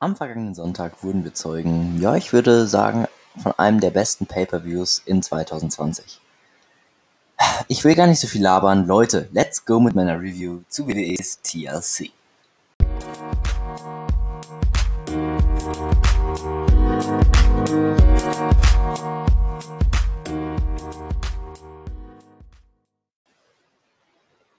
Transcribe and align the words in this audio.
Am 0.00 0.14
vergangenen 0.14 0.54
Sonntag 0.54 1.02
wurden 1.02 1.24
wir 1.24 1.34
Zeugen, 1.34 2.00
ja, 2.00 2.14
ich 2.14 2.32
würde 2.32 2.68
sagen, 2.68 3.08
von 3.36 3.50
einem 3.58 3.80
der 3.80 3.90
besten 3.90 4.26
Pay-per-Views 4.26 5.02
in 5.04 5.24
2020. 5.24 6.20
Ich 7.66 7.82
will 7.82 7.96
gar 7.96 8.06
nicht 8.06 8.20
so 8.20 8.28
viel 8.28 8.42
labern. 8.42 8.86
Leute, 8.86 9.28
let's 9.32 9.64
go 9.64 9.80
mit 9.80 9.96
meiner 9.96 10.20
Review 10.20 10.60
zu 10.68 10.86
WWE's 10.86 11.40
TLC. 11.42 12.12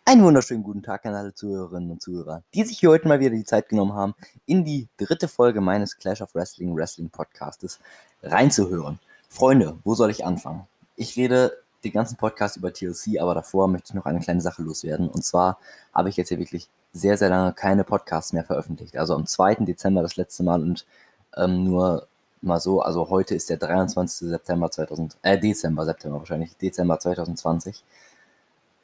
Einen 0.09 0.23
wunderschönen 0.23 0.63
guten 0.63 0.81
Tag 0.81 1.05
an 1.05 1.13
alle 1.13 1.35
Zuhörerinnen 1.35 1.91
und 1.91 2.01
Zuhörer, 2.01 2.41
die 2.55 2.63
sich 2.63 2.79
hier 2.79 2.89
heute 2.89 3.07
mal 3.07 3.19
wieder 3.19 3.29
die 3.29 3.43
Zeit 3.43 3.69
genommen 3.69 3.93
haben, 3.93 4.15
in 4.47 4.65
die 4.65 4.87
dritte 4.97 5.27
Folge 5.27 5.61
meines 5.61 5.99
Clash 5.99 6.23
of 6.23 6.33
Wrestling 6.33 6.75
Wrestling 6.75 7.11
Podcastes 7.11 7.79
reinzuhören. 8.23 8.97
Freunde, 9.29 9.77
wo 9.83 9.93
soll 9.93 10.09
ich 10.09 10.25
anfangen? 10.25 10.65
Ich 10.95 11.15
rede 11.15 11.55
den 11.83 11.91
ganzen 11.91 12.17
Podcast 12.17 12.57
über 12.57 12.73
TLC, 12.73 13.21
aber 13.21 13.35
davor 13.35 13.67
möchte 13.67 13.89
ich 13.89 13.93
noch 13.93 14.07
eine 14.07 14.19
kleine 14.19 14.41
Sache 14.41 14.63
loswerden. 14.63 15.09
Und 15.09 15.23
zwar 15.23 15.59
habe 15.93 16.09
ich 16.09 16.17
jetzt 16.17 16.29
hier 16.29 16.39
wirklich 16.39 16.69
sehr, 16.91 17.15
sehr 17.15 17.29
lange 17.29 17.53
keine 17.53 17.83
Podcasts 17.83 18.33
mehr 18.33 18.43
veröffentlicht. 18.43 18.97
Also 18.97 19.13
am 19.13 19.27
2. 19.27 19.57
Dezember 19.57 20.01
das 20.01 20.15
letzte 20.15 20.41
Mal 20.41 20.63
und 20.63 20.87
ähm, 21.37 21.65
nur 21.65 22.07
mal 22.41 22.59
so, 22.59 22.81
also 22.81 23.11
heute 23.11 23.35
ist 23.35 23.51
der 23.51 23.57
23. 23.57 24.27
September 24.27 24.71
2000, 24.71 25.17
äh, 25.21 25.37
Dezember, 25.37 25.85
September 25.85 26.17
wahrscheinlich, 26.17 26.57
Dezember 26.57 26.97
2020. 26.97 27.83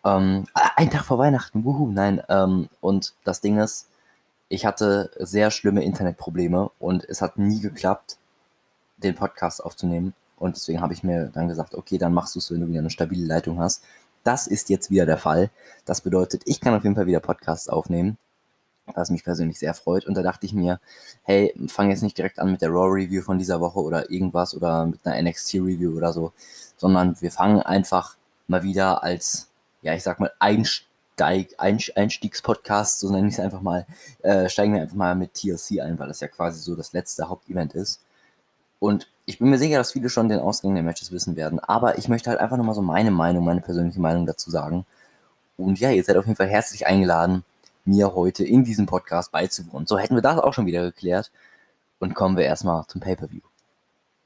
Ähm, 0.05 0.45
ein 0.75 0.91
Tag 0.91 1.05
vor 1.05 1.17
Weihnachten, 1.17 1.65
wuhu, 1.65 1.91
nein. 1.91 2.21
Ähm, 2.29 2.69
und 2.79 3.13
das 3.23 3.41
Ding 3.41 3.57
ist, 3.57 3.89
ich 4.47 4.65
hatte 4.65 5.09
sehr 5.19 5.49
schlimme 5.49 5.83
Internetprobleme 5.83 6.69
und 6.79 7.03
es 7.05 7.21
hat 7.21 7.37
nie 7.37 7.59
geklappt, 7.59 8.17
den 8.97 9.15
Podcast 9.15 9.63
aufzunehmen. 9.63 10.13
Und 10.37 10.55
deswegen 10.55 10.81
habe 10.81 10.93
ich 10.93 11.03
mir 11.03 11.31
dann 11.33 11.47
gesagt, 11.47 11.73
okay, 11.73 11.97
dann 11.97 12.13
machst 12.13 12.35
du 12.35 12.39
es, 12.39 12.51
wenn 12.51 12.61
du 12.61 12.67
wieder 12.67 12.79
eine 12.79 12.89
stabile 12.91 13.25
Leitung 13.25 13.59
hast. 13.59 13.83
Das 14.23 14.47
ist 14.47 14.69
jetzt 14.69 14.91
wieder 14.91 15.05
der 15.05 15.17
Fall. 15.17 15.49
Das 15.85 16.01
bedeutet, 16.01 16.43
ich 16.45 16.61
kann 16.61 16.75
auf 16.75 16.83
jeden 16.83 16.95
Fall 16.95 17.07
wieder 17.07 17.19
Podcasts 17.19 17.69
aufnehmen, 17.69 18.17
was 18.93 19.09
mich 19.09 19.23
persönlich 19.23 19.57
sehr 19.59 19.73
freut. 19.73 20.05
Und 20.05 20.15
da 20.15 20.21
dachte 20.21 20.45
ich 20.45 20.53
mir, 20.53 20.79
hey, 21.23 21.53
fang 21.67 21.89
jetzt 21.89 22.03
nicht 22.03 22.17
direkt 22.17 22.39
an 22.39 22.51
mit 22.51 22.61
der 22.61 22.69
Raw 22.69 22.89
Review 22.91 23.23
von 23.23 23.39
dieser 23.39 23.59
Woche 23.59 23.79
oder 23.79 24.11
irgendwas 24.11 24.55
oder 24.55 24.85
mit 24.85 25.05
einer 25.05 25.29
NXT 25.29 25.55
Review 25.55 25.97
oder 25.97 26.13
so, 26.13 26.31
sondern 26.77 27.19
wir 27.21 27.31
fangen 27.31 27.61
einfach 27.61 28.17
mal 28.47 28.63
wieder 28.63 29.03
als 29.03 29.49
ja, 29.85 29.93
ich 29.93 30.03
sag 30.03 30.19
mal, 30.19 30.31
Einsteig, 30.39 31.55
Einstiegspodcast, 31.59 32.99
so 32.99 33.11
nenne 33.11 33.27
ich 33.27 33.35
es 33.35 33.39
einfach 33.39 33.61
mal, 33.61 33.85
äh, 34.23 34.49
steigen 34.49 34.73
wir 34.73 34.81
einfach 34.81 34.95
mal 34.95 35.15
mit 35.15 35.35
TLC 35.35 35.79
ein, 35.81 35.99
weil 35.99 36.07
das 36.07 36.19
ja 36.21 36.27
quasi 36.27 36.59
so 36.59 36.75
das 36.75 36.91
letzte 36.93 37.29
Hauptevent 37.29 37.73
ist. 37.73 38.01
Und 38.79 39.07
ich 39.27 39.37
bin 39.37 39.49
mir 39.49 39.59
sicher, 39.59 39.77
dass 39.77 39.91
viele 39.91 40.09
schon 40.09 40.27
den 40.27 40.39
Ausgang 40.39 40.73
der 40.73 40.83
Matches 40.83 41.11
wissen 41.11 41.35
werden, 41.35 41.59
aber 41.59 41.99
ich 41.99 42.07
möchte 42.09 42.31
halt 42.31 42.39
einfach 42.39 42.57
nochmal 42.57 42.73
so 42.73 42.81
meine 42.81 43.11
Meinung, 43.11 43.45
meine 43.45 43.61
persönliche 43.61 44.01
Meinung 44.01 44.25
dazu 44.25 44.49
sagen. 44.49 44.85
Und 45.55 45.79
ja, 45.79 45.91
ihr 45.91 46.03
seid 46.03 46.17
auf 46.17 46.25
jeden 46.25 46.35
Fall 46.35 46.49
herzlich 46.49 46.87
eingeladen, 46.87 47.43
mir 47.85 48.15
heute 48.15 48.43
in 48.43 48.63
diesem 48.63 48.87
Podcast 48.87 49.31
beizuwohnen. 49.31 49.85
So 49.85 49.99
hätten 49.99 50.15
wir 50.15 50.23
das 50.23 50.39
auch 50.39 50.53
schon 50.53 50.65
wieder 50.65 50.81
geklärt. 50.81 51.31
Und 51.99 52.15
kommen 52.15 52.35
wir 52.37 52.43
erstmal 52.43 52.85
zum 52.87 53.01
Pay-Per-View. 53.01 53.41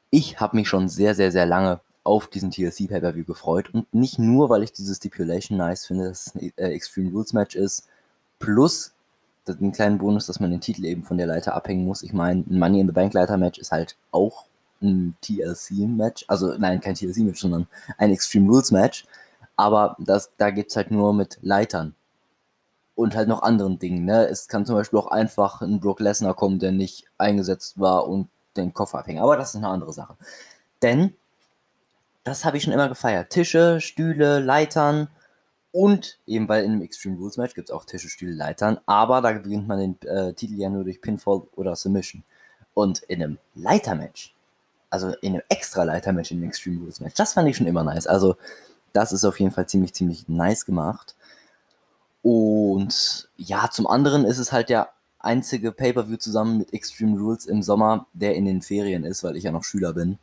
Ich 0.10 0.40
habe 0.40 0.56
mich 0.56 0.68
schon 0.68 0.90
sehr, 0.90 1.14
sehr, 1.14 1.32
sehr 1.32 1.46
lange 1.46 1.82
auf 2.04 2.28
diesen 2.28 2.52
TLC 2.52 2.88
Pay-Per-View 2.90 3.26
gefreut. 3.26 3.74
Und 3.74 3.94
nicht 3.94 4.20
nur, 4.20 4.50
weil 4.50 4.64
ich 4.64 4.72
diese 4.72 4.96
Stipulation 4.96 5.58
nice 5.58 5.86
finde, 5.86 6.10
dass 6.10 6.28
es 6.28 6.36
ein 6.36 6.54
äh, 6.56 6.70
Extreme 6.70 7.12
Rules 7.12 7.34
Match 7.34 7.56
ist, 7.56 7.88
plus 8.40 8.94
den 9.48 9.72
kleinen 9.72 9.98
Bonus, 9.98 10.28
dass 10.28 10.40
man 10.40 10.52
den 10.52 10.62
Titel 10.62 10.86
eben 10.86 11.04
von 11.04 11.18
der 11.18 11.28
Leiter 11.28 11.56
abhängen 11.56 11.86
muss. 11.86 12.04
Ich 12.04 12.14
meine, 12.14 12.44
ein 12.48 12.60
Money 12.60 12.82
in 12.82 12.88
the 12.88 12.94
Bank 12.94 13.14
Leiter 13.14 13.38
Match 13.38 13.60
ist 13.60 13.72
halt 13.72 13.96
auch 14.12 14.46
ein 14.82 15.16
TLC 15.22 15.88
Match. 15.88 16.26
Also, 16.28 16.56
nein, 16.58 16.80
kein 16.80 16.96
TLC 16.96 17.18
Match, 17.20 17.42
sondern 17.42 17.68
ein 17.98 18.12
Extreme 18.12 18.50
Rules 18.50 18.72
Match. 18.72 19.06
Aber 19.56 19.96
das, 20.00 20.32
da 20.38 20.50
es 20.50 20.76
halt 20.76 20.92
nur 20.92 21.14
mit 21.14 21.40
Leitern. 21.42 21.96
Und 22.96 23.16
halt 23.16 23.30
noch 23.30 23.42
anderen 23.44 23.80
Dingen. 23.80 24.06
Ne? 24.06 24.28
Es 24.28 24.48
kann 24.50 24.66
zum 24.66 24.76
Beispiel 24.76 25.00
auch 25.00 25.08
einfach 25.08 25.62
ein 25.62 25.80
Brock 25.80 26.02
Lesnar 26.02 26.34
kommen, 26.34 26.60
der 26.60 26.72
nicht 26.72 27.06
eingesetzt 27.18 27.80
war 27.80 28.08
und 28.08 28.28
den 28.58 28.74
Koffer 28.74 29.00
abhängen. 29.00 29.22
Aber 29.22 29.38
das 29.38 29.50
ist 29.50 29.56
eine 29.56 29.70
andere 29.70 29.94
Sache. 29.94 30.16
Denn 30.82 31.14
das 32.30 32.46
habe 32.46 32.58
ich 32.58 32.64
schon 32.64 32.74
immer 32.74 32.90
gefeiert. 32.90 33.32
Tische, 33.32 33.82
Stühle, 33.82 34.40
Leitern 34.40 35.10
und 35.72 36.18
eben, 36.26 36.48
weil 36.48 36.64
in 36.64 36.72
einem 36.72 36.82
Extreme 36.82 37.18
Rules 37.18 37.38
Match 37.38 37.54
gibt 37.54 37.70
es 37.70 37.76
auch 37.76 37.86
Tische, 37.86 38.10
Stühle, 38.10 38.34
Leitern, 38.34 38.80
aber 38.86 39.22
da 39.22 39.32
gewinnt 39.34 39.68
man 39.68 39.80
den 39.80 40.02
äh, 40.08 40.34
Titel 40.34 40.56
ja 40.56 40.70
nur 40.70 40.84
durch 40.84 41.02
Pinfall 41.02 41.44
oder 41.56 41.76
Submission. 41.76 42.24
Und 42.74 43.00
in 43.04 43.22
einem 43.22 43.38
Leitermatch, 43.56 44.34
also 44.90 45.14
in 45.22 45.34
einem 45.34 45.44
extra 45.50 45.84
Leitermatch 45.84 46.32
in 46.32 46.38
einem 46.38 46.50
Extreme 46.50 46.82
Rules 46.82 47.00
Match, 47.00 47.16
das 47.16 47.34
fand 47.34 47.50
ich 47.50 47.58
schon 47.58 47.68
immer 47.68 47.84
nice. 47.84 48.08
Also, 48.08 48.36
das 48.94 49.12
ist 49.12 49.26
auf 49.26 49.40
jeden 49.40 49.52
Fall 49.52 49.68
ziemlich, 49.68 49.94
ziemlich 49.94 50.28
nice 50.28 50.66
gemacht. 50.66 51.16
Und 52.24 53.30
ja, 53.38 53.70
zum 53.72 53.88
anderen 53.88 54.26
ist 54.26 54.40
es 54.40 54.52
halt 54.52 54.70
der 54.70 54.90
einzige 55.20 55.72
Pay-Per-View 55.72 56.18
zusammen 56.18 56.58
mit 56.58 56.74
Extreme 56.74 57.20
Rules 57.20 57.46
im 57.46 57.62
Sommer, 57.62 58.08
der 58.14 58.36
in 58.36 58.46
den 58.46 58.62
Ferien 58.62 59.04
ist, 59.04 59.24
weil 59.24 59.36
ich 59.36 59.44
ja 59.44 59.52
noch 59.52 59.64
Schüler 59.64 59.94
bin 59.94 60.18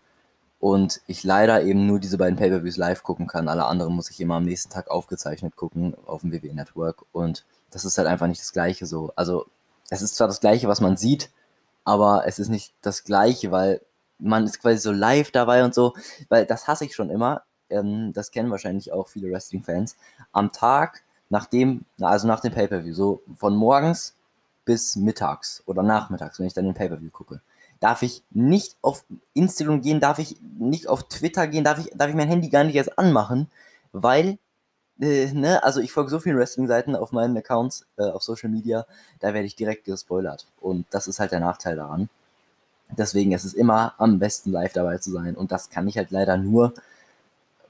und 0.61 1.00
ich 1.06 1.22
leider 1.25 1.62
eben 1.62 1.87
nur 1.87 2.00
diese 2.00 2.19
beiden 2.19 2.37
Pay-Per-Views 2.37 2.77
live 2.77 3.03
gucken 3.03 3.27
kann. 3.27 3.49
Alle 3.49 3.67
anderen 3.67 3.94
muss 3.94 4.11
ich 4.11 4.21
immer 4.21 4.37
am 4.37 4.44
nächsten 4.44 4.72
Tag 4.72 4.91
aufgezeichnet 4.91 5.56
gucken 5.56 5.94
auf 6.06 6.22
dem 6.22 6.33
WWE 6.33 6.55
Network 6.55 7.05
und 7.12 7.44
das 7.71 7.84
ist 7.84 7.99
halt 7.99 8.09
einfach 8.09 8.27
nicht 8.27 8.41
das 8.41 8.53
Gleiche 8.53 8.87
so. 8.87 9.12
Also 9.16 9.47
es 9.91 10.03
ist 10.03 10.16
zwar 10.16 10.28
das 10.28 10.41
Gleiche, 10.41 10.69
was 10.69 10.81
man 10.81 10.97
sieht, 10.97 11.31
aber 11.84 12.27
es 12.27 12.39
ist 12.39 12.49
nicht 12.49 12.75
das 12.83 13.05
Gleiche, 13.05 13.50
weil 13.50 13.81
man 14.19 14.45
ist 14.45 14.61
quasi 14.61 14.78
so 14.78 14.93
live 14.93 15.31
dabei 15.31 15.65
und 15.65 15.75
so, 15.75 15.95
weil 16.28 16.47
das 16.47 16.66
hasse 16.66 16.87
ich 16.87 16.95
schon 16.95 17.11
immer. 17.11 17.43
Ähm, 17.69 18.12
das 18.15 18.31
kennen 18.31 18.50
wahrscheinlich 18.50 18.93
auch 18.93 19.09
viele 19.09 19.31
Wrestling-Fans. 19.31 19.97
Am 20.33 20.53
Tag, 20.53 21.03
nachdem, 21.28 21.84
also 22.00 22.27
nach 22.27 22.41
dem 22.41 22.53
Pay-Per-View, 22.53 22.95
so 22.95 23.22
von 23.37 23.55
morgens 23.55 24.15
bis 24.65 24.97
mittags 24.97 25.62
oder 25.66 25.83
nachmittags, 25.83 26.39
wenn 26.39 26.47
ich 26.47 26.55
dann 26.55 26.65
den 26.65 26.75
Pay-Per-View 26.75 27.11
gucke 27.11 27.41
darf 27.81 28.03
ich 28.03 28.23
nicht 28.31 28.77
auf 28.83 29.05
Instagram 29.35 29.83
gehen, 29.83 30.01
darf 30.01 30.19
ich 30.19 30.37
nicht 30.59 30.89
auf 30.89 31.09
Twitter 31.09 31.47
gehen, 31.47 31.65
darf 31.65 31.79
ich, 31.79 31.91
darf 31.95 32.09
ich 32.09 32.15
mein 32.15 32.29
Handy 32.29 32.49
gar 32.49 32.65
nicht 32.65 32.77
erst 32.77 32.99
anmachen, 32.99 33.49
weil, 33.93 34.39
äh, 35.01 35.33
ne, 35.33 35.63
also 35.63 35.81
ich 35.81 35.93
folge 35.93 36.11
so 36.11 36.19
vielen 36.21 36.39
Wrestling-Seiten 36.39 36.97
auf 36.97 37.13
meinen 37.13 37.37
Accounts, 37.37 37.87
äh, 37.97 38.05
auf 38.05 38.23
Social 38.23 38.51
Media, 38.51 38.87
da 39.21 39.35
werde 39.35 39.47
ich 39.47 39.57
direkt 39.57 39.85
gespoilert. 39.85 40.47
Und 40.61 40.87
das 40.91 41.07
ist 41.07 41.21
halt 41.21 41.33
der 41.33 41.41
Nachteil 41.41 41.77
daran. 41.77 42.09
Deswegen 42.91 43.33
ist 43.33 43.45
es 43.45 43.55
immer 43.55 43.95
am 43.99 44.19
besten 44.19 44.53
live 44.53 44.73
dabei 44.73 44.99
zu 44.99 45.11
sein. 45.11 45.35
Und 45.35 45.53
das 45.53 45.71
kann 45.71 45.89
ich 45.89 45.97
halt 45.99 46.11
leider 46.11 46.37
nur 46.37 46.73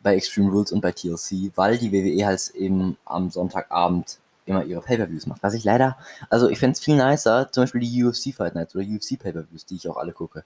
bei 0.03 0.15
Extreme 0.15 0.51
Rules 0.51 0.73
und 0.73 0.83
bei 0.83 0.93
TLC, 0.93 1.53
weil 1.57 1.79
die 1.79 1.91
WWE 1.91 2.27
halt 2.27 2.51
eben 2.51 2.97
am 3.05 3.31
Sonntagabend 3.31 4.19
immer 4.47 4.65
ihre 4.65 4.81
Pay-Per-Views 4.81 5.27
macht. 5.27 5.43
Was 5.43 5.55
ich 5.55 5.65
leider, 5.65 5.99
also 6.31 6.49
ich 6.49 6.59
fände 6.59 6.73
es 6.73 6.81
viel 6.81 6.97
nicer, 6.97 7.51
zum 7.53 7.65
Beispiel 7.65 7.81
die 7.83 8.05
UFC 8.05 8.35
Fight 8.35 8.55
Nights 8.55 8.75
oder 8.75 8.85
UFC 8.85 9.19
Pay-Per-Views, 9.19 9.67
die 9.67 9.77
ich 9.77 9.89
auch 9.89 9.97
alle 9.97 10.13
gucke. 10.13 10.45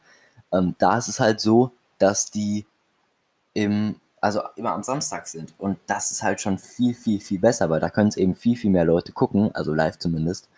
Ähm, 0.52 0.74
da 0.78 0.98
ist 0.98 1.08
es 1.08 1.20
halt 1.20 1.40
so, 1.40 1.72
dass 1.98 2.30
die 2.30 2.66
im, 3.54 3.96
also 4.20 4.42
immer 4.56 4.72
am 4.72 4.82
Samstag 4.82 5.26
sind. 5.28 5.54
Und 5.58 5.78
das 5.86 6.10
ist 6.10 6.22
halt 6.22 6.40
schon 6.40 6.58
viel, 6.58 6.94
viel, 6.94 7.20
viel 7.20 7.38
besser, 7.38 7.70
weil 7.70 7.80
da 7.80 7.90
können 7.90 8.08
es 8.08 8.16
eben 8.16 8.34
viel, 8.34 8.56
viel 8.56 8.70
mehr 8.70 8.84
Leute 8.84 9.12
gucken, 9.12 9.54
also 9.54 9.74
live 9.74 9.98
zumindest. 9.98 10.48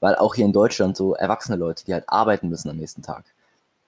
Weil 0.00 0.14
auch 0.14 0.34
hier 0.34 0.44
in 0.44 0.52
Deutschland 0.52 0.96
so 0.96 1.14
erwachsene 1.14 1.56
Leute, 1.56 1.84
die 1.84 1.92
halt 1.94 2.08
arbeiten 2.08 2.48
müssen 2.48 2.70
am 2.70 2.76
nächsten 2.76 3.02
Tag, 3.02 3.24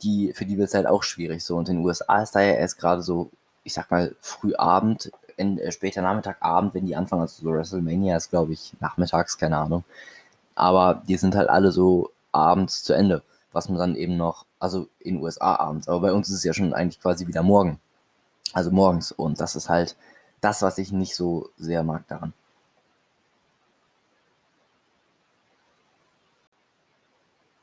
die, 0.03 0.33
für 0.35 0.47
die 0.47 0.59
wird 0.59 0.69
es 0.69 0.75
halt 0.75 0.87
auch 0.87 1.03
schwierig 1.03 1.45
so. 1.45 1.57
Und 1.57 1.69
in 1.69 1.77
den 1.77 1.85
USA 1.85 2.23
ist 2.23 2.35
da 2.35 2.41
ja 2.41 2.55
erst 2.55 2.79
gerade 2.79 3.03
so, 3.03 3.31
ich 3.65 3.75
sag 3.75 3.91
mal, 3.91 4.15
früh 4.21 4.55
Abend, 4.55 5.11
in, 5.39 5.59
äh, 5.59 5.73
später 5.73 6.03
Nachmittag, 6.03 6.37
Abend, 6.41 6.75
wenn 6.75 6.87
die 6.87 6.97
anfangen, 6.97 7.23
also 7.23 7.43
so 7.43 7.53
WrestleMania 7.53 8.17
ist, 8.17 8.31
glaube 8.31 8.53
ich, 8.53 8.75
nachmittags, 8.81 9.39
keine 9.39 9.59
Ahnung. 9.59 9.85
Aber 10.55 11.03
die 11.09 11.17
sind 11.17 11.37
halt 11.37 11.49
alle 11.49 11.73
so 11.73 12.11
abends 12.33 12.83
zu 12.85 12.93
Ende, 12.95 13.23
was 13.53 13.69
man 13.69 13.79
dann 13.79 13.97
eben 13.97 14.17
noch, 14.17 14.47
also 14.61 14.89
in 15.01 15.17
den 15.17 15.23
USA 15.25 15.57
abends, 15.57 15.89
aber 15.89 16.01
bei 16.01 16.13
uns 16.13 16.29
ist 16.29 16.37
es 16.37 16.45
ja 16.45 16.53
schon 16.53 16.75
eigentlich 16.75 17.01
quasi 17.01 17.27
wieder 17.27 17.43
morgen. 17.43 17.81
Also 18.55 18.71
morgens. 18.71 19.13
Und 19.13 19.41
das 19.41 19.57
ist 19.57 19.69
halt 19.69 19.97
das, 20.41 20.63
was 20.63 20.79
ich 20.79 20.93
nicht 20.93 21.15
so 21.17 21.51
sehr 21.59 21.83
mag 21.85 22.07
daran. 22.09 22.33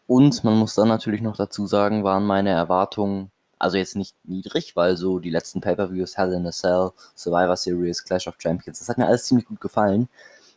Und 0.07 0.43
man 0.43 0.57
muss 0.57 0.75
dann 0.75 0.87
natürlich 0.87 1.21
noch 1.21 1.35
dazu 1.35 1.65
sagen, 1.67 2.03
waren 2.03 2.25
meine 2.25 2.49
Erwartungen 2.51 3.31
also 3.59 3.77
jetzt 3.77 3.95
nicht 3.95 4.15
niedrig, 4.23 4.75
weil 4.75 4.97
so 4.97 5.19
die 5.19 5.29
letzten 5.29 5.61
Pay-Per-Views, 5.61 6.17
Hell 6.17 6.33
in 6.33 6.47
a 6.47 6.51
Cell, 6.51 6.91
Survivor 7.15 7.55
Series, 7.57 8.03
Clash 8.03 8.27
of 8.27 8.35
Champions, 8.39 8.79
das 8.79 8.89
hat 8.89 8.97
mir 8.97 9.07
alles 9.07 9.25
ziemlich 9.25 9.47
gut 9.47 9.61
gefallen. 9.61 10.09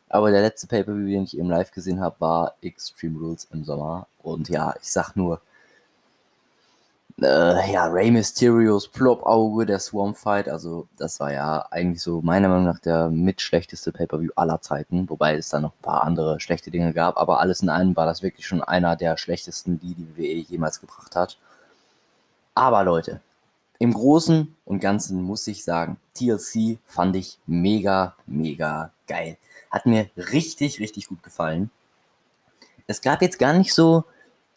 Aber 0.08 0.30
der 0.30 0.42
letzte 0.42 0.66
Pay-Per-View, 0.66 1.06
den 1.08 1.24
ich 1.24 1.36
eben 1.38 1.50
live 1.50 1.70
gesehen 1.70 2.00
habe, 2.00 2.20
war 2.20 2.54
Extreme 2.62 3.18
Rules 3.18 3.48
im 3.52 3.64
Sommer. 3.64 4.06
Und 4.22 4.48
ja, 4.48 4.74
ich 4.80 4.90
sag 4.90 5.14
nur, 5.16 5.40
Äh, 7.20 7.72
ja, 7.72 7.86
Rey 7.86 8.10
Mysterios 8.12 8.86
Plop-Auge, 8.88 9.66
der 9.66 9.80
Swarm 9.80 10.14
Fight, 10.14 10.48
also 10.48 10.86
das 10.96 11.18
war 11.18 11.32
ja 11.32 11.66
eigentlich 11.70 12.00
so 12.00 12.20
meiner 12.22 12.48
Meinung 12.48 12.64
nach 12.66 12.78
der 12.78 13.08
mitschlechteste 13.10 13.90
Pay-Per-View 13.90 14.30
aller 14.36 14.60
Zeiten, 14.60 15.08
wobei 15.10 15.34
es 15.36 15.48
da 15.48 15.58
noch 15.58 15.72
ein 15.72 15.82
paar 15.82 16.04
andere 16.04 16.38
schlechte 16.38 16.70
Dinge 16.70 16.92
gab, 16.92 17.16
aber 17.18 17.40
alles 17.40 17.60
in 17.60 17.70
einem 17.70 17.96
war 17.96 18.06
das 18.06 18.22
wirklich 18.22 18.46
schon 18.46 18.62
einer 18.62 18.94
der 18.94 19.16
schlechtesten, 19.16 19.80
die 19.80 19.94
die 19.94 20.16
WWE 20.16 20.44
jemals 20.48 20.80
gebracht 20.80 21.16
hat. 21.16 21.38
Aber 22.58 22.82
Leute, 22.82 23.20
im 23.78 23.94
Großen 23.94 24.52
und 24.64 24.80
Ganzen 24.80 25.22
muss 25.22 25.46
ich 25.46 25.62
sagen, 25.62 25.96
TLC 26.14 26.78
fand 26.86 27.14
ich 27.14 27.38
mega, 27.46 28.16
mega 28.26 28.90
geil. 29.06 29.36
Hat 29.70 29.86
mir 29.86 30.10
richtig, 30.16 30.80
richtig 30.80 31.06
gut 31.06 31.22
gefallen. 31.22 31.70
Es 32.88 33.00
gab 33.00 33.22
jetzt 33.22 33.38
gar 33.38 33.52
nicht 33.52 33.72
so 33.72 34.02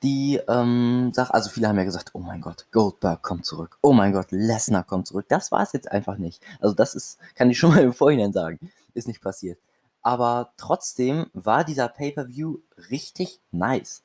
die 0.01 0.41
ähm, 0.47 1.11
Sache, 1.13 1.31
also 1.31 1.51
viele 1.51 1.67
haben 1.67 1.77
ja 1.77 1.83
gesagt, 1.83 2.09
oh 2.13 2.19
mein 2.19 2.41
Gott, 2.41 2.65
Goldberg 2.71 3.21
kommt 3.21 3.45
zurück, 3.45 3.77
oh 3.81 3.93
mein 3.93 4.13
Gott, 4.13 4.31
Lesnar 4.31 4.83
kommt 4.83 5.05
zurück. 5.05 5.27
Das 5.29 5.51
war 5.51 5.61
es 5.61 5.71
jetzt 5.71 5.91
einfach 5.91 6.17
nicht. 6.17 6.41
Also 6.59 6.73
das 6.73 6.95
ist, 6.95 7.19
kann 7.35 7.51
ich 7.51 7.59
schon 7.59 7.69
mal 7.69 7.81
im 7.83 7.93
Vorhinein 7.93 8.33
sagen, 8.33 8.71
ist 8.95 9.07
nicht 9.07 9.21
passiert. 9.21 9.59
Aber 10.01 10.53
trotzdem 10.57 11.27
war 11.33 11.63
dieser 11.63 11.87
Pay-per-View 11.87 12.57
richtig 12.89 13.39
nice. 13.51 14.01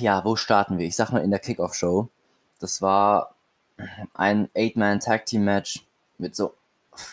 Ja, 0.00 0.24
wo 0.24 0.34
starten 0.34 0.78
wir? 0.78 0.86
Ich 0.88 0.96
sag 0.96 1.12
mal 1.12 1.22
in 1.22 1.30
der 1.30 1.38
Kickoff-Show. 1.38 2.08
Das 2.62 2.82
war 2.82 3.34
ein 4.14 4.48
Eight-Man-Tag-Team-Match 4.54 5.84
mit 6.18 6.36
so, 6.36 6.54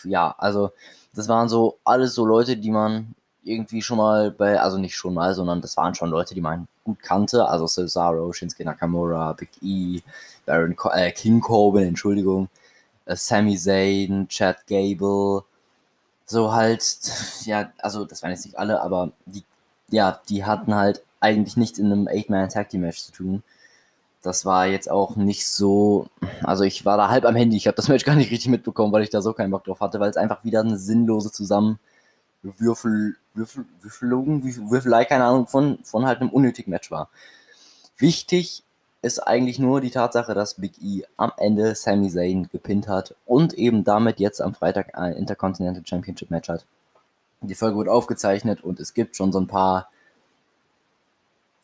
ja, 0.03 0.35
also 0.37 0.71
das 1.13 1.27
waren 1.27 1.49
so 1.49 1.79
alles 1.83 2.13
so 2.13 2.25
Leute, 2.25 2.57
die 2.57 2.71
man 2.71 3.15
irgendwie 3.43 3.81
schon 3.81 3.97
mal 3.97 4.31
bei, 4.31 4.59
also 4.59 4.77
nicht 4.77 4.95
schon 4.95 5.13
mal, 5.13 5.33
sondern 5.33 5.61
das 5.61 5.75
waren 5.77 5.95
schon 5.95 6.09
Leute, 6.09 6.35
die 6.35 6.41
man 6.41 6.67
gut 6.83 7.01
kannte, 7.01 7.47
also 7.47 7.67
Cesaro, 7.67 8.31
Shinsuke 8.33 8.65
Nakamura, 8.65 9.33
Big 9.33 9.49
E, 9.61 10.01
Baron 10.45 10.75
Co 10.75 10.89
äh, 10.91 11.11
King 11.11 11.41
Corbin, 11.41 11.87
Entschuldigung, 11.87 12.49
äh, 13.05 13.15
Sami 13.15 13.57
Zayn, 13.57 14.27
Chad 14.27 14.67
Gable, 14.67 15.43
so 16.25 16.53
halt, 16.53 16.83
ja, 17.45 17.71
also 17.79 18.05
das 18.05 18.21
waren 18.21 18.31
jetzt 18.31 18.45
nicht 18.45 18.59
alle, 18.59 18.81
aber 18.81 19.11
die, 19.25 19.43
ja, 19.89 20.21
die 20.29 20.45
hatten 20.45 20.75
halt 20.75 21.01
eigentlich 21.19 21.57
nichts 21.57 21.79
in 21.79 21.87
einem 21.87 22.07
Eight-Man-Tag-Team-Match 22.07 23.03
zu 23.03 23.11
tun. 23.11 23.43
Das 24.21 24.45
war 24.45 24.67
jetzt 24.67 24.91
auch 24.91 25.15
nicht 25.15 25.47
so, 25.47 26.07
also 26.43 26.65
ich 26.65 26.85
war 26.85 26.97
da 26.97 27.09
halb 27.09 27.25
am 27.25 27.35
Handy, 27.35 27.55
ich 27.55 27.67
habe 27.67 27.75
das 27.75 27.87
Match 27.87 28.03
gar 28.03 28.15
nicht 28.15 28.31
richtig 28.31 28.49
mitbekommen, 28.49 28.91
weil 28.91 29.03
ich 29.03 29.09
da 29.09 29.21
so 29.21 29.33
keinen 29.33 29.51
Bock 29.51 29.63
drauf 29.63 29.79
hatte, 29.79 29.99
weil 29.99 30.09
es 30.09 30.17
einfach 30.17 30.43
wieder 30.43 30.59
eine 30.59 30.77
sinnlose 30.77 31.31
Zusammen 31.31 31.79
Würfel, 32.41 33.15
Würfelei, 33.33 35.05
keine 35.05 35.25
Ahnung, 35.25 35.47
von, 35.47 35.79
von 35.83 36.05
halt 36.05 36.21
einem 36.21 36.29
unnötigen 36.29 36.71
Match 36.71 36.89
war. 36.91 37.09
Wichtig 37.97 38.63
ist 39.01 39.19
eigentlich 39.19 39.59
nur 39.59 39.81
die 39.81 39.91
Tatsache, 39.91 40.33
dass 40.33 40.55
Big 40.55 40.81
E 40.81 41.03
am 41.17 41.31
Ende 41.37 41.75
Sami 41.75 42.09
Zayn 42.09 42.49
gepinnt 42.49 42.87
hat 42.87 43.15
und 43.25 43.53
eben 43.53 43.83
damit 43.83 44.19
jetzt 44.19 44.41
am 44.41 44.53
Freitag 44.53 44.97
ein 44.97 45.13
Intercontinental 45.13 45.83
Championship 45.85 46.31
Match 46.31 46.49
hat. 46.49 46.65
Die 47.41 47.55
Folge 47.55 47.77
wird 47.77 47.89
aufgezeichnet 47.89 48.61
und 48.61 48.79
es 48.79 48.93
gibt 48.93 49.15
schon 49.15 49.31
so 49.31 49.39
ein 49.39 49.47
paar 49.47 49.89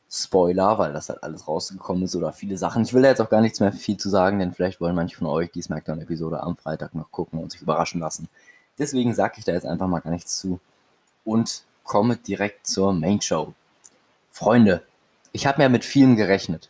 Spoiler, 0.10 0.78
weil 0.78 0.94
das 0.94 1.10
halt 1.10 1.24
alles 1.24 1.48
rausgekommen 1.48 2.04
ist 2.04 2.16
oder 2.16 2.32
viele 2.32 2.58
Sachen. 2.58 2.84
Ich 2.84 2.94
will 2.94 3.02
da 3.02 3.10
jetzt 3.10 3.22
auch 3.22 3.30
gar 3.30 3.42
nichts 3.42 3.60
mehr 3.60 3.74
viel 3.74 3.98
zu 3.98 4.10
sagen, 4.10 4.40
denn 4.40 4.54
vielleicht 4.54 4.80
wollen 4.80 4.96
manche 4.96 5.18
von 5.18 5.28
euch 5.28 5.52
die 5.52 5.62
SmackDown-Episode 5.62 6.42
am 6.42 6.56
Freitag 6.56 6.94
noch 6.94 7.12
gucken 7.12 7.40
und 7.40 7.52
sich 7.52 7.62
überraschen 7.62 8.00
lassen. 8.00 8.30
Deswegen 8.78 9.14
sage 9.14 9.36
ich 9.38 9.46
da 9.46 9.54
jetzt 9.54 9.66
einfach 9.66 9.88
mal 9.88 10.00
gar 10.00 10.12
nichts 10.12 10.38
zu 10.38 10.60
und 11.24 11.64
komme 11.84 12.18
direkt 12.18 12.68
zur 12.68 12.94
Main 12.94 13.22
Show. 13.22 13.54
Freunde, 14.32 14.84
ich 15.32 15.48
habe 15.48 15.62
ja 15.62 15.70
mit 15.70 15.84
vielem 15.86 16.16
gerechnet. 16.16 16.70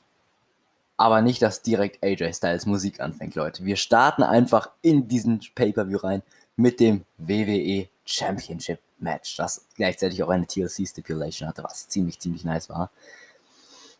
Aber 0.97 1.21
nicht, 1.21 1.41
dass 1.41 1.61
direkt 1.61 2.03
AJ 2.03 2.33
Styles 2.33 2.65
Musik 2.65 3.01
anfängt, 3.01 3.35
Leute. 3.35 3.65
Wir 3.65 3.75
starten 3.75 4.23
einfach 4.23 4.69
in 4.81 5.07
diesen 5.07 5.41
Pay-Per-View 5.53 5.97
rein 5.97 6.23
mit 6.55 6.79
dem 6.79 7.03
WWE 7.17 7.89
Championship 8.05 8.79
Match, 8.99 9.35
das 9.35 9.65
gleichzeitig 9.75 10.23
auch 10.23 10.29
eine 10.29 10.47
TLC 10.47 10.87
Stipulation 10.87 11.49
hatte, 11.49 11.63
was 11.63 11.89
ziemlich, 11.89 12.19
ziemlich 12.19 12.45
nice 12.45 12.69
war. 12.69 12.91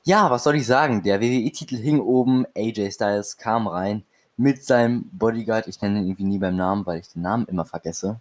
Ja, 0.07 0.30
was 0.30 0.44
soll 0.44 0.56
ich 0.56 0.68
sagen? 0.68 1.02
Der 1.02 1.19
WWE-Titel 1.19 1.78
hing 1.78 2.00
oben, 2.00 2.46
AJ 2.56 2.92
Styles 2.92 3.38
kam 3.38 3.66
rein, 3.66 4.04
mit 4.38 4.63
seinem 4.63 5.10
Bodyguard. 5.12 5.68
Ich 5.68 5.81
nenne 5.81 5.98
ihn 5.98 6.06
irgendwie 6.06 6.25
nie 6.25 6.38
beim 6.38 6.56
Namen, 6.56 6.86
weil 6.86 7.00
ich 7.00 7.10
den 7.10 7.24
Namen 7.24 7.48
immer 7.48 7.66
vergesse. 7.66 8.19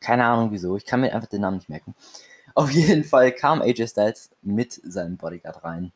Keine 0.00 0.24
Ahnung 0.24 0.50
wieso. 0.50 0.76
Ich 0.76 0.84
kann 0.84 1.00
mir 1.00 1.14
einfach 1.14 1.28
den 1.28 1.42
Namen 1.42 1.58
nicht 1.58 1.68
merken. 1.68 1.94
Auf 2.56 2.70
jeden 2.72 3.04
Fall 3.04 3.30
kam 3.30 3.62
AJ 3.62 3.86
Styles 3.86 4.30
mit 4.42 4.72
seinem 4.72 5.18
Bodyguard 5.18 5.62
rein. 5.62 5.92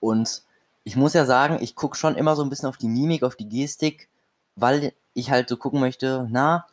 Und 0.00 0.42
ich 0.82 0.96
muss 0.96 1.14
ja 1.14 1.24
sagen, 1.24 1.58
ich 1.60 1.76
gucke 1.76 1.96
schon 1.96 2.16
immer 2.16 2.34
so 2.34 2.42
ein 2.42 2.50
bisschen 2.50 2.68
auf 2.68 2.78
die 2.78 2.88
Mimik, 2.88 3.22
auf 3.22 3.36
die 3.36 3.48
Gestik, 3.48 4.08
weil 4.56 4.92
ich 5.14 5.30
halt 5.30 5.48
so 5.48 5.56
gucken 5.56 5.78
möchte, 5.78 6.26
na, 6.30 6.66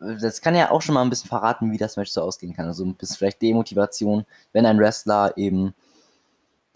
das 0.00 0.40
kann 0.40 0.56
ja 0.56 0.72
auch 0.72 0.82
schon 0.82 0.96
mal 0.96 1.02
ein 1.02 1.10
bisschen 1.10 1.28
verraten, 1.28 1.70
wie 1.70 1.78
das 1.78 1.96
Match 1.96 2.10
so 2.10 2.22
ausgehen 2.22 2.56
kann. 2.56 2.66
Also 2.66 2.84
ein 2.84 2.96
bisschen 2.96 3.18
vielleicht 3.18 3.40
Demotivation, 3.40 4.26
wenn 4.52 4.66
ein 4.66 4.80
Wrestler 4.80 5.36
eben 5.36 5.72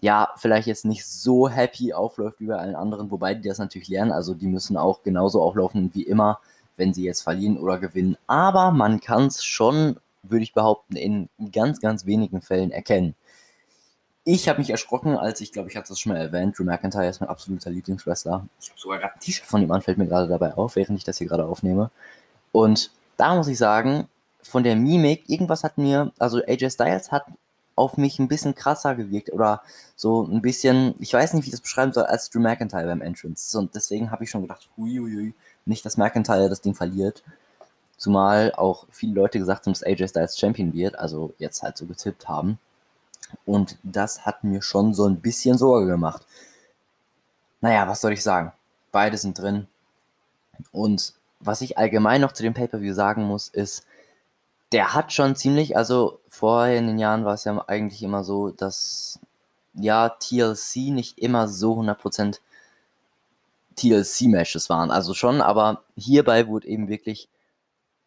ja, 0.01 0.29
vielleicht 0.35 0.67
jetzt 0.67 0.83
nicht 0.83 1.05
so 1.05 1.47
happy 1.47 1.93
aufläuft 1.93 2.39
wie 2.39 2.47
bei 2.47 2.57
allen 2.57 2.75
anderen, 2.75 3.11
wobei 3.11 3.35
die 3.35 3.47
das 3.47 3.59
natürlich 3.59 3.87
lernen. 3.87 4.11
Also 4.11 4.33
die 4.33 4.47
müssen 4.47 4.75
auch 4.75 5.03
genauso 5.03 5.41
auflaufen 5.41 5.91
wie 5.93 6.03
immer, 6.03 6.39
wenn 6.75 6.93
sie 6.93 7.03
jetzt 7.03 7.21
verlieren 7.21 7.57
oder 7.57 7.77
gewinnen. 7.77 8.17
Aber 8.25 8.71
man 8.71 8.99
kann 8.99 9.27
es 9.27 9.45
schon, 9.45 9.97
würde 10.23 10.43
ich 10.43 10.53
behaupten, 10.53 10.95
in 10.95 11.29
ganz, 11.51 11.79
ganz 11.79 12.07
wenigen 12.07 12.41
Fällen 12.41 12.71
erkennen. 12.71 13.15
Ich 14.23 14.49
habe 14.49 14.59
mich 14.59 14.71
erschrocken, 14.71 15.17
als 15.17 15.39
ich 15.41 15.51
glaube, 15.51 15.69
ich 15.69 15.75
hatte 15.75 15.89
das 15.89 15.99
schon 15.99 16.13
mal 16.13 16.19
erwähnt. 16.19 16.57
Drew 16.57 16.63
McIntyre 16.63 17.07
ist 17.07 17.21
mein 17.21 17.29
absoluter 17.29 17.69
Lieblingswrestler. 17.69 18.47
Ich 18.59 18.69
habe 18.69 18.79
sogar 18.79 18.99
gerade 18.99 19.13
ein 19.13 19.19
T-Shirt 19.19 19.45
von 19.45 19.61
ihm 19.61 19.71
an, 19.71 19.81
fällt 19.81 19.99
mir 19.99 20.07
gerade 20.07 20.27
dabei 20.27 20.55
auf, 20.55 20.75
während 20.75 20.97
ich 20.97 21.03
das 21.03 21.19
hier 21.19 21.27
gerade 21.27 21.45
aufnehme. 21.45 21.91
Und 22.51 22.91
da 23.17 23.35
muss 23.35 23.47
ich 23.47 23.57
sagen, 23.57 24.07
von 24.41 24.63
der 24.63 24.75
Mimik, 24.75 25.29
irgendwas 25.29 25.63
hat 25.63 25.77
mir, 25.77 26.11
also 26.17 26.39
AJ 26.43 26.71
Styles 26.71 27.11
hat 27.11 27.25
auf 27.81 27.97
mich 27.97 28.19
ein 28.19 28.27
bisschen 28.27 28.53
krasser 28.53 28.95
gewirkt 28.95 29.33
oder 29.33 29.63
so 29.95 30.23
ein 30.23 30.41
bisschen, 30.41 30.93
ich 30.99 31.13
weiß 31.13 31.33
nicht, 31.33 31.45
wie 31.45 31.47
ich 31.47 31.51
das 31.51 31.61
beschreiben 31.61 31.91
soll, 31.93 32.03
als 32.03 32.29
Drew 32.29 32.39
McIntyre 32.39 32.85
beim 32.85 33.01
Entrance. 33.01 33.57
Und 33.57 33.73
deswegen 33.75 34.11
habe 34.11 34.23
ich 34.23 34.29
schon 34.29 34.43
gedacht, 34.43 34.69
huiuiui, 34.77 35.33
nicht, 35.65 35.83
dass 35.85 35.97
McIntyre 35.97 36.47
das 36.47 36.61
Ding 36.61 36.75
verliert. 36.75 37.23
Zumal 37.97 38.53
auch 38.55 38.85
viele 38.89 39.13
Leute 39.13 39.39
gesagt 39.39 39.65
haben, 39.65 39.73
dass 39.73 39.83
AJ 39.83 40.09
Styles 40.09 40.37
Champion 40.37 40.73
wird, 40.73 40.97
also 40.97 41.33
jetzt 41.39 41.63
halt 41.63 41.77
so 41.77 41.85
getippt 41.85 42.29
haben. 42.29 42.59
Und 43.45 43.77
das 43.83 44.25
hat 44.25 44.43
mir 44.43 44.61
schon 44.61 44.93
so 44.93 45.05
ein 45.05 45.19
bisschen 45.19 45.57
Sorge 45.57 45.87
gemacht. 45.87 46.25
Naja, 47.61 47.87
was 47.87 48.01
soll 48.01 48.13
ich 48.13 48.23
sagen? 48.23 48.51
Beide 48.91 49.17
sind 49.17 49.39
drin. 49.39 49.67
Und 50.71 51.13
was 51.39 51.61
ich 51.61 51.77
allgemein 51.77 52.21
noch 52.21 52.31
zu 52.31 52.43
dem 52.43 52.53
Pay-Per-View 52.53 52.93
sagen 52.93 53.23
muss, 53.23 53.49
ist, 53.49 53.85
der 54.71 54.93
hat 54.93 55.11
schon 55.11 55.35
ziemlich, 55.35 55.75
also 55.75 56.19
vorher 56.27 56.77
in 56.77 56.87
den 56.87 56.99
Jahren 56.99 57.25
war 57.25 57.33
es 57.33 57.43
ja 57.43 57.63
eigentlich 57.67 58.03
immer 58.03 58.23
so, 58.23 58.49
dass 58.49 59.19
ja 59.73 60.09
TLC 60.09 60.91
nicht 60.91 61.19
immer 61.19 61.47
so 61.47 61.79
100% 61.79 62.39
TLC-Matches 63.75 64.69
waren. 64.69 64.91
Also 64.91 65.13
schon, 65.13 65.41
aber 65.41 65.83
hierbei 65.95 66.47
wurde 66.47 66.67
eben 66.67 66.87
wirklich 66.87 67.29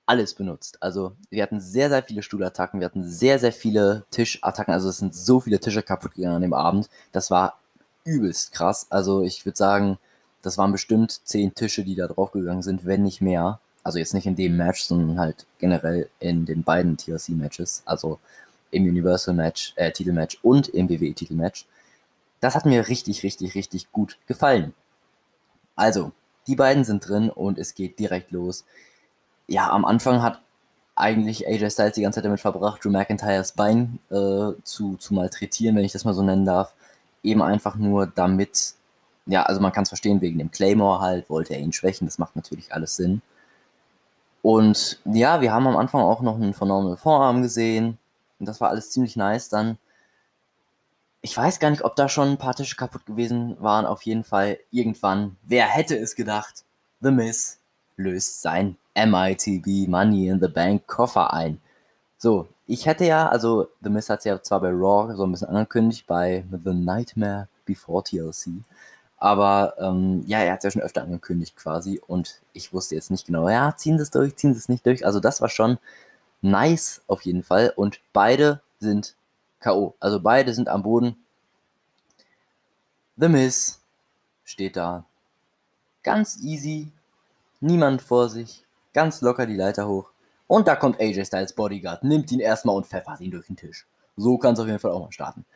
alles 0.06 0.35
benutzt. 0.35 0.83
Also 0.83 1.12
wir 1.30 1.42
hatten 1.42 1.61
sehr, 1.61 1.88
sehr 1.88 2.02
viele 2.02 2.23
Stuhlattacken, 2.23 2.80
wir 2.80 2.87
hatten 2.87 3.04
sehr, 3.04 3.38
sehr 3.38 3.52
viele 3.52 4.04
Tischattacken. 4.11 4.75
Also 4.75 4.88
es 4.88 4.99
sind 4.99 5.14
so 5.14 5.40
viele 5.40 5.61
Tische 5.61 5.83
kaputt 5.83 6.14
gegangen 6.14 6.37
an 6.37 6.42
dem 6.42 6.52
Abend. 6.52 6.88
Das 7.12 7.30
war 7.30 7.59
übelst 8.04 8.52
krass. 8.52 8.87
Also 8.90 9.23
ich 9.23 9.44
würde 9.47 9.56
sagen, 9.56 9.99
das 10.42 10.59
waren 10.59 10.73
bestimmt 10.73 11.26
zehn 11.26 11.54
Tische, 11.54 11.85
die 11.85 11.94
da 11.94 12.06
draufgegangen 12.06 12.62
sind, 12.62 12.85
wenn 12.85 13.02
nicht 13.02 13.23
mehr. 13.23 13.61
Also 13.85 13.99
jetzt 13.99 14.14
nicht 14.14 14.26
in 14.26 14.35
dem 14.35 14.57
Match, 14.57 14.83
sondern 14.83 15.21
halt 15.21 15.47
generell 15.59 16.09
in 16.19 16.47
den 16.47 16.64
beiden 16.64 16.97
TLC-Matches, 16.97 17.83
also 17.85 18.19
im 18.71 18.85
Universal-Match, 18.85 19.75
äh, 19.76 19.93
Titelmatch 19.93 20.38
und 20.43 20.69
im 20.69 20.88
WWE-Titelmatch. 20.88 21.67
Das 22.41 22.55
hat 22.55 22.67
mir 22.67 22.88
richtig, 22.88 23.23
richtig, 23.23 23.55
richtig 23.55 23.93
gut 23.93 24.19
gefallen. 24.26 24.75
Also, 25.76 26.12
die 26.47 26.57
beiden 26.57 26.85
sind 26.85 27.09
drin 27.09 27.31
und 27.31 27.59
es 27.59 27.75
geht 27.75 27.99
direkt 27.99 28.33
los. 28.33 28.64
Ja, 29.47 29.71
am 29.71 29.85
Anfang 29.85 30.23
hat 30.23 30.41
eigentlich 30.97 31.47
AJ 31.47 31.71
Styles 31.71 31.95
die 31.95 32.03
ganze 32.03 32.19
Zeit 32.19 32.25
damit 32.25 32.41
verbracht, 32.41 32.85
Drew 32.85 32.91
McIntyres 32.91 33.53
Bein 33.53 33.99
äh, 34.11 34.53
zu, 34.62 34.97
zu 34.97 35.14
malträtieren, 35.14 35.76
wenn 35.76 35.85
ich 35.85 35.93
das 35.93 36.05
mal 36.05 36.14
so 36.14 36.23
nennen 36.23 36.45
darf. 36.45 36.73
Eben 37.23 37.43
einfach 37.43 37.76
nur 37.76 38.07
damit, 38.07 38.75
ja, 39.26 39.43
also 39.45 39.61
man 39.61 39.73
kann 39.73 39.83
es 39.83 39.88
verstehen, 39.88 40.21
wegen 40.21 40.38
dem 40.38 40.50
Claymore 40.50 41.00
halt, 41.00 41.29
wollte 41.31 41.55
er 41.55 41.61
ihn 41.61 41.73
schwächen, 41.73 42.07
das 42.07 42.19
macht 42.19 42.37
natürlich 42.37 42.73
alles 42.73 42.97
Sinn. 42.97 43.23
Und 44.45 45.01
ja, 45.07 45.41
wir 45.41 45.55
haben 45.55 45.67
am 45.67 45.79
Anfang 45.79 46.03
auch 46.03 46.21
noch 46.21 46.35
einen 46.35 46.53
Phenomenal 46.53 46.99
Vorarm 46.99 47.41
gesehen. 47.41 47.97
Und 48.39 48.47
das 48.47 48.61
war 48.61 48.69
alles 48.69 48.91
ziemlich 48.91 49.17
nice. 49.17 49.49
Dann, 49.49 49.79
ich 51.23 51.35
weiß 51.35 51.61
gar 51.61 51.71
nicht, 51.71 51.83
ob 51.83 51.97
da 51.97 52.11
schon 52.11 52.29
ein 52.29 52.37
paar 52.37 52.55
Tische 52.55 52.77
kaputt 52.77 53.07
gewesen 53.07 53.57
waren. 53.61 53.87
Auf 53.87 54.03
jeden 54.03 54.23
Fall 54.23 54.59
irgendwann, 54.71 55.39
wer 55.45 55.65
hätte 55.65 55.97
es 55.97 56.15
gedacht, 56.15 56.65
The 57.01 57.11
Miz 57.11 57.59
löst 57.97 58.43
sein 58.43 58.77
MITB 58.95 59.89
Money 59.89 60.29
in 60.29 60.41
the 60.43 60.49
Bank 60.49 60.87
Koffer 60.89 61.33
ein. 61.33 61.59
So, 62.19 62.47
ich 62.67 62.85
hätte 62.85 63.07
ja, 63.07 63.27
also 63.31 63.69
The 63.81 63.89
Miz 63.89 64.11
hat 64.11 64.19
es 64.19 64.25
ja 64.27 64.43
zwar 64.43 64.61
bei 64.61 64.69
Raw 64.69 65.17
so 65.17 65.25
ein 65.25 65.33
bisschen 65.33 65.49
angekündigt, 65.49 66.07
bei 66.07 66.45
The 66.51 66.75
Nightmare 66.75 67.49
Before 67.65 68.05
TLC, 68.05 68.63
Aber 69.25 69.76
ähm, 69.78 70.23
ja, 70.26 70.40
er 70.40 70.52
hat 70.52 70.59
es 70.59 70.64
ja 70.64 70.71
schon 70.73 70.83
öfter 70.83 71.00
angekündigt 71.00 71.57
quasi 71.57 71.99
und 72.07 72.43
ich 72.52 72.75
wusste 72.75 72.95
jetzt 72.95 73.11
nicht 73.11 73.26
genau, 73.26 73.49
ja, 73.49 73.75
ziehen 73.75 73.97
sie 73.97 74.02
es 74.02 74.11
durch, 74.11 74.37
ziehen 74.37 74.52
sie 74.52 74.59
es 74.59 74.69
nicht 74.69 74.85
durch. 74.85 75.07
Also 75.07 75.19
das 75.19 75.40
war 75.40 75.49
schon 75.49 75.78
nice 76.43 77.00
auf 77.07 77.23
jeden 77.23 77.43
Fall 77.43 77.73
und 77.75 78.00
beide 78.12 78.61
sind 78.81 79.14
K.O. 79.61 79.95
Also 79.99 80.21
beide 80.21 80.52
sind 80.52 80.69
am 80.69 80.83
Boden. 80.83 81.16
The 83.16 83.31
Miz 83.31 83.81
steht 84.45 84.76
da. 84.76 85.07
Ganz 86.02 86.38
easy. 86.43 86.93
Niemand 87.61 88.02
vor 88.02 88.28
sich. 88.28 88.66
Ganz 88.93 89.23
locker 89.23 89.47
die 89.47 89.57
Leiter 89.57 89.88
hoch. 89.88 90.11
Und 90.49 90.69
da 90.69 90.76
kommt 90.76 91.00
AJ 91.00 91.25
Styles 91.25 91.54
Bodyguard, 91.54 92.04
nimmt 92.04 92.31
ihn 92.31 92.40
erstmal 92.40 92.76
und 92.76 92.87
pfeffert 92.87 93.23
ihn 93.23 93.31
durch 93.31 93.47
den 93.47 93.57
Tisch. 93.57 93.87
So 94.19 94.37
kann 94.37 94.52
es 94.52 94.61
auf 94.61 94.66
jeden 94.66 94.81
Fall 94.81 94.90
auch 94.90 95.00
mal 95.00 95.12
starten. 95.12 95.47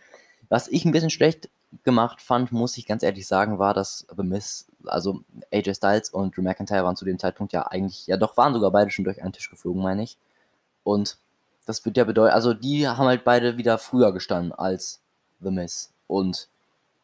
Was 0.49 0.69
ich 0.69 0.87
ein 0.87 0.93
bisschen 0.93 1.11
schlecht 1.11 1.51
gemacht 1.85 2.23
fand, 2.23 2.53
muss 2.53 2.79
ich 2.79 2.87
ganz 2.87 3.03
ehrlich 3.03 3.27
sagen, 3.27 3.59
war, 3.59 3.75
dass 3.75 4.07
The 4.17 4.23
Miz, 4.23 4.67
also 4.87 5.21
AJ 5.53 5.75
Styles 5.75 6.11
und 6.11 6.37
Drew 6.37 6.43
McIntyre 6.43 6.85
waren 6.85 6.97
zu 6.97 7.05
dem 7.05 7.19
Zeitpunkt 7.19 7.53
ja 7.53 7.67
eigentlich, 7.67 8.07
ja 8.07 8.17
doch, 8.17 8.37
waren 8.37 8.55
sogar 8.55 8.71
beide 8.71 8.91
schon 8.91 9.05
durch 9.05 9.23
einen 9.23 9.33
Tisch 9.33 9.51
geflogen, 9.51 9.83
meine 9.83 10.03
ich. 10.03 10.17
Und 10.83 11.19
das 11.67 11.85
wird 11.85 11.97
ja 11.99 12.05
bedeuten, 12.05 12.35
also 12.35 12.55
die 12.55 12.89
haben 12.89 13.07
halt 13.07 13.25
beide 13.25 13.59
wieder 13.59 13.77
früher 13.77 14.13
gestanden 14.13 14.53
als 14.53 15.01
The 15.41 15.51
Miz. 15.51 15.91
Und 16.07 16.49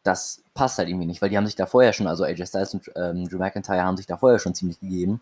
das 0.03 0.41
passt 0.53 0.77
halt 0.77 0.89
irgendwie 0.89 1.05
nicht, 1.05 1.21
weil 1.21 1.29
die 1.29 1.37
haben 1.37 1.45
sich 1.45 1.55
da 1.55 1.67
vorher 1.67 1.93
schon, 1.93 2.07
also 2.07 2.23
AJ 2.23 2.47
Styles 2.47 2.73
und 2.73 2.91
ähm, 2.95 3.27
Drew 3.29 3.37
McIntyre 3.37 3.83
haben 3.83 3.97
sich 3.97 4.07
da 4.07 4.17
vorher 4.17 4.39
schon 4.39 4.55
ziemlich 4.55 4.79
gegeben. 4.79 5.21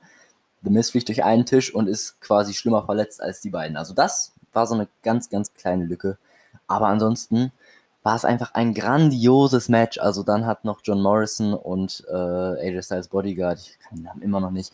The 0.63 0.69
Miz 0.69 0.91
fliegt 0.91 1.09
durch 1.09 1.23
einen 1.23 1.45
Tisch 1.45 1.73
und 1.73 1.87
ist 1.87 2.21
quasi 2.21 2.53
schlimmer 2.53 2.85
verletzt 2.85 3.21
als 3.21 3.41
die 3.41 3.49
beiden. 3.49 3.75
Also 3.75 3.93
das 3.93 4.31
war 4.53 4.65
so 4.67 4.75
eine 4.75 4.87
ganz, 5.01 5.29
ganz 5.29 5.53
kleine 5.53 5.83
Lücke. 5.85 6.17
Aber 6.67 6.87
ansonsten 6.87 7.51
war 8.03 8.17
es 8.17 8.25
einfach 8.25 8.53
ein 8.53 8.73
grandioses 8.73 9.69
Match. 9.69 9.97
Also 9.97 10.23
dann 10.23 10.45
hat 10.45 10.65
noch 10.65 10.81
John 10.83 11.01
Morrison 11.01 11.53
und 11.53 12.03
äh, 12.09 12.13
AJ 12.13 12.83
Styles 12.83 13.07
Bodyguard, 13.07 13.59
ich 13.59 13.79
kann 13.79 13.97
den 13.97 14.03
Namen 14.03 14.21
immer 14.21 14.41
noch 14.41 14.51
nicht, 14.51 14.73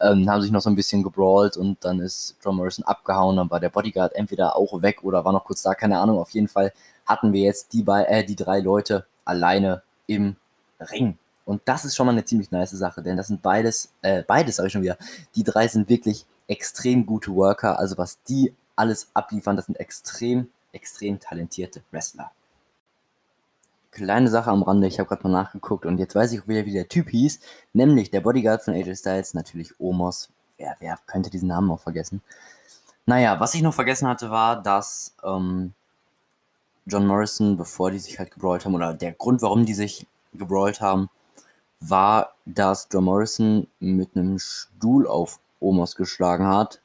ähm, 0.00 0.28
haben 0.28 0.40
sich 0.40 0.50
noch 0.50 0.62
so 0.62 0.70
ein 0.70 0.76
bisschen 0.76 1.02
gebrawlt 1.02 1.58
und 1.58 1.84
dann 1.84 2.00
ist 2.00 2.36
John 2.42 2.56
Morrison 2.56 2.84
abgehauen. 2.84 3.36
Dann 3.36 3.50
war 3.50 3.60
der 3.60 3.68
Bodyguard 3.68 4.14
entweder 4.14 4.56
auch 4.56 4.80
weg 4.80 5.04
oder 5.04 5.24
war 5.24 5.32
noch 5.32 5.44
kurz 5.44 5.62
da, 5.62 5.74
keine 5.74 5.98
Ahnung. 5.98 6.18
Auf 6.18 6.30
jeden 6.30 6.48
Fall 6.48 6.72
hatten 7.04 7.32
wir 7.32 7.42
jetzt 7.42 7.72
die, 7.74 7.84
äh, 7.86 8.24
die 8.24 8.36
drei 8.36 8.60
Leute 8.60 9.04
alleine 9.24 9.82
im 10.06 10.36
Ring. 10.80 11.18
Und 11.44 11.62
das 11.66 11.84
ist 11.84 11.96
schon 11.96 12.06
mal 12.06 12.12
eine 12.12 12.24
ziemlich 12.24 12.50
nice 12.50 12.70
Sache, 12.70 13.02
denn 13.02 13.16
das 13.16 13.26
sind 13.26 13.42
beides, 13.42 13.92
äh, 14.02 14.22
beides 14.22 14.58
habe 14.58 14.68
ich 14.68 14.72
schon 14.72 14.82
wieder. 14.82 14.96
Die 15.34 15.44
drei 15.44 15.68
sind 15.68 15.88
wirklich 15.88 16.24
extrem 16.46 17.04
gute 17.04 17.34
Worker. 17.34 17.78
Also 17.78 17.98
was 17.98 18.22
die 18.22 18.54
alles 18.76 19.08
abliefern, 19.14 19.56
das 19.56 19.66
sind 19.66 19.78
extrem, 19.78 20.48
extrem 20.72 21.20
talentierte 21.20 21.82
Wrestler. 21.90 22.30
Kleine 23.90 24.28
Sache 24.28 24.50
am 24.50 24.62
Rande, 24.62 24.86
ich 24.86 24.98
habe 24.98 25.08
gerade 25.08 25.24
mal 25.24 25.32
nachgeguckt 25.32 25.84
und 25.84 25.98
jetzt 25.98 26.14
weiß 26.14 26.32
ich 26.32 26.46
wieder, 26.46 26.64
wie 26.64 26.72
der 26.72 26.88
Typ 26.88 27.08
hieß, 27.10 27.40
nämlich 27.72 28.10
der 28.10 28.20
Bodyguard 28.20 28.62
von 28.62 28.74
AJ 28.74 28.96
Styles, 28.96 29.34
natürlich 29.34 29.78
Omos. 29.80 30.30
Wer, 30.58 30.76
wer 30.78 30.98
könnte 31.06 31.30
diesen 31.30 31.48
Namen 31.48 31.70
auch 31.70 31.80
vergessen? 31.80 32.22
Naja, 33.06 33.40
was 33.40 33.54
ich 33.54 33.62
noch 33.62 33.74
vergessen 33.74 34.06
hatte, 34.06 34.30
war, 34.30 34.62
dass 34.62 35.14
ähm, 35.24 35.72
John 36.86 37.06
Morrison, 37.06 37.56
bevor 37.56 37.90
die 37.90 37.98
sich 37.98 38.18
halt 38.18 38.30
gebrawlt 38.30 38.64
haben, 38.64 38.74
oder 38.74 38.94
der 38.94 39.12
Grund, 39.12 39.42
warum 39.42 39.66
die 39.66 39.74
sich 39.74 40.06
gebrawlt 40.32 40.80
haben, 40.80 41.08
war, 41.80 42.34
dass 42.44 42.88
John 42.92 43.04
Morrison 43.04 43.66
mit 43.80 44.14
einem 44.14 44.38
Stuhl 44.38 45.08
auf 45.08 45.40
Omos 45.58 45.96
geschlagen 45.96 46.46
hat 46.46 46.80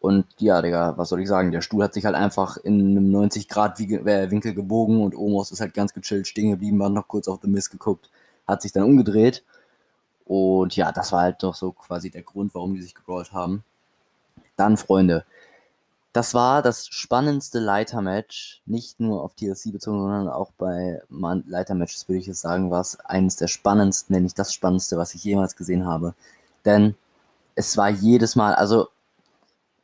und 0.00 0.26
ja, 0.38 0.62
Digga, 0.62 0.96
was 0.96 1.08
soll 1.08 1.20
ich 1.20 1.28
sagen? 1.28 1.50
Der 1.50 1.60
Stuhl 1.60 1.82
hat 1.82 1.92
sich 1.92 2.04
halt 2.04 2.14
einfach 2.14 2.56
in 2.56 2.96
einem 2.96 3.10
90-Grad-Winkel 3.14 4.54
gebogen 4.54 5.02
und 5.02 5.16
Omos 5.16 5.50
ist 5.50 5.60
halt 5.60 5.74
ganz 5.74 5.92
gechillt 5.92 6.28
stehen 6.28 6.50
geblieben, 6.50 6.82
hat 6.84 6.92
noch 6.92 7.08
kurz 7.08 7.26
auf 7.26 7.40
The 7.42 7.48
Mist 7.48 7.70
geguckt, 7.72 8.08
hat 8.46 8.62
sich 8.62 8.72
dann 8.72 8.84
umgedreht. 8.84 9.42
Und 10.24 10.76
ja, 10.76 10.92
das 10.92 11.10
war 11.10 11.22
halt 11.22 11.42
doch 11.42 11.54
so 11.54 11.72
quasi 11.72 12.10
der 12.10 12.22
Grund, 12.22 12.54
warum 12.54 12.74
die 12.74 12.82
sich 12.82 12.94
gebrawlt 12.94 13.32
haben. 13.32 13.64
Dann, 14.56 14.76
Freunde, 14.76 15.24
das 16.12 16.34
war 16.34 16.62
das 16.62 16.86
spannendste 16.88 17.58
Leitermatch, 17.58 18.62
nicht 18.66 19.00
nur 19.00 19.22
auf 19.22 19.34
TLC 19.34 19.72
bezogen, 19.72 20.00
sondern 20.00 20.28
auch 20.28 20.52
bei 20.58 21.00
Leitermatches, 21.08 22.08
würde 22.08 22.20
ich 22.20 22.26
jetzt 22.26 22.40
sagen, 22.40 22.70
war 22.70 22.80
es 22.80 23.00
eines 23.00 23.36
der 23.36 23.48
spannendsten, 23.48 24.14
wenn 24.14 24.22
nicht 24.22 24.38
das 24.38 24.52
spannendste, 24.52 24.96
was 24.96 25.14
ich 25.14 25.24
jemals 25.24 25.56
gesehen 25.56 25.86
habe. 25.86 26.14
Denn 26.64 26.94
es 27.54 27.76
war 27.76 27.88
jedes 27.88 28.36
Mal, 28.36 28.54
also 28.54 28.88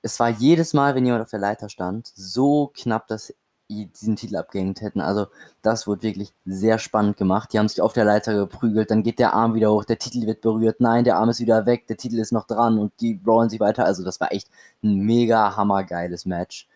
es 0.04 0.20
war 0.20 0.28
jedes 0.28 0.74
Mal, 0.74 0.94
wenn 0.94 1.06
jemand 1.06 1.22
auf 1.22 1.30
der 1.30 1.40
Leiter 1.40 1.70
stand, 1.70 2.12
so 2.14 2.70
knapp, 2.74 3.08
dass 3.08 3.32
die 3.70 3.86
diesen 3.86 4.16
Titel 4.16 4.36
abgehängt 4.36 4.82
hätten. 4.82 5.00
Also 5.00 5.28
das 5.62 5.86
wurde 5.86 6.02
wirklich 6.02 6.34
sehr 6.44 6.78
spannend 6.78 7.16
gemacht. 7.16 7.52
Die 7.52 7.58
haben 7.58 7.68
sich 7.68 7.80
auf 7.80 7.94
der 7.94 8.04
Leiter 8.04 8.34
geprügelt, 8.34 8.90
dann 8.90 9.02
geht 9.02 9.18
der 9.18 9.32
Arm 9.32 9.54
wieder 9.54 9.72
hoch, 9.72 9.84
der 9.84 9.98
Titel 9.98 10.26
wird 10.26 10.42
berührt, 10.42 10.80
nein, 10.80 11.04
der 11.04 11.16
Arm 11.16 11.30
ist 11.30 11.40
wieder 11.40 11.64
weg, 11.64 11.86
der 11.86 11.96
Titel 11.96 12.18
ist 12.18 12.32
noch 12.32 12.46
dran 12.46 12.78
und 12.78 12.92
die 13.00 13.18
rollen 13.26 13.48
sich 13.48 13.60
weiter. 13.60 13.86
Also 13.86 14.04
das 14.04 14.20
war 14.20 14.30
echt 14.30 14.50
ein 14.82 14.98
mega 15.06 15.56
hammergeiles 15.56 16.26
Match. 16.26 16.68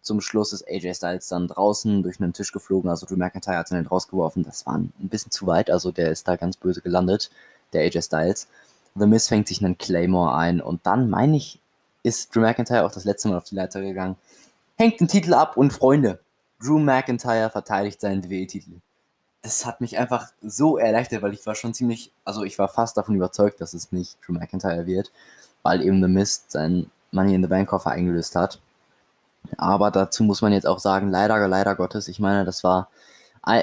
Zum 0.00 0.22
Schluss 0.22 0.54
ist 0.54 0.66
AJ 0.66 0.94
Styles 0.94 1.28
dann 1.28 1.48
draußen 1.48 2.02
durch 2.02 2.18
einen 2.18 2.32
Tisch 2.32 2.50
geflogen, 2.50 2.88
also 2.88 3.04
Drew 3.04 3.16
McIntyre 3.16 3.58
hat 3.58 3.70
ihn 3.70 3.74
dann 3.74 3.86
rausgeworfen. 3.86 4.42
Das 4.42 4.64
war 4.64 4.78
ein 4.78 4.90
bisschen 5.00 5.30
zu 5.30 5.46
weit, 5.46 5.70
also 5.70 5.92
der 5.92 6.10
ist 6.10 6.26
da 6.26 6.36
ganz 6.36 6.56
böse 6.56 6.80
gelandet, 6.80 7.30
der 7.74 7.82
AJ 7.82 8.00
Styles. 8.00 8.48
The 8.94 9.06
Miz 9.06 9.28
fängt 9.28 9.48
sich 9.48 9.62
einen 9.62 9.76
Claymore 9.76 10.34
ein 10.34 10.62
und 10.62 10.86
dann 10.86 11.10
meine 11.10 11.36
ich, 11.36 11.60
ist 12.02 12.34
Drew 12.34 12.40
McIntyre 12.40 12.84
auch 12.84 12.92
das 12.92 13.04
letzte 13.04 13.28
Mal 13.28 13.36
auf 13.36 13.44
die 13.44 13.54
Leiter 13.54 13.80
gegangen, 13.80 14.16
hängt 14.76 15.00
den 15.00 15.08
Titel 15.08 15.34
ab 15.34 15.56
und 15.56 15.72
Freunde, 15.72 16.20
Drew 16.60 16.78
McIntyre 16.78 17.50
verteidigt 17.50 18.00
seinen 18.00 18.24
WWE-Titel. 18.24 18.80
Das 19.42 19.64
hat 19.64 19.80
mich 19.80 19.98
einfach 19.98 20.28
so 20.42 20.76
erleichtert, 20.76 21.22
weil 21.22 21.32
ich 21.32 21.46
war 21.46 21.54
schon 21.54 21.72
ziemlich, 21.72 22.12
also 22.24 22.44
ich 22.44 22.58
war 22.58 22.68
fast 22.68 22.96
davon 22.96 23.14
überzeugt, 23.14 23.60
dass 23.60 23.72
es 23.72 23.92
nicht 23.92 24.18
Drew 24.24 24.32
McIntyre 24.32 24.86
wird, 24.86 25.10
weil 25.62 25.82
eben 25.82 26.02
The 26.02 26.08
Mist 26.08 26.50
sein 26.50 26.90
Money 27.10 27.34
in 27.34 27.42
the 27.42 27.48
Bank 27.48 27.68
Koffer 27.68 27.90
eingelöst 27.90 28.36
hat. 28.36 28.60
Aber 29.56 29.90
dazu 29.90 30.22
muss 30.24 30.42
man 30.42 30.52
jetzt 30.52 30.66
auch 30.66 30.78
sagen, 30.78 31.10
leider, 31.10 31.48
leider 31.48 31.74
Gottes, 31.74 32.08
ich 32.08 32.20
meine, 32.20 32.44
das 32.44 32.62
war, 32.62 32.88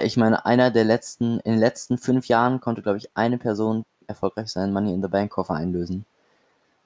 ich 0.03 0.17
meine, 0.17 0.45
einer 0.45 0.71
der 0.71 0.83
letzten, 0.83 1.39
in 1.41 1.51
den 1.53 1.59
letzten 1.59 1.99
fünf 1.99 2.27
Jahren 2.27 2.59
konnte, 2.59 2.81
glaube 2.81 2.97
ich, 2.97 3.09
eine 3.13 3.37
Person 3.37 3.85
erfolgreich 4.07 4.49
seinen 4.49 4.73
Money 4.73 4.93
in 4.93 5.01
the 5.03 5.07
Bank 5.07 5.31
Koffer 5.31 5.53
einlösen. 5.53 6.05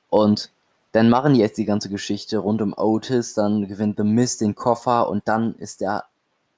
Und 0.10 0.52
dann 0.92 1.10
machen 1.10 1.34
die 1.34 1.40
jetzt 1.40 1.58
die 1.58 1.66
ganze 1.66 1.90
Geschichte 1.90 2.40
rund 2.40 2.62
um 2.62 2.74
Otis, 2.76 3.34
dann 3.34 3.68
gewinnt 3.68 3.98
The 3.98 4.04
Mist 4.04 4.42
den 4.42 4.56
Koffer 4.56 5.10
und 5.10 5.28
dann 5.28 5.56
ist 5.56 5.82
der 5.82 6.06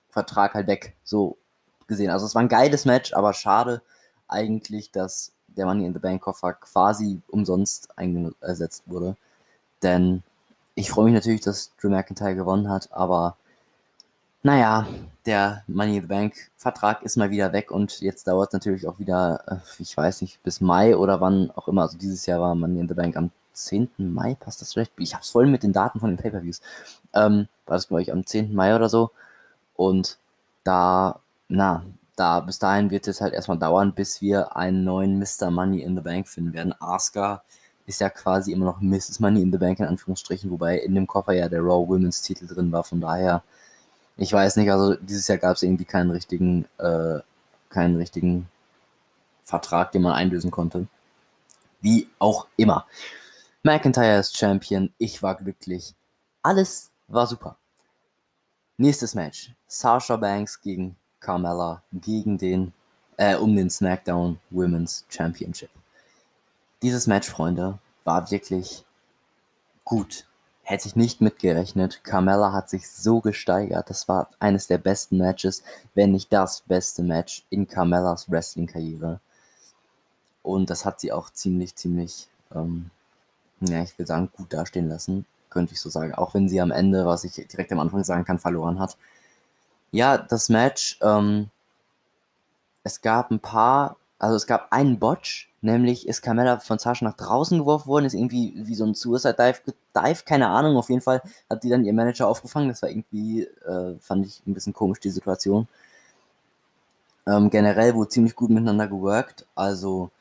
Vertrag 0.09 0.53
halt 0.53 0.67
weg. 0.67 0.95
So 1.03 1.37
gesehen. 1.87 2.09
Also 2.09 2.25
es 2.25 2.35
war 2.35 2.41
ein 2.41 2.49
geiles 2.49 2.85
Match, 2.85 3.13
aber 3.13 3.33
schade 3.33 3.81
eigentlich, 4.27 4.91
dass 4.91 5.31
der 5.47 5.65
Money 5.65 5.85
in 5.85 5.93
the 5.93 5.99
Bank 5.99 6.21
Koffer 6.21 6.53
quasi 6.53 7.21
umsonst 7.27 7.97
eingesetzt 7.97 8.83
wurde. 8.87 9.15
Denn 9.83 10.23
ich 10.75 10.89
freue 10.89 11.05
mich 11.05 11.13
natürlich, 11.13 11.41
dass 11.41 11.71
Drew 11.79 11.89
McIntyre 11.89 12.35
gewonnen 12.35 12.69
hat, 12.69 12.91
aber 12.91 13.37
naja, 14.41 14.87
der 15.25 15.63
Money 15.67 15.97
in 15.97 16.01
the 16.01 16.07
Bank 16.07 16.33
Vertrag 16.57 17.03
ist 17.03 17.15
mal 17.17 17.29
wieder 17.29 17.53
weg 17.53 17.71
und 17.71 18.01
jetzt 18.01 18.27
dauert 18.27 18.49
es 18.49 18.53
natürlich 18.53 18.87
auch 18.87 18.99
wieder, 18.99 19.43
äh, 19.47 19.81
ich 19.81 19.95
weiß 19.95 20.21
nicht, 20.21 20.41
bis 20.43 20.59
Mai 20.59 20.97
oder 20.97 21.21
wann 21.21 21.51
auch 21.51 21.67
immer. 21.67 21.83
Also 21.83 21.97
dieses 21.97 22.25
Jahr 22.25 22.41
war 22.41 22.55
Money 22.55 22.79
in 22.79 22.87
the 22.87 22.93
Bank 22.93 23.15
am 23.15 23.31
10. 23.53 23.89
Mai, 23.97 24.35
passt 24.39 24.61
das 24.61 24.73
vielleicht? 24.73 24.91
Ich 24.97 25.15
hab's 25.15 25.29
voll 25.29 25.47
mit 25.47 25.63
den 25.63 25.73
Daten 25.73 25.99
von 25.99 26.09
den 26.09 26.17
Pay-Per-Views. 26.17 26.61
Ähm, 27.13 27.47
war 27.65 27.77
das, 27.77 27.87
glaube 27.87 28.01
ich, 28.01 28.11
am 28.11 28.25
10. 28.25 28.53
Mai 28.53 28.75
oder 28.75 28.89
so. 28.89 29.11
Und 29.75 30.17
da, 30.63 31.19
na, 31.47 31.83
da 32.15 32.39
bis 32.41 32.59
dahin 32.59 32.91
wird 32.91 33.07
es 33.07 33.21
halt 33.21 33.33
erstmal 33.33 33.57
dauern, 33.57 33.93
bis 33.93 34.21
wir 34.21 34.55
einen 34.55 34.83
neuen 34.83 35.19
Mr. 35.19 35.51
Money 35.51 35.81
in 35.81 35.95
the 35.95 36.01
Bank 36.01 36.27
finden 36.27 36.53
werden. 36.53 36.73
Asuka 36.79 37.43
ist 37.85 38.01
ja 38.01 38.09
quasi 38.09 38.51
immer 38.51 38.65
noch 38.65 38.81
Mrs. 38.81 39.19
Money 39.19 39.41
in 39.41 39.51
the 39.51 39.57
Bank 39.57 39.79
in 39.79 39.85
Anführungsstrichen, 39.85 40.49
wobei 40.51 40.77
in 40.77 40.95
dem 40.95 41.07
Koffer 41.07 41.33
ja 41.33 41.49
der 41.49 41.61
Raw 41.61 41.87
Women's 41.87 42.21
Titel 42.21 42.47
drin 42.47 42.71
war. 42.71 42.83
Von 42.83 43.01
daher, 43.01 43.43
ich 44.17 44.31
weiß 44.31 44.57
nicht, 44.57 44.71
also 44.71 44.95
dieses 44.95 45.27
Jahr 45.27 45.37
gab 45.37 45.55
es 45.55 45.63
irgendwie 45.63 45.85
keinen 45.85 46.11
richtigen, 46.11 46.65
äh, 46.77 47.19
keinen 47.69 47.97
richtigen 47.97 48.47
Vertrag, 49.43 49.91
den 49.91 50.03
man 50.03 50.13
einlösen 50.13 50.51
konnte. 50.51 50.87
Wie 51.81 52.07
auch 52.19 52.47
immer. 52.55 52.85
McIntyre 53.65 54.19
ist 54.19 54.37
Champion. 54.37 54.93
Ich 54.97 55.23
war 55.23 55.35
glücklich. 55.35 55.95
Alles 56.41 56.91
war 57.07 57.25
super. 57.25 57.55
Nächstes 58.75 59.15
Match. 59.15 59.53
Sasha 59.67 60.17
Banks 60.17 60.61
gegen 60.61 60.97
Carmella 61.21 61.81
gegen 61.93 62.37
den, 62.37 62.73
äh, 63.15 63.37
um 63.37 63.55
den 63.55 63.69
SmackDown 63.69 64.37
Women's 64.49 65.05
Championship. 65.07 65.69
Dieses 66.81 67.07
Match, 67.07 67.29
Freunde, 67.29 67.79
war 68.03 68.29
wirklich 68.31 68.83
gut. 69.85 70.27
Hätte 70.63 70.89
ich 70.89 70.97
nicht 70.97 71.21
mitgerechnet. 71.21 72.03
Carmella 72.03 72.51
hat 72.51 72.69
sich 72.69 72.89
so 72.89 73.21
gesteigert. 73.21 73.89
Das 73.89 74.09
war 74.09 74.29
eines 74.39 74.67
der 74.67 74.77
besten 74.77 75.19
Matches, 75.19 75.63
wenn 75.95 76.11
nicht 76.11 76.33
das 76.33 76.63
beste 76.67 77.01
Match 77.01 77.45
in 77.49 77.65
Carmellas 77.65 78.29
Wrestling-Karriere. 78.29 79.21
Und 80.41 80.69
das 80.69 80.83
hat 80.83 80.99
sie 80.99 81.13
auch 81.13 81.29
ziemlich, 81.29 81.77
ziemlich 81.77 82.27
ähm, 82.53 82.89
ja, 83.67 83.83
ich 83.83 83.97
will 83.97 84.07
sagen, 84.07 84.29
gut 84.35 84.53
dastehen 84.53 84.89
lassen, 84.89 85.25
könnte 85.49 85.73
ich 85.73 85.81
so 85.81 85.89
sagen. 85.89 86.13
Auch 86.13 86.33
wenn 86.33 86.49
sie 86.49 86.61
am 86.61 86.71
Ende, 86.71 87.05
was 87.05 87.23
ich 87.23 87.33
direkt 87.33 87.71
am 87.71 87.79
Anfang 87.79 88.03
sagen 88.03 88.25
kann, 88.25 88.39
verloren 88.39 88.79
hat. 88.79 88.97
Ja, 89.91 90.17
das 90.17 90.49
Match, 90.49 90.97
ähm, 91.01 91.49
es 92.83 93.01
gab 93.01 93.31
ein 93.31 93.39
paar, 93.39 93.97
also 94.19 94.35
es 94.35 94.47
gab 94.47 94.71
einen 94.71 94.99
Botch, 94.99 95.49
nämlich 95.61 96.07
ist 96.07 96.21
Carmella 96.21 96.59
von 96.59 96.79
Sascha 96.79 97.05
nach 97.05 97.15
draußen 97.15 97.59
geworfen 97.59 97.87
worden, 97.87 98.05
ist 98.05 98.13
irgendwie 98.13 98.53
wie 98.55 98.75
so 98.75 98.85
ein 98.85 98.95
Suicide 98.95 99.35
Dive, 99.35 99.73
Dive, 99.95 100.23
keine 100.25 100.47
Ahnung, 100.47 100.77
auf 100.77 100.89
jeden 100.89 101.01
Fall 101.01 101.21
hat 101.49 101.63
die 101.63 101.69
dann 101.69 101.85
ihr 101.85 101.93
Manager 101.93 102.27
aufgefangen, 102.27 102.69
das 102.69 102.81
war 102.81 102.89
irgendwie, 102.89 103.43
äh, 103.43 103.95
fand 103.99 104.25
ich 104.25 104.41
ein 104.45 104.53
bisschen 104.53 104.73
komisch, 104.73 104.99
die 104.99 105.09
Situation. 105.09 105.67
Ähm, 107.25 107.49
generell 107.49 107.95
wurde 107.95 108.09
ziemlich 108.09 108.35
gut 108.35 108.49
miteinander 108.49 108.87
geworkt, 108.87 109.45
also 109.55 110.11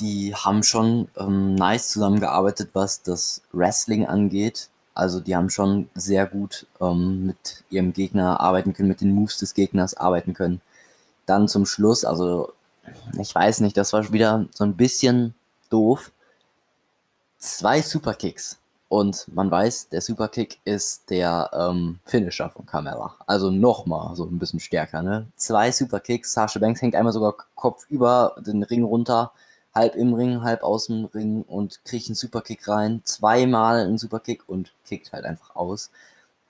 die 0.00 0.34
haben 0.34 0.62
schon 0.62 1.08
ähm, 1.16 1.54
nice 1.54 1.90
zusammengearbeitet, 1.90 2.70
was 2.72 3.02
das 3.02 3.42
Wrestling 3.52 4.06
angeht. 4.06 4.68
Also 4.94 5.20
die 5.20 5.36
haben 5.36 5.50
schon 5.50 5.88
sehr 5.94 6.26
gut 6.26 6.66
ähm, 6.80 7.26
mit 7.26 7.64
ihrem 7.70 7.92
Gegner 7.92 8.40
arbeiten 8.40 8.72
können, 8.72 8.88
mit 8.88 9.00
den 9.00 9.14
Moves 9.14 9.38
des 9.38 9.54
Gegners 9.54 9.94
arbeiten 9.94 10.34
können. 10.34 10.60
Dann 11.26 11.46
zum 11.46 11.66
Schluss, 11.66 12.04
also 12.04 12.52
ich 13.18 13.34
weiß 13.34 13.60
nicht, 13.60 13.76
das 13.76 13.92
war 13.92 14.12
wieder 14.12 14.46
so 14.52 14.64
ein 14.64 14.76
bisschen 14.76 15.34
doof. 15.70 16.10
Zwei 17.38 17.82
Superkicks. 17.82 18.58
Und 18.88 19.26
man 19.34 19.50
weiß, 19.50 19.90
der 19.90 20.00
Superkick 20.00 20.58
ist 20.64 21.10
der 21.10 21.50
ähm, 21.52 22.00
Finisher 22.06 22.48
von 22.48 22.64
Carmella. 22.64 23.14
Also 23.26 23.50
nochmal 23.50 24.16
so 24.16 24.24
ein 24.24 24.38
bisschen 24.38 24.60
stärker, 24.60 25.02
ne? 25.02 25.26
Zwei 25.36 25.70
Superkicks. 25.70 26.32
Sasha 26.32 26.58
Banks 26.58 26.80
hängt 26.80 26.94
einmal 26.94 27.12
sogar 27.12 27.34
Kopf 27.54 27.84
über 27.90 28.34
den 28.38 28.62
Ring 28.62 28.84
runter, 28.84 29.32
halb 29.78 29.94
im 29.94 30.12
Ring, 30.12 30.42
halb 30.42 30.62
aus 30.62 30.86
dem 30.86 31.04
Ring 31.06 31.42
und 31.46 31.84
kriegt 31.84 32.08
einen 32.08 32.16
Superkick 32.16 32.66
rein. 32.68 33.00
Zweimal 33.04 33.80
einen 33.80 33.98
Superkick 33.98 34.48
und 34.48 34.72
kickt 34.84 35.12
halt 35.12 35.24
einfach 35.24 35.54
aus. 35.54 35.90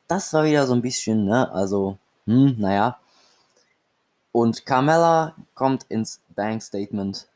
Das 0.08 0.32
war 0.32 0.44
wieder 0.44 0.66
so 0.66 0.72
ein 0.72 0.82
bisschen, 0.82 1.26
ne? 1.26 1.52
Also, 1.52 1.98
hm, 2.26 2.56
naja. 2.58 2.98
Und 4.32 4.64
Carmella 4.64 5.34
kommt 5.54 5.84
ins 5.88 6.20
Bank 6.34 6.62
Statement 6.62 7.26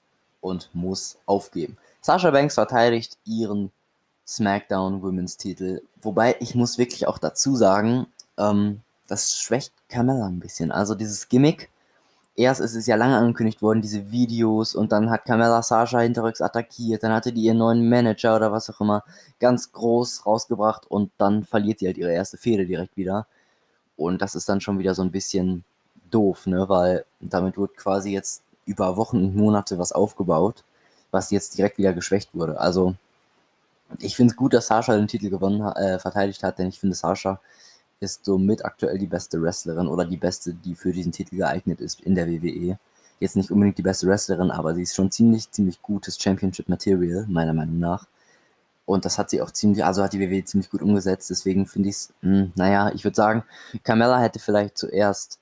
und 0.40 0.70
muss 0.72 1.18
aufgeben. 1.26 1.76
Sasha 2.00 2.30
Banks 2.30 2.54
verteidigt 2.54 3.18
ihren 3.24 3.70
SmackDown 4.26 5.02
Women's 5.02 5.36
Titel. 5.36 5.82
Wobei 6.00 6.36
ich 6.40 6.54
muss 6.54 6.78
wirklich 6.78 7.06
auch 7.06 7.18
dazu 7.18 7.54
sagen, 7.54 8.06
ähm, 8.38 8.80
das 9.08 9.36
schwächt 9.36 9.72
Carmella 9.88 10.26
ein 10.26 10.40
bisschen. 10.40 10.72
Also 10.72 10.94
dieses 10.94 11.28
Gimmick, 11.28 11.70
erst 12.36 12.60
ist 12.60 12.74
es 12.74 12.86
ja 12.86 12.96
lange 12.96 13.16
angekündigt 13.16 13.62
worden, 13.62 13.82
diese 13.82 14.10
Videos, 14.10 14.74
und 14.74 14.92
dann 14.92 15.10
hat 15.10 15.24
Carmella 15.24 15.62
Sasha 15.62 16.00
hinterrücks 16.00 16.40
attackiert, 16.40 17.02
dann 17.02 17.12
hatte 17.12 17.32
die 17.32 17.42
ihren 17.42 17.58
neuen 17.58 17.88
Manager 17.88 18.36
oder 18.36 18.52
was 18.52 18.70
auch 18.70 18.80
immer 18.80 19.04
ganz 19.40 19.72
groß 19.72 20.26
rausgebracht 20.26 20.90
und 20.90 21.10
dann 21.18 21.44
verliert 21.44 21.78
sie 21.80 21.86
halt 21.86 21.98
ihre 21.98 22.12
erste 22.12 22.38
Fehde 22.38 22.66
direkt 22.66 22.96
wieder. 22.96 23.26
Und 23.96 24.22
das 24.22 24.34
ist 24.34 24.48
dann 24.48 24.60
schon 24.60 24.78
wieder 24.78 24.94
so 24.94 25.02
ein 25.02 25.10
bisschen 25.12 25.64
doof, 26.10 26.46
ne? 26.46 26.68
Weil 26.68 27.04
damit 27.20 27.58
wird 27.58 27.76
quasi 27.76 28.12
jetzt 28.12 28.42
über 28.66 28.96
Wochen 28.96 29.18
und 29.18 29.36
Monate 29.36 29.78
was 29.78 29.92
aufgebaut, 29.92 30.64
was 31.10 31.30
jetzt 31.30 31.58
direkt 31.58 31.78
wieder 31.78 31.92
geschwächt 31.92 32.34
wurde. 32.34 32.60
Also 32.60 32.94
ich 34.00 34.16
finde 34.16 34.32
es 34.32 34.36
gut, 34.36 34.54
dass 34.54 34.68
Sasha 34.68 34.96
den 34.96 35.08
Titel 35.08 35.30
gewonnen 35.30 35.60
äh, 35.60 35.98
verteidigt 35.98 36.42
hat, 36.42 36.58
denn 36.58 36.68
ich 36.68 36.80
finde, 36.80 36.96
Sasha 36.96 37.40
ist 38.02 38.24
somit 38.24 38.64
aktuell 38.64 38.98
die 38.98 39.06
beste 39.06 39.40
Wrestlerin 39.40 39.86
oder 39.86 40.04
die 40.04 40.16
beste, 40.16 40.52
die 40.52 40.74
für 40.74 40.92
diesen 40.92 41.12
Titel 41.12 41.36
geeignet 41.36 41.80
ist 41.80 42.00
in 42.00 42.16
der 42.16 42.28
WWE. 42.28 42.78
Jetzt 43.20 43.36
nicht 43.36 43.52
unbedingt 43.52 43.78
die 43.78 43.82
beste 43.82 44.08
Wrestlerin, 44.08 44.50
aber 44.50 44.74
sie 44.74 44.82
ist 44.82 44.96
schon 44.96 45.12
ziemlich, 45.12 45.50
ziemlich 45.52 45.80
gutes 45.80 46.20
Championship 46.20 46.68
Material, 46.68 47.26
meiner 47.28 47.52
Meinung 47.52 47.78
nach. 47.78 48.08
Und 48.86 49.04
das 49.04 49.18
hat 49.18 49.30
sie 49.30 49.40
auch 49.40 49.52
ziemlich, 49.52 49.84
also 49.84 50.02
hat 50.02 50.12
die 50.12 50.20
WWE 50.20 50.44
ziemlich 50.44 50.68
gut 50.68 50.82
umgesetzt. 50.82 51.30
Deswegen 51.30 51.66
finde 51.66 51.90
ich 51.90 51.94
es, 51.94 52.12
hm, 52.22 52.52
naja, 52.56 52.90
ich 52.92 53.04
würde 53.04 53.14
sagen, 53.14 53.44
Carmella 53.84 54.20
hätte 54.20 54.40
vielleicht 54.40 54.76
zuerst 54.76 55.38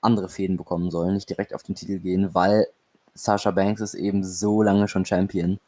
andere 0.00 0.28
Fäden 0.28 0.56
bekommen 0.56 0.90
sollen, 0.90 1.14
nicht 1.14 1.30
direkt 1.30 1.54
auf 1.54 1.62
den 1.62 1.76
Titel 1.76 2.00
gehen, 2.00 2.34
weil 2.34 2.66
Sasha 3.14 3.52
Banks 3.52 3.80
ist 3.80 3.94
eben 3.94 4.24
so 4.24 4.62
lange 4.62 4.88
schon 4.88 5.04
Champion 5.04 5.60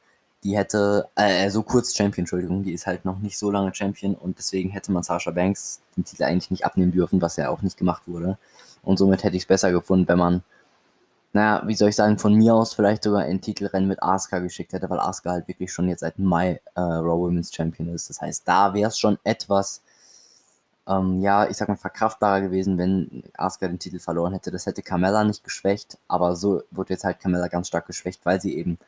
die 0.44 0.56
hätte, 0.56 1.08
äh, 1.14 1.50
so 1.50 1.62
kurz 1.62 1.94
Champion, 1.94 2.22
Entschuldigung, 2.22 2.64
die 2.64 2.72
ist 2.72 2.86
halt 2.86 3.04
noch 3.04 3.18
nicht 3.18 3.38
so 3.38 3.50
lange 3.50 3.74
Champion 3.74 4.14
und 4.14 4.38
deswegen 4.38 4.70
hätte 4.70 4.90
man 4.90 5.02
Sasha 5.02 5.30
Banks 5.30 5.80
den 5.96 6.04
Titel 6.04 6.24
eigentlich 6.24 6.50
nicht 6.50 6.64
abnehmen 6.64 6.92
dürfen, 6.92 7.22
was 7.22 7.36
ja 7.36 7.48
auch 7.48 7.62
nicht 7.62 7.76
gemacht 7.76 8.02
wurde. 8.06 8.38
Und 8.82 8.98
somit 8.98 9.22
hätte 9.22 9.36
ich 9.36 9.44
es 9.44 9.46
besser 9.46 9.70
gefunden, 9.70 10.08
wenn 10.08 10.18
man, 10.18 10.42
naja, 11.32 11.62
wie 11.66 11.76
soll 11.76 11.90
ich 11.90 11.96
sagen, 11.96 12.18
von 12.18 12.34
mir 12.34 12.54
aus 12.54 12.74
vielleicht 12.74 13.04
sogar 13.04 13.22
ein 13.22 13.40
Titelrennen 13.40 13.88
mit 13.88 14.02
Asuka 14.02 14.40
geschickt 14.40 14.72
hätte, 14.72 14.90
weil 14.90 14.98
Asuka 14.98 15.30
halt 15.30 15.48
wirklich 15.48 15.72
schon 15.72 15.88
jetzt 15.88 16.00
seit 16.00 16.18
Mai 16.18 16.60
äh, 16.74 16.80
Raw 16.80 17.20
Women's 17.20 17.54
Champion 17.54 17.88
ist. 17.94 18.10
Das 18.10 18.20
heißt, 18.20 18.42
da 18.46 18.74
wäre 18.74 18.88
es 18.88 18.98
schon 18.98 19.18
etwas, 19.22 19.80
ähm, 20.88 21.20
ja, 21.20 21.48
ich 21.48 21.56
sag 21.56 21.68
mal, 21.68 21.76
verkraftbarer 21.76 22.40
gewesen, 22.40 22.78
wenn 22.78 23.22
Asuka 23.34 23.68
den 23.68 23.78
Titel 23.78 24.00
verloren 24.00 24.32
hätte. 24.32 24.50
Das 24.50 24.66
hätte 24.66 24.82
Carmella 24.82 25.22
nicht 25.22 25.44
geschwächt, 25.44 25.98
aber 26.08 26.34
so 26.34 26.62
wird 26.72 26.90
jetzt 26.90 27.04
halt 27.04 27.20
Carmella 27.20 27.46
ganz 27.46 27.68
stark 27.68 27.86
geschwächt, 27.86 28.20
weil 28.24 28.40
sie 28.40 28.56
eben 28.56 28.78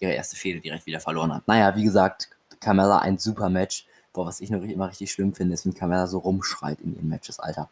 ihre 0.00 0.12
erste 0.12 0.36
Fehde 0.36 0.60
direkt 0.60 0.86
wieder 0.86 1.00
verloren 1.00 1.34
hat. 1.34 1.46
Naja, 1.46 1.74
wie 1.76 1.84
gesagt, 1.84 2.28
Carmella 2.60 2.98
ein 2.98 3.18
super 3.18 3.48
Match. 3.48 3.86
Boah, 4.12 4.26
was 4.26 4.40
ich 4.40 4.50
noch 4.50 4.62
immer 4.62 4.88
richtig 4.88 5.12
schlimm 5.12 5.32
finde, 5.32 5.54
ist, 5.54 5.66
wenn 5.66 5.74
Carmella 5.74 6.06
so 6.06 6.18
rumschreit 6.18 6.80
in 6.80 6.94
ihren 6.96 7.08
Matches, 7.08 7.38
Alter. 7.38 7.68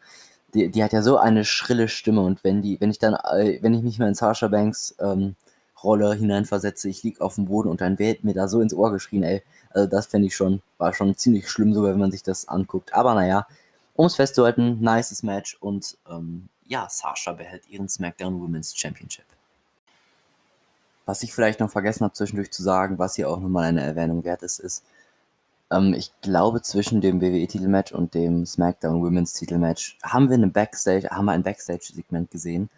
Die, 0.53 0.69
die 0.69 0.83
hat 0.83 0.93
ja 0.93 1.01
so 1.01 1.17
eine 1.17 1.45
schrille 1.45 1.87
Stimme 1.87 2.21
und 2.21 2.43
wenn 2.43 2.61
die, 2.61 2.79
wenn 2.81 2.89
ich 2.89 2.97
dann, 2.97 3.13
äh, 3.13 3.59
wenn 3.61 3.73
ich 3.73 3.83
mich 3.83 3.99
mal 3.99 4.07
in 4.07 4.15
Sasha 4.15 4.47
Banks 4.47 4.95
ähm, 4.99 5.35
Rolle 5.83 6.13
hineinversetze, 6.13 6.89
ich 6.89 7.03
lieg 7.03 7.21
auf 7.21 7.35
dem 7.35 7.45
Boden 7.45 7.69
und 7.69 7.81
dann 7.81 7.99
wird 7.99 8.23
mir 8.23 8.33
da 8.33 8.47
so 8.47 8.61
ins 8.61 8.73
Ohr 8.73 8.91
geschrien, 8.91 9.23
ey. 9.23 9.43
Also 9.69 9.87
das 9.87 10.07
fände 10.07 10.27
ich 10.27 10.35
schon, 10.35 10.61
war 10.77 10.93
schon 10.93 11.15
ziemlich 11.15 11.49
schlimm 11.49 11.73
sogar, 11.73 11.91
wenn 11.91 11.99
man 11.99 12.11
sich 12.11 12.23
das 12.23 12.47
anguckt. 12.47 12.93
Aber 12.93 13.13
naja, 13.13 13.47
um 13.95 14.07
es 14.07 14.15
festzuhalten, 14.15 14.79
nices 14.81 15.23
Match 15.23 15.57
und 15.59 15.97
ähm, 16.09 16.49
ja, 16.65 16.87
Sasha 16.89 17.33
behält 17.33 17.67
ihren 17.69 17.89
SmackDown 17.89 18.41
Women's 18.41 18.75
Championship. 18.75 19.25
Was 21.09 21.23
ich 21.23 21.33
vielleicht 21.33 21.59
noch 21.59 21.71
vergessen 21.71 22.03
habe 22.03 22.13
zwischendurch 22.13 22.51
zu 22.51 22.61
sagen, 22.61 22.99
was 22.99 23.15
hier 23.15 23.31
auch 23.31 23.39
nochmal 23.39 23.63
eine 23.63 23.81
Erwähnung 23.81 24.23
wert 24.23 24.43
ist, 24.43 24.59
ist, 24.59 24.83
ähm, 25.71 25.95
ich 25.95 26.11
glaube 26.21 26.61
zwischen 26.61 27.01
dem 27.01 27.19
WWE-Titelmatch 27.19 27.93
und 27.93 28.13
dem 28.13 28.45
SmackDown 28.45 29.01
Women's 29.01 29.33
Titelmatch 29.33 29.97
haben 30.03 30.29
wir 30.29 30.35
eine 30.35 30.49
Backstage, 30.49 31.09
haben 31.09 31.25
wir 31.25 31.31
ein 31.31 31.41
Backstage-Segment 31.41 32.29
gesehen, 32.29 32.69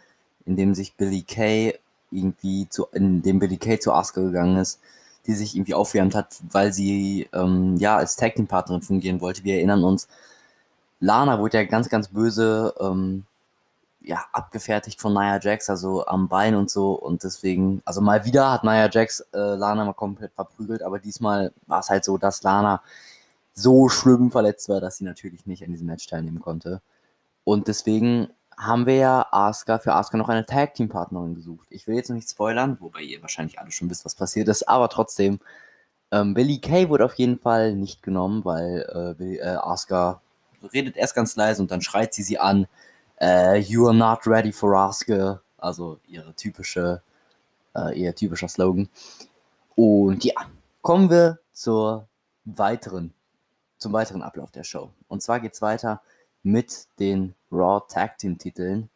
in 0.45 0.55
dem 0.55 0.73
sich 0.73 0.95
Billy 0.95 1.23
Kay 1.23 1.77
irgendwie 2.09 2.69
zu, 2.69 2.87
in 2.93 3.21
dem 3.21 3.39
Billy 3.39 3.57
Kay 3.57 3.79
zu 3.79 3.91
Asuka 3.91 4.21
gegangen 4.21 4.55
ist, 4.55 4.79
die 5.27 5.33
sich 5.33 5.53
irgendwie 5.53 5.73
aufwärmt 5.73 6.15
hat, 6.15 6.37
weil 6.53 6.71
sie 6.71 7.27
ähm, 7.33 7.75
ja 7.79 7.97
als 7.97 8.15
Tag 8.15 8.35
Team 8.35 8.47
Partnerin 8.47 8.81
fungieren 8.81 9.19
wollte. 9.19 9.43
Wir 9.43 9.55
erinnern 9.55 9.83
uns, 9.83 10.07
Lana 11.01 11.37
wurde 11.37 11.57
ja 11.57 11.63
ganz, 11.65 11.89
ganz 11.89 12.07
böse 12.07 12.73
ähm, 12.79 13.25
ja, 14.03 14.25
abgefertigt 14.31 14.99
von 14.99 15.13
Nia 15.13 15.39
Jax, 15.39 15.69
also 15.69 16.05
am 16.05 16.27
Bein 16.27 16.55
und 16.55 16.69
so. 16.69 16.93
Und 16.93 17.23
deswegen, 17.23 17.81
also 17.85 18.01
mal 18.01 18.25
wieder 18.25 18.51
hat 18.51 18.63
Nia 18.63 18.89
Jax 18.89 19.21
äh, 19.33 19.37
Lana 19.37 19.85
mal 19.85 19.93
komplett 19.93 20.33
verprügelt, 20.33 20.83
aber 20.83 20.99
diesmal 20.99 21.53
war 21.67 21.79
es 21.79 21.89
halt 21.89 22.03
so, 22.03 22.17
dass 22.17 22.43
Lana 22.43 22.81
so 23.53 23.89
schlimm 23.89 24.31
verletzt 24.31 24.69
war, 24.69 24.81
dass 24.81 24.97
sie 24.97 25.03
natürlich 25.03 25.45
nicht 25.45 25.63
an 25.63 25.71
diesem 25.71 25.87
Match 25.87 26.07
teilnehmen 26.07 26.39
konnte. 26.39 26.81
Und 27.43 27.67
deswegen 27.67 28.29
haben 28.57 28.85
wir 28.85 28.95
ja 28.95 29.27
Asuka 29.31 29.79
für 29.79 29.93
Asuka 29.93 30.17
noch 30.17 30.29
eine 30.29 30.45
Tag 30.45 30.75
Team 30.75 30.89
Partnerin 30.89 31.35
gesucht. 31.35 31.67
Ich 31.69 31.87
will 31.87 31.95
jetzt 31.95 32.09
noch 32.09 32.15
nicht 32.15 32.29
spoilern, 32.29 32.77
wobei 32.79 33.01
ihr 33.01 33.21
wahrscheinlich 33.21 33.59
alle 33.59 33.71
schon 33.71 33.89
wisst, 33.89 34.05
was 34.05 34.15
passiert 34.15 34.47
ist, 34.47 34.67
aber 34.67 34.89
trotzdem, 34.89 35.39
ähm, 36.11 36.33
Billy 36.33 36.59
Kay 36.59 36.89
wurde 36.89 37.05
auf 37.05 37.15
jeden 37.15 37.39
Fall 37.39 37.73
nicht 37.75 38.03
genommen, 38.03 38.45
weil 38.45 39.15
äh, 39.19 39.35
äh, 39.37 39.55
Asuka 39.55 40.21
redet 40.73 40.97
erst 40.97 41.15
ganz 41.15 41.35
leise 41.35 41.61
und 41.61 41.71
dann 41.71 41.81
schreit 41.81 42.13
sie 42.13 42.23
sie 42.23 42.37
an 42.37 42.67
äh, 43.21 43.59
You 43.59 43.87
are 43.87 43.95
not 43.95 44.25
ready 44.25 44.51
for 44.51 44.75
Asuka, 44.75 45.41
also 45.57 45.99
ihre 46.07 46.33
typische, 46.33 47.01
äh, 47.75 47.99
ihr 47.99 48.15
typischer 48.15 48.47
Slogan. 48.47 48.89
Und 49.75 50.23
ja, 50.23 50.33
kommen 50.81 51.09
wir 51.09 51.39
zur 51.53 52.07
weiteren, 52.45 53.13
zum 53.77 53.93
weiteren 53.93 54.23
Ablauf 54.23 54.51
der 54.51 54.63
Show. 54.63 54.89
Und 55.07 55.21
zwar 55.21 55.39
geht 55.39 55.53
es 55.53 55.61
weiter 55.61 56.01
mit 56.43 56.87
den 56.99 57.35
Raw 57.51 57.81
Tag 57.87 58.17
Team 58.17 58.37
Titeln. 58.37 58.89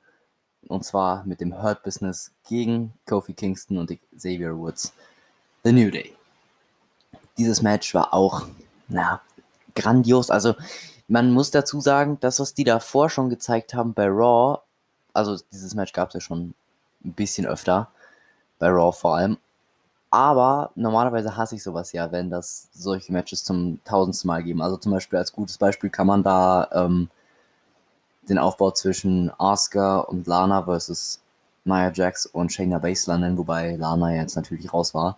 Und 0.67 0.83
zwar 0.83 1.23
mit 1.25 1.41
dem 1.41 1.61
Hurt 1.61 1.83
Business 1.83 2.31
gegen 2.47 2.93
Kofi 3.05 3.33
Kingston 3.33 3.77
und 3.77 3.95
Xavier 4.15 4.57
Woods. 4.57 4.93
The 5.63 5.71
New 5.71 5.91
Day. 5.91 6.15
Dieses 7.37 7.61
Match 7.61 7.93
war 7.93 8.13
auch, 8.13 8.47
na, 8.87 9.21
grandios. 9.75 10.31
Also, 10.31 10.55
man 11.07 11.31
muss 11.31 11.51
dazu 11.51 11.79
sagen, 11.79 12.17
das, 12.19 12.39
was 12.39 12.53
die 12.53 12.63
davor 12.63 13.09
schon 13.09 13.29
gezeigt 13.29 13.73
haben 13.73 13.93
bei 13.93 14.07
Raw, 14.07 14.59
also 15.13 15.37
dieses 15.51 15.75
Match 15.75 15.93
gab 15.93 16.09
es 16.09 16.15
ja 16.15 16.19
schon 16.19 16.53
ein 17.03 17.13
bisschen 17.13 17.45
öfter, 17.45 17.89
bei 18.59 18.69
Raw 18.69 18.91
vor 18.91 19.15
allem. 19.15 19.37
Aber 20.09 20.71
normalerweise 20.75 21.35
hasse 21.35 21.55
ich 21.55 21.63
sowas 21.63 21.91
ja, 21.91 22.11
wenn 22.11 22.29
das 22.29 22.69
solche 22.71 23.11
Matches 23.11 23.43
zum 23.43 23.79
tausendsten 23.83 24.27
Mal 24.29 24.43
geben. 24.43 24.61
Also 24.61 24.77
zum 24.77 24.91
Beispiel 24.93 25.19
als 25.19 25.33
gutes 25.33 25.57
Beispiel 25.57 25.89
kann 25.89 26.07
man 26.07 26.23
da 26.23 26.69
ähm, 26.71 27.09
den 28.29 28.37
Aufbau 28.37 28.71
zwischen 28.71 29.31
Asuka 29.37 29.99
und 29.99 30.25
Lana 30.25 30.63
versus 30.63 31.21
Nia 31.65 31.91
Jax 31.91 32.25
und 32.25 32.51
Shayna 32.51 32.79
Baszler 32.79 33.17
nennen, 33.17 33.37
wobei 33.37 33.75
Lana 33.75 34.15
jetzt 34.15 34.35
natürlich 34.35 34.71
raus 34.71 34.93
war 34.93 35.17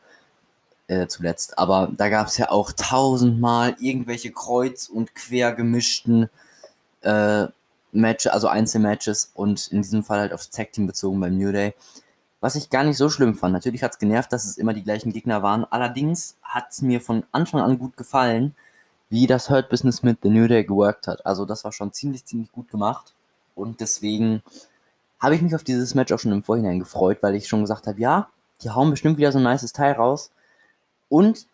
äh, 0.88 1.08
zuletzt. 1.08 1.58
Aber 1.58 1.92
da 1.96 2.10
gab 2.10 2.28
es 2.28 2.38
ja 2.38 2.50
auch 2.50 2.72
tausendmal 2.72 3.76
irgendwelche 3.80 4.32
kreuz- 4.32 4.90
und 4.90 5.16
quer 5.16 5.54
gemischten 5.54 6.30
äh, 7.02 7.48
Matches, 7.92 8.32
also 8.32 8.48
Einzelmatches 8.48 9.32
und 9.34 9.68
in 9.72 9.82
diesem 9.82 10.04
Fall 10.04 10.20
halt 10.20 10.34
aufs 10.34 10.50
Tag 10.50 10.72
Team 10.72 10.88
bezogen 10.88 11.20
beim 11.20 11.38
New 11.38 11.52
Day. 11.52 11.74
Was 12.40 12.56
ich 12.56 12.70
gar 12.70 12.84
nicht 12.84 12.98
so 12.98 13.10
schlimm 13.10 13.36
fand. 13.36 13.54
Natürlich 13.54 13.82
hat 13.84 13.94
es 13.94 14.00
genervt, 14.00 14.32
dass 14.32 14.46
es 14.46 14.58
immer 14.58 14.74
die 14.74 14.84
gleichen 14.84 15.12
Gegner 15.12 15.42
waren. 15.42 15.66
Allerdings 15.66 16.38
hat 16.44 16.68
es 16.70 16.82
mir 16.82 17.02
von 17.02 17.24
Anfang 17.32 17.62
an 17.62 17.80
gut 17.80 17.98
gefallen, 17.98 18.56
wie 19.10 19.26
das 19.26 19.50
Hurt 19.50 19.70
Business 19.70 20.04
mit 20.04 20.20
The 20.22 20.30
New 20.30 20.48
Day 20.48 20.64
geworkt 20.64 21.08
hat. 21.08 21.26
Also 21.26 21.46
das 21.46 21.64
war 21.64 21.72
schon 21.72 21.94
ziemlich, 21.94 22.26
ziemlich 22.26 22.52
gut 22.52 22.70
gemacht. 22.70 23.14
Und 23.56 23.82
deswegen 23.82 24.44
habe 25.20 25.36
ich 25.36 25.42
mich 25.42 25.56
auf 25.56 25.64
dieses 25.64 25.96
Match 25.96 26.12
auch 26.12 26.20
schon 26.20 26.32
im 26.32 26.44
Vorhinein 26.44 26.80
gefreut, 26.80 27.20
weil 27.22 27.36
ich 27.36 27.48
schon 27.48 27.62
gesagt 27.62 27.88
habe, 27.88 28.00
ja, 28.00 28.30
die 28.62 28.70
hauen 28.70 28.92
bestimmt 28.92 29.18
wieder 29.18 29.32
so 29.32 29.40
ein 29.40 29.44
nices 29.44 29.74
Teil 29.74 29.94
raus. 29.94 30.32
Und 31.10 31.48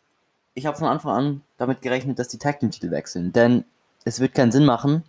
ich 0.54 0.66
habe 0.66 0.78
von 0.78 0.88
Anfang 0.88 1.12
an 1.12 1.42
damit 1.58 1.82
gerechnet, 1.82 2.20
dass 2.20 2.28
die 2.28 2.38
Tag 2.38 2.60
Team 2.60 2.72
Titel 2.72 2.92
wechseln. 2.92 3.32
Denn 3.32 3.66
es 4.06 4.20
wird 4.20 4.34
keinen 4.34 4.52
Sinn 4.52 4.66
machen, 4.66 5.04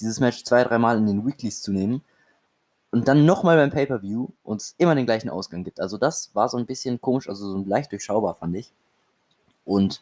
dieses 0.00 0.20
Match 0.20 0.44
zwei, 0.44 0.64
dreimal 0.64 0.98
in 0.98 1.06
den 1.06 1.26
Weeklies 1.26 1.62
zu 1.62 1.72
nehmen 1.72 2.02
und 2.94 3.08
dann 3.08 3.24
nochmal 3.24 3.56
beim 3.56 3.70
Pay-Per-View 3.70 4.28
und 4.44 4.60
es 4.60 4.76
immer 4.78 4.94
den 4.94 5.04
gleichen 5.04 5.28
Ausgang 5.28 5.64
gibt. 5.64 5.80
Also 5.80 5.98
das 5.98 6.30
war 6.32 6.48
so 6.48 6.56
ein 6.58 6.64
bisschen 6.64 7.00
komisch, 7.00 7.28
also 7.28 7.50
so 7.50 7.64
leicht 7.66 7.90
durchschaubar 7.90 8.36
fand 8.36 8.54
ich. 8.54 8.72
Und 9.64 10.00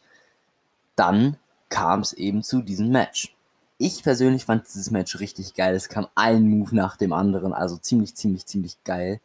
dann 0.95 1.37
kam 1.69 2.01
es 2.01 2.13
eben 2.13 2.43
zu 2.43 2.61
diesem 2.61 2.89
Match. 2.89 3.35
Ich 3.79 4.03
persönlich 4.03 4.45
fand 4.45 4.67
dieses 4.67 4.91
Match 4.91 5.19
richtig 5.19 5.55
geil. 5.55 5.73
Es 5.73 5.89
kam 5.89 6.07
ein 6.13 6.47
Move 6.47 6.75
nach 6.75 6.95
dem 6.95 7.13
anderen, 7.13 7.51
also 7.51 7.77
ziemlich, 7.77 8.13
ziemlich, 8.13 8.45
ziemlich 8.45 8.77
geil. 8.83 9.19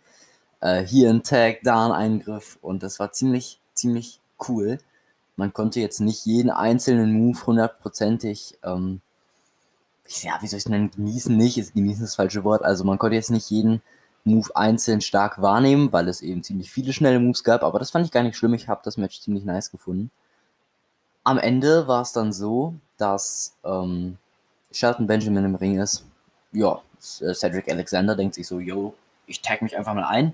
Äh, 0.61 0.83
hier 0.85 1.11
ein 1.11 1.22
Tag, 1.22 1.59
da 1.62 1.85
ein 1.85 1.92
Eingriff 1.92 2.59
und 2.62 2.83
das 2.83 2.98
war 2.98 3.12
ziemlich, 3.12 3.61
ziemlich 3.74 4.18
cool. 4.48 4.79
Man 5.37 5.53
konnte 5.53 5.81
jetzt 5.81 6.01
nicht 6.01 6.27
jeden 6.27 6.51
einzelnen 6.51 7.12
Move 7.12 7.46
hundertprozentig, 7.46 8.59
ähm, 8.64 9.01
ja, 10.22 10.38
wie 10.40 10.46
soll 10.46 10.59
ich 10.59 10.64
es 10.64 10.68
nennen, 10.68 10.90
genießen 10.90 11.37
nicht, 11.37 11.59
ist 11.59 11.74
genießen 11.74 12.05
das 12.05 12.16
falsche 12.16 12.44
Wort. 12.44 12.62
Also 12.62 12.85
man 12.85 12.98
konnte 12.98 13.14
jetzt 13.14 13.31
nicht 13.31 13.51
jeden 13.51 13.83
Move 14.24 14.55
einzeln 14.57 15.01
stark 15.01 15.40
wahrnehmen, 15.40 15.92
weil 15.92 16.09
es 16.09 16.22
eben 16.22 16.42
ziemlich 16.42 16.70
viele 16.70 16.92
schnelle 16.92 17.20
Moves 17.20 17.44
gab, 17.44 17.62
aber 17.62 17.79
das 17.79 17.90
fand 17.90 18.05
ich 18.05 18.12
gar 18.12 18.22
nicht 18.22 18.37
schlimm. 18.37 18.55
Ich 18.55 18.68
habe 18.68 18.81
das 18.85 18.96
Match 18.96 19.20
ziemlich 19.20 19.44
nice 19.44 19.70
gefunden. 19.70 20.11
Am 21.24 21.38
Ende 21.38 21.87
war 21.88 22.03
es 22.03 22.12
dann 22.12 22.33
so, 22.33 22.74
dass 22.96 23.55
ähm, 23.64 24.18
Shelton 24.72 25.07
Benjamin 25.07 25.44
im 25.44 25.55
Ring 25.55 25.79
ist. 25.79 26.05
Ja, 26.53 26.81
Cedric 27.01 27.70
Alexander 27.70 28.16
denkt 28.16 28.35
sich 28.35 28.46
so, 28.46 28.61
yo, 28.61 28.94
ich 29.27 29.42
tag 29.42 29.62
mich 29.62 29.77
einfach 29.77 29.94
mal 29.94 30.05
ein, 30.05 30.33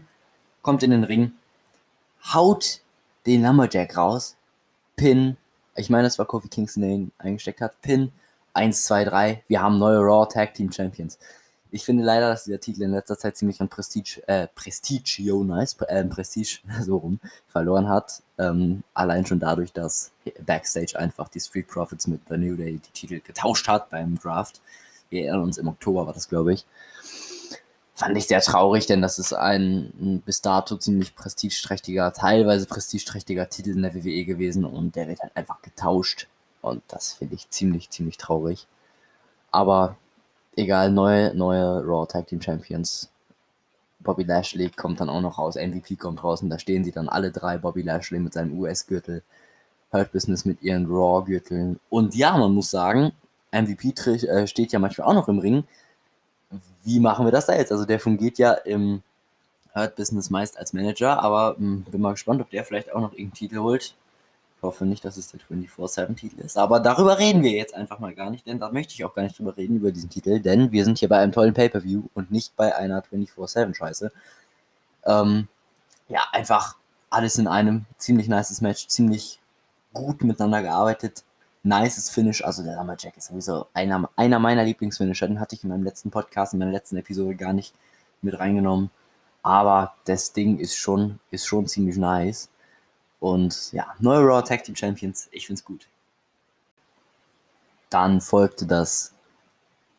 kommt 0.63 0.83
in 0.83 0.93
den 0.93 1.05
Ring, 1.05 1.33
haut 2.33 2.81
den 3.27 3.43
Lumberjack 3.43 3.97
raus, 3.97 4.37
Pin, 4.97 5.37
ich 5.77 5.91
meine, 5.91 6.05
das 6.05 6.19
war 6.19 6.27
Kofi 6.27 6.49
Kingston, 6.49 6.83
der 6.83 6.91
ihn 6.91 7.13
eingesteckt 7.19 7.61
hat, 7.61 7.81
Pin, 7.83 8.13
1, 8.53 8.85
2, 8.85 9.05
3, 9.05 9.45
wir 9.49 9.61
haben 9.61 9.79
neue 9.79 9.99
Raw 9.99 10.27
Tag 10.33 10.55
Team 10.55 10.71
Champions. 10.71 11.19
Ich 11.71 11.85
finde 11.85 12.05
leider, 12.05 12.29
dass 12.29 12.45
dieser 12.45 12.61
Titel 12.61 12.83
in 12.83 12.93
letzter 12.93 13.19
Zeit 13.19 13.37
ziemlich 13.37 13.61
an 13.61 13.69
Prestige, 13.69 14.23
äh, 14.29 14.47
Prestige, 14.55 15.21
yo, 15.21 15.43
nice, 15.43 15.77
äh, 15.89 16.05
Prestige, 16.05 16.61
so 16.83 16.99
rum, 16.99 17.19
verloren 17.49 17.89
hat. 17.89 18.23
Ähm, 18.39 18.85
allein 18.95 19.27
schon 19.27 19.41
dadurch, 19.41 19.73
dass 19.73 20.13
Backstage 20.47 20.97
einfach 20.97 21.29
die 21.29 21.41
Street 21.41 21.67
Profits 21.67 22.07
mit 22.07 22.21
The 22.29 22.37
New 22.37 22.55
Day 22.55 22.79
die 22.79 22.93
Titel 22.93 23.21
getauscht 23.21 23.67
hat 23.67 23.91
beim 23.91 24.17
Draft. 24.21 24.61
Wir 25.11 25.23
erinnern 25.25 25.43
uns, 25.43 25.59
im 25.59 25.67
Oktober 25.67 26.07
war 26.07 26.13
das, 26.13 26.29
glaube 26.29 26.53
ich. 26.53 26.65
Fand 27.97 28.17
ich 28.17 28.27
sehr 28.27 28.41
traurig, 28.41 28.87
denn 28.87 29.03
das 29.03 29.21
ist 29.21 29.33
ein, 29.33 29.93
ein 30.01 30.21
bis 30.21 30.43
dato 30.43 30.77
ziemlich 30.77 31.15
prestigeträchtiger, 31.15 32.13
teilweise 32.13 32.67
prestigeträchtiger 32.67 33.49
Titel 33.49 33.71
in 33.71 33.83
der 33.83 33.95
WWE 33.95 34.25
gewesen 34.25 34.65
und 34.65 34.97
der 34.97 35.07
wird 35.07 35.21
halt 35.21 35.37
einfach 35.37 35.63
getauscht. 35.63 36.27
Und 36.61 36.83
das 36.89 37.13
finde 37.13 37.37
ich 37.37 37.51
ziemlich, 37.51 37.91
ziemlich 37.91 38.17
traurig. 38.17 38.67
Aber 39.53 39.97
egal, 40.57 40.91
neue, 40.91 41.35
neue 41.35 41.85
Raw 41.85 42.07
Tag 42.07 42.27
Team 42.27 42.41
Champions. 42.41 43.11
Bobby 44.01 44.25
Lashley 44.25 44.71
kommt 44.71 45.01
dann 45.01 45.09
auch 45.09 45.21
noch 45.21 45.39
raus, 45.39 45.55
MVP 45.55 45.97
kommt 45.97 46.23
raus 46.25 46.43
und 46.43 46.51
da 46.51 46.59
stehen 46.59 46.85
sie 46.85 46.93
dann 46.93 47.09
alle 47.09 47.31
drei, 47.31 47.59
Bobby 47.59 47.83
Lashley 47.83 48.19
mit 48.19 48.35
seinem 48.35 48.59
US-Gürtel, 48.59 49.23
Hurt 49.93 50.13
Business 50.13 50.45
mit 50.45 50.63
ihren 50.63 50.87
Raw-Gürteln. 50.87 51.79
Und 51.91 52.15
ja, 52.15 52.37
man 52.37 52.53
muss 52.53 52.71
sagen, 52.71 53.13
MVP 53.53 53.95
äh, 54.27 54.47
steht 54.47 54.73
ja 54.73 54.79
manchmal 54.79 55.09
auch 55.09 55.15
noch 55.15 55.29
im 55.29 55.39
Ring. 55.39 55.65
Wie 56.85 57.01
machen 57.01 57.25
wir 57.27 57.33
das 57.33 57.47
da 57.47 57.55
jetzt? 57.55 57.73
Also 57.73 57.85
der 57.85 58.01
fungiert 58.01 58.39
ja 58.39 58.53
im 58.53 59.03
Hurt 59.75 59.97
Business 59.97 60.31
meist 60.31 60.59
als 60.59 60.73
Manager, 60.73 61.23
aber 61.23 61.57
mh, 61.59 61.59
hm, 61.59 61.85
bin 61.85 62.01
mal 62.01 62.13
gespannt, 62.13 62.41
ob 62.41 62.51
der 62.51 62.65
vielleicht 62.65 62.93
auch 62.93 63.01
noch 63.01 63.13
irgendeinen 63.13 63.35
Titel 63.35 63.59
holt 63.59 63.95
hoffe 64.65 64.85
nicht, 64.85 65.05
dass 65.05 65.17
es 65.17 65.31
der 65.31 65.41
24-7-Titel 65.41 66.41
ist. 66.41 66.59
Aber 66.59 66.81
darüber 66.81 67.19
reden 67.19 67.45
wir 67.45 67.53
jetzt 67.53 67.75
einfach 67.75 68.01
mal 68.01 68.15
gar 68.15 68.31
nicht, 68.31 68.47
denn 68.47 68.59
da 68.59 68.73
möchte 68.73 68.95
ich 68.95 69.05
auch 69.05 69.15
gar 69.15 69.23
nicht 69.23 69.39
drüber 69.39 69.57
reden, 69.57 69.77
über 69.77 69.93
diesen 69.93 70.11
Titel, 70.11 70.41
denn 70.41 70.73
wir 70.73 70.85
sind 70.85 70.99
hier 70.99 71.09
bei 71.09 71.19
einem 71.19 71.31
tollen 71.31 71.55
Pay-Per-View 71.55 72.03
und 72.15 72.33
nicht 72.33 72.57
bei 72.57 72.75
einer 72.75 73.05
24-7-Scheiße. 73.05 74.11
Ähm, 75.05 75.47
ja, 76.09 76.23
einfach 76.33 76.77
alles 77.11 77.39
in 77.39 77.47
einem. 77.47 77.85
Ziemlich 77.99 78.27
nices 78.27 78.61
Match, 78.61 78.89
ziemlich 78.89 79.39
gut 79.93 80.25
miteinander 80.25 80.63
gearbeitet. 80.63 81.23
Nices 81.65 82.11
Finish, 82.11 82.45
also 82.45 82.63
der 82.63 82.77
Lumberjack 82.77 83.17
ist 83.17 83.29
sowieso 83.29 83.67
einer, 83.73 84.09
einer 84.17 84.39
meiner 84.39 84.65
Lieblingsfinisher. 84.65 85.27
Den 85.27 85.41
hatte 85.41 85.57
ich 85.57 85.65
in 85.65 85.71
meinem 85.71 85.83
letzten 85.83 86.11
Podcast, 86.11 86.53
in 86.53 86.59
meiner 86.59 86.73
letzten 86.73 86.99
Episode 86.99 87.35
gar 87.35 87.55
nicht 87.55 87.75
mit 88.21 88.39
reingenommen. 88.39 88.91
Aber 89.43 89.95
das 90.05 90.35
Ding 90.35 90.59
ist 90.59 90.77
schon, 90.77 91.21
ist 91.31 91.47
schon 91.47 91.67
ziemlich 91.67 91.97
nice. 91.97 92.51
Und 93.19 93.73
ja, 93.73 93.95
neue 93.99 94.21
Raw 94.21 94.43
Tag 94.43 94.65
Team 94.65 94.77
Champions, 94.77 95.29
ich 95.33 95.47
find's 95.47 95.65
gut. 95.65 95.89
Dann 97.89 98.21
folgte 98.21 98.67
das 98.67 99.15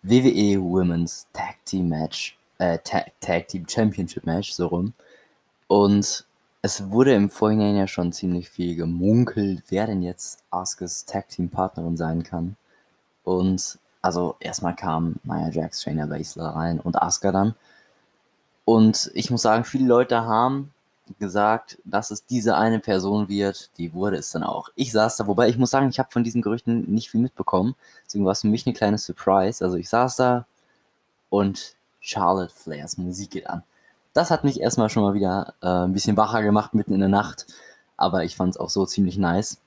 WWE 0.03 0.61
Women's 0.61 1.25
Tag 1.33 1.55
Team 1.65 1.89
Match, 1.89 2.37
äh, 2.59 2.77
Tag, 2.77 3.11
Tag 3.21 3.47
Team 3.47 3.67
Championship 3.67 4.23
Match, 4.25 4.51
so 4.51 4.67
rum. 4.67 4.93
Und 5.67 6.24
es 6.65 6.89
wurde 6.89 7.13
im 7.13 7.29
Vorhinein 7.29 7.75
ja 7.75 7.85
schon 7.85 8.11
ziemlich 8.11 8.49
viel 8.49 8.75
gemunkelt, 8.75 9.61
wer 9.69 9.85
denn 9.85 10.01
jetzt 10.01 10.39
Asukas 10.49 11.05
Tag 11.05 11.29
Team 11.29 11.47
Partnerin 11.47 11.95
sein 11.95 12.23
kann. 12.23 12.55
Und 13.23 13.77
also 14.01 14.35
erstmal 14.39 14.75
kam 14.75 15.17
Nia 15.23 15.49
Jax, 15.49 15.83
Shayna 15.83 16.07
Baszler 16.07 16.47
rein 16.47 16.79
und 16.79 16.99
Asuka 16.99 17.31
dann. 17.31 17.53
Und 18.65 19.11
ich 19.13 19.29
muss 19.29 19.43
sagen, 19.43 19.63
viele 19.63 19.85
Leute 19.85 20.23
haben 20.23 20.73
gesagt, 21.19 21.77
dass 21.85 22.09
es 22.09 22.25
diese 22.25 22.57
eine 22.57 22.79
Person 22.79 23.29
wird. 23.29 23.69
Die 23.77 23.93
wurde 23.93 24.17
es 24.17 24.31
dann 24.31 24.41
auch. 24.41 24.69
Ich 24.73 24.91
saß 24.91 25.17
da, 25.17 25.27
wobei 25.27 25.49
ich 25.49 25.59
muss 25.59 25.69
sagen, 25.69 25.89
ich 25.89 25.99
habe 25.99 26.09
von 26.11 26.23
diesen 26.23 26.41
Gerüchten 26.41 26.91
nicht 26.91 27.11
viel 27.11 27.21
mitbekommen. 27.21 27.75
Deswegen 28.07 28.25
war 28.25 28.31
es 28.31 28.41
für 28.41 28.47
mich 28.47 28.65
eine 28.65 28.73
kleine 28.73 28.97
Surprise. 28.97 29.63
Also 29.63 29.77
ich 29.77 29.87
saß 29.89 30.15
da 30.15 30.47
und 31.29 31.75
Charlotte 31.99 32.51
Flairs 32.55 32.97
Musik 32.97 33.29
geht 33.29 33.47
an. 33.47 33.61
Das 34.15 34.31
hat 34.31 34.43
mich 34.43 34.59
erstmal 34.59 34.89
schon 34.89 35.03
mal 35.03 35.13
wieder 35.13 35.53
äh, 35.61 35.85
ein 35.85 35.93
bisschen 35.93 36.17
wacher 36.17 36.41
gemacht 36.41 36.73
mitten 36.73 36.93
in 36.95 37.01
der 37.01 37.09
Nacht. 37.09 37.45
Aber 37.95 38.23
ich 38.23 38.35
fand 38.35 38.55
es 38.55 38.59
auch 38.59 38.69
so 38.69 38.87
ziemlich 38.87 39.19
nice. 39.19 39.59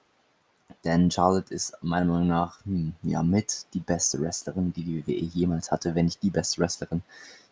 Denn 0.84 1.12
Charlotte 1.12 1.54
ist 1.54 1.76
meiner 1.82 2.06
Meinung 2.06 2.26
nach 2.26 2.64
hm, 2.64 2.94
ja 3.04 3.22
mit 3.22 3.66
die 3.74 3.80
beste 3.80 4.20
Wrestlerin, 4.20 4.72
die 4.72 4.82
die 4.82 5.06
WWE 5.06 5.24
jemals 5.24 5.70
hatte, 5.70 5.94
wenn 5.94 6.06
nicht 6.06 6.22
die 6.24 6.30
beste 6.30 6.61
Wrestlerin. 6.61 7.02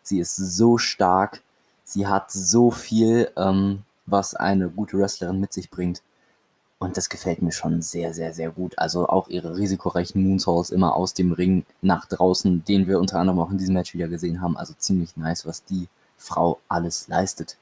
Sie 0.03 0.19
ist 0.19 0.35
so 0.35 0.77
stark 0.77 1.41
Sie 1.89 2.05
hat 2.05 2.31
so 2.31 2.69
viel, 2.69 3.31
ähm, 3.37 3.83
was 4.05 4.35
eine 4.35 4.69
gute 4.69 4.97
Wrestlerin 4.97 5.39
mit 5.39 5.53
sich 5.53 5.69
bringt. 5.69 6.01
Und 6.79 6.97
das 6.97 7.07
gefällt 7.07 7.41
mir 7.41 7.53
schon 7.53 7.81
sehr, 7.81 8.13
sehr, 8.13 8.33
sehr 8.33 8.51
gut. 8.51 8.77
Also 8.77 9.07
auch 9.07 9.29
ihre 9.29 9.55
risikoreichen 9.55 10.21
Moonsaults 10.21 10.69
immer 10.69 10.95
aus 10.95 11.13
dem 11.13 11.31
Ring 11.31 11.65
nach 11.81 12.05
draußen, 12.05 12.65
den 12.65 12.87
wir 12.87 12.99
unter 12.99 13.19
anderem 13.19 13.39
auch 13.39 13.51
in 13.51 13.57
diesem 13.57 13.73
Match 13.73 13.93
wieder 13.93 14.09
gesehen 14.09 14.41
haben. 14.41 14.57
Also 14.57 14.73
ziemlich 14.77 15.15
nice, 15.15 15.45
was 15.45 15.63
die 15.63 15.87
Frau 16.17 16.59
alles 16.67 17.07
leistet. 17.07 17.57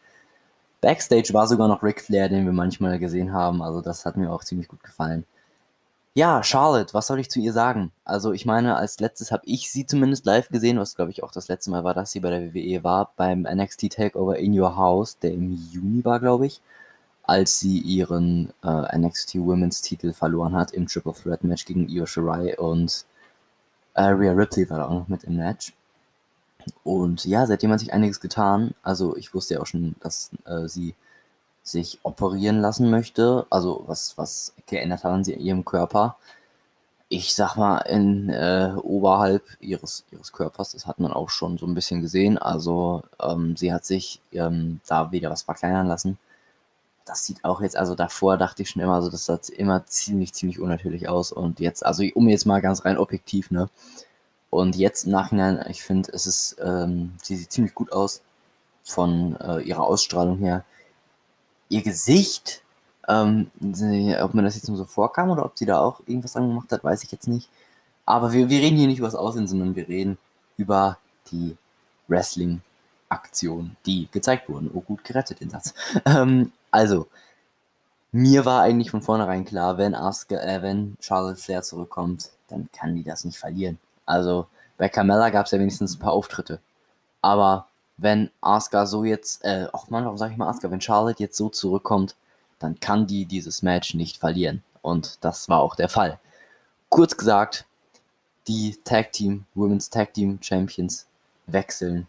Backstage 0.81 1.33
war 1.33 1.47
sogar 1.47 1.67
noch 1.67 1.83
Ric 1.83 2.01
Flair, 2.01 2.29
den 2.29 2.45
wir 2.45 2.53
manchmal 2.53 2.99
gesehen 2.99 3.33
haben. 3.33 3.61
Also 3.61 3.81
das 3.81 4.05
hat 4.05 4.17
mir 4.17 4.31
auch 4.31 4.43
ziemlich 4.43 4.67
gut 4.67 4.83
gefallen. 4.83 5.25
Ja, 6.17 6.43
Charlotte, 6.43 6.93
was 6.93 7.07
soll 7.07 7.19
ich 7.19 7.29
zu 7.29 7.39
ihr 7.39 7.51
sagen? 7.51 7.91
Also 8.05 8.31
ich 8.31 8.45
meine, 8.45 8.77
als 8.77 8.99
letztes 9.01 9.31
habe 9.33 9.43
ich 9.45 9.69
sie 9.69 9.85
zumindest 9.85 10.25
live 10.25 10.47
gesehen, 10.47 10.79
was 10.79 10.95
glaube 10.95 11.11
ich 11.11 11.23
auch 11.23 11.31
das 11.31 11.49
letzte 11.49 11.71
Mal 11.71 11.83
war, 11.83 11.93
dass 11.93 12.11
sie 12.11 12.21
bei 12.21 12.29
der 12.29 12.53
WWE 12.53 12.85
war, 12.85 13.11
beim 13.17 13.41
NXT 13.41 13.91
Takeover 13.91 14.37
in 14.37 14.57
Your 14.57 14.77
House, 14.77 15.19
der 15.19 15.33
im 15.33 15.51
Juni 15.71 16.05
war, 16.05 16.21
glaube 16.21 16.45
ich, 16.45 16.61
als 17.23 17.59
sie 17.59 17.79
ihren 17.79 18.53
äh, 18.63 18.97
NXT 18.97 19.35
Women's 19.35 19.81
Titel 19.81 20.13
verloren 20.13 20.55
hat 20.55 20.71
im 20.71 20.87
Triple 20.87 21.13
Threat 21.13 21.43
Match 21.43 21.65
gegen 21.65 21.89
Io 21.89 22.05
Shirai 22.05 22.57
und 22.57 23.05
Rhea 23.97 24.31
Ripley 24.33 24.69
war 24.69 24.77
da 24.77 24.85
auch 24.87 24.99
noch 24.99 25.07
mit 25.07 25.23
im 25.23 25.37
Match. 25.37 25.73
Und 26.83 27.25
ja, 27.25 27.45
seitdem 27.45 27.71
hat 27.71 27.79
sich 27.79 27.93
einiges 27.93 28.19
getan. 28.19 28.73
Also 28.83 29.15
ich 29.17 29.33
wusste 29.33 29.55
ja 29.55 29.61
auch 29.61 29.65
schon, 29.65 29.95
dass 29.99 30.31
äh, 30.45 30.67
sie 30.67 30.95
sich 31.63 31.99
operieren 32.03 32.61
lassen 32.61 32.91
möchte, 32.91 33.47
also 33.49 33.83
was, 33.87 34.17
was 34.17 34.53
geändert 34.67 35.03
hat 35.03 35.11
an 35.11 35.23
ihrem 35.23 35.65
Körper. 35.65 36.15
Ich 37.09 37.35
sag 37.35 37.55
mal, 37.55 37.79
in 37.79 38.29
äh, 38.29 38.73
oberhalb 38.81 39.43
ihres, 39.59 40.05
ihres 40.11 40.31
Körpers, 40.31 40.73
das 40.73 40.85
hat 40.87 40.99
man 40.99 41.11
auch 41.11 41.29
schon 41.29 41.57
so 41.57 41.65
ein 41.65 41.73
bisschen 41.75 42.01
gesehen. 42.01 42.37
Also 42.37 43.03
ähm, 43.19 43.55
sie 43.57 43.73
hat 43.73 43.85
sich 43.85 44.21
ähm, 44.31 44.79
da 44.87 45.11
wieder 45.11 45.29
was 45.31 45.43
verkleinern 45.43 45.87
lassen. 45.87 46.17
Das 47.05 47.25
sieht 47.25 47.43
auch 47.45 47.61
jetzt, 47.61 47.77
also 47.77 47.95
davor 47.95 48.37
dachte 48.37 48.63
ich 48.63 48.69
schon 48.69 48.81
immer, 48.81 48.95
also 48.95 49.09
das 49.09 49.25
sah 49.25 49.39
immer 49.55 49.85
ziemlich, 49.85 50.33
ziemlich 50.33 50.59
unnatürlich 50.59 51.07
aus. 51.09 51.31
Und 51.31 51.59
jetzt, 51.59 51.85
also 51.85 52.03
um 52.15 52.27
jetzt 52.29 52.45
mal 52.45 52.61
ganz 52.61 52.85
rein 52.85 52.97
objektiv, 52.97 53.51
ne? 53.51 53.69
Und 54.55 54.75
jetzt 54.77 55.05
im 55.05 55.11
Nachhinein, 55.11 55.65
ich 55.69 55.83
finde, 55.83 56.11
es 56.13 56.25
ist, 56.25 56.55
ähm, 56.63 57.13
sie 57.21 57.35
sieht 57.35 57.51
ziemlich 57.51 57.75
gut 57.75 57.91
aus. 57.91 58.21
von 58.83 59.35
äh, 59.41 59.61
ihrer 59.61 59.83
Ausstrahlung 59.83 60.37
her. 60.37 60.63
Ihr 61.69 61.81
Gesicht, 61.81 62.61
ähm, 63.07 63.49
sie, 63.59 64.15
ob 64.21 64.35
mir 64.35 64.43
das 64.43 64.55
jetzt 64.55 64.67
nur 64.67 64.77
so 64.77 64.85
vorkam 64.85 65.31
oder 65.31 65.43
ob 65.43 65.57
sie 65.57 65.65
da 65.65 65.79
auch 65.79 66.01
irgendwas 66.05 66.33
dran 66.33 66.47
gemacht 66.49 66.71
hat, 66.71 66.83
weiß 66.83 67.03
ich 67.03 67.11
jetzt 67.11 67.27
nicht. 67.27 67.49
Aber 68.05 68.31
wir, 68.31 68.49
wir 68.49 68.59
reden 68.59 68.77
hier 68.77 68.87
nicht 68.87 68.99
über 68.99 69.07
das 69.07 69.15
Aussehen, 69.15 69.47
sondern 69.47 69.75
wir 69.75 69.87
reden 69.87 70.19
über 70.57 70.99
die 71.31 71.57
Wrestling-Aktionen, 72.07 73.75
die 73.87 74.07
gezeigt 74.11 74.47
wurden. 74.49 74.69
Oh, 74.73 74.81
gut 74.81 75.03
gerettet, 75.03 75.41
den 75.41 75.49
Satz. 75.49 75.73
Ähm, 76.05 76.51
also, 76.71 77.07
mir 78.11 78.45
war 78.45 78.61
eigentlich 78.61 78.91
von 78.91 79.01
vornherein 79.01 79.45
klar, 79.45 79.77
wenn, 79.77 79.95
Asuka, 79.95 80.35
äh, 80.37 80.61
wenn 80.61 80.95
Charlotte 81.01 81.41
Flair 81.41 81.63
zurückkommt, 81.63 82.29
dann 82.49 82.69
kann 82.71 82.95
die 82.95 83.03
das 83.03 83.25
nicht 83.25 83.37
verlieren. 83.39 83.79
Also, 84.05 84.47
bei 84.77 84.89
Carmella 84.89 85.29
gab 85.29 85.45
es 85.45 85.51
ja 85.51 85.59
wenigstens 85.59 85.95
ein 85.95 85.99
paar 85.99 86.13
Auftritte. 86.13 86.59
Aber 87.21 87.67
wenn 87.97 88.29
Asuka 88.41 88.85
so 88.85 89.03
jetzt, 89.03 89.43
äh, 89.45 89.67
ach 89.73 89.89
man, 89.89 90.03
warum 90.03 90.17
sage 90.17 90.33
ich 90.33 90.37
mal 90.37 90.49
Asuka, 90.49 90.69
wenn 90.71 90.81
Charlotte 90.81 91.23
jetzt 91.23 91.37
so 91.37 91.49
zurückkommt, 91.49 92.15
dann 92.59 92.79
kann 92.79 93.07
die 93.07 93.25
dieses 93.25 93.61
Match 93.61 93.93
nicht 93.93 94.17
verlieren. 94.17 94.63
Und 94.81 95.23
das 95.23 95.49
war 95.49 95.61
auch 95.61 95.75
der 95.75 95.89
Fall. 95.89 96.19
Kurz 96.89 97.17
gesagt, 97.17 97.65
die 98.47 98.77
Tag 98.83 99.11
Team, 99.11 99.45
Women's 99.55 99.89
Tag 99.89 100.13
Team 100.13 100.39
Champions 100.41 101.07
wechseln. 101.47 102.07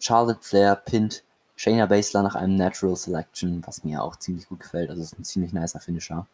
Charlotte 0.00 0.40
Flair 0.42 0.76
pinnt 0.76 1.22
Shayna 1.56 1.86
Baszler 1.86 2.22
nach 2.22 2.34
einem 2.34 2.56
Natural 2.56 2.96
Selection, 2.96 3.62
was 3.66 3.84
mir 3.84 4.02
auch 4.02 4.16
ziemlich 4.16 4.48
gut 4.48 4.60
gefällt. 4.60 4.90
Also 4.90 5.02
es 5.02 5.12
ist 5.12 5.18
ein 5.18 5.24
ziemlich 5.24 5.52
nicer 5.52 5.80
Finisher. 5.80 6.26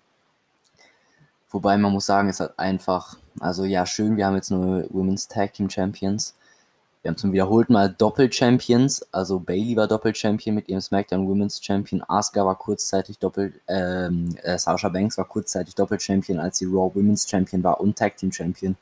Wobei 1.50 1.76
man 1.76 1.92
muss 1.92 2.06
sagen, 2.06 2.28
es 2.28 2.40
hat 2.40 2.58
einfach, 2.58 3.16
also 3.40 3.64
ja, 3.64 3.84
schön, 3.86 4.16
wir 4.16 4.26
haben 4.26 4.36
jetzt 4.36 4.50
nur 4.50 4.86
Women's 4.90 5.26
Tag 5.28 5.54
Team 5.54 5.68
Champions. 5.68 6.34
Wir 7.02 7.10
haben 7.10 7.16
zum 7.16 7.32
wiederholten 7.32 7.72
Mal 7.72 7.94
Doppel-Champions. 7.96 9.06
Also 9.10 9.40
Bailey 9.40 9.74
war 9.74 9.88
Doppel-Champion 9.88 10.54
mit 10.54 10.68
ihrem 10.68 10.82
SmackDown 10.82 11.26
Women's 11.26 11.64
Champion. 11.64 12.02
Asuka 12.06 12.44
war 12.44 12.56
kurzzeitig 12.56 13.18
Doppel, 13.18 13.54
ähm, 13.68 14.36
äh, 14.42 14.58
Sasha 14.58 14.90
Banks 14.90 15.16
war 15.16 15.24
kurzzeitig 15.24 15.74
Doppel-Champion, 15.74 16.38
als 16.38 16.58
sie 16.58 16.66
Raw 16.66 16.94
Women's 16.94 17.28
Champion 17.28 17.64
war 17.64 17.80
und 17.80 17.96
Tag 17.96 18.18
Team 18.18 18.30
Champion. 18.30 18.76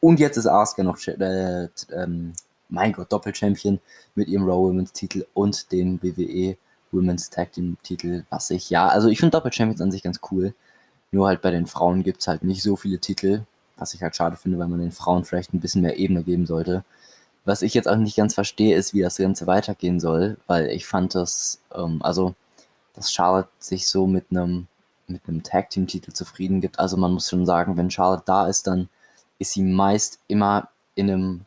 Und 0.00 0.18
jetzt 0.18 0.36
ist 0.36 0.46
Asuka 0.46 0.82
noch, 0.82 0.98
äh, 1.06 1.68
ähm, 1.92 2.32
mein 2.68 2.92
Gott, 2.92 3.12
Doppel-Champion 3.12 3.80
mit 4.16 4.28
ihrem 4.28 4.44
Raw 4.44 4.68
Women's 4.68 4.92
Titel 4.92 5.24
und 5.32 5.70
dem 5.70 6.02
WWE 6.02 6.56
Women's 6.90 7.30
Tag 7.30 7.52
Team 7.52 7.76
Titel, 7.84 8.24
was 8.30 8.50
ich, 8.50 8.68
ja, 8.68 8.88
also 8.88 9.08
ich 9.08 9.20
finde 9.20 9.30
Doppel-Champions 9.30 9.80
an 9.80 9.92
sich 9.92 10.02
ganz 10.02 10.20
cool. 10.32 10.54
Nur 11.14 11.28
halt 11.28 11.42
bei 11.42 11.52
den 11.52 11.68
Frauen 11.68 12.02
gibt 12.02 12.22
es 12.22 12.26
halt 12.26 12.42
nicht 12.42 12.60
so 12.60 12.74
viele 12.74 12.98
Titel, 12.98 13.42
was 13.76 13.94
ich 13.94 14.02
halt 14.02 14.16
schade 14.16 14.34
finde, 14.34 14.58
weil 14.58 14.66
man 14.66 14.80
den 14.80 14.90
Frauen 14.90 15.24
vielleicht 15.24 15.54
ein 15.54 15.60
bisschen 15.60 15.82
mehr 15.82 15.96
Ebene 15.96 16.24
geben 16.24 16.44
sollte. 16.44 16.82
Was 17.44 17.62
ich 17.62 17.72
jetzt 17.72 17.88
auch 17.88 17.94
nicht 17.94 18.16
ganz 18.16 18.34
verstehe, 18.34 18.76
ist, 18.76 18.94
wie 18.94 19.02
das 19.02 19.18
Ganze 19.18 19.46
weitergehen 19.46 20.00
soll, 20.00 20.38
weil 20.48 20.66
ich 20.70 20.86
fand 20.86 21.14
das, 21.14 21.60
ähm, 21.72 22.00
also, 22.02 22.34
dass 22.94 23.12
Charlotte 23.12 23.48
sich 23.60 23.86
so 23.86 24.08
mit 24.08 24.26
einem 24.32 24.66
mit 25.06 25.22
Tag 25.44 25.70
Team 25.70 25.86
Titel 25.86 26.12
zufrieden 26.12 26.60
gibt. 26.60 26.80
Also 26.80 26.96
man 26.96 27.12
muss 27.12 27.28
schon 27.28 27.46
sagen, 27.46 27.76
wenn 27.76 27.92
Charlotte 27.92 28.24
da 28.26 28.48
ist, 28.48 28.66
dann 28.66 28.88
ist 29.38 29.52
sie 29.52 29.62
meist 29.62 30.18
immer 30.26 30.68
in 30.96 31.10
einem 31.10 31.40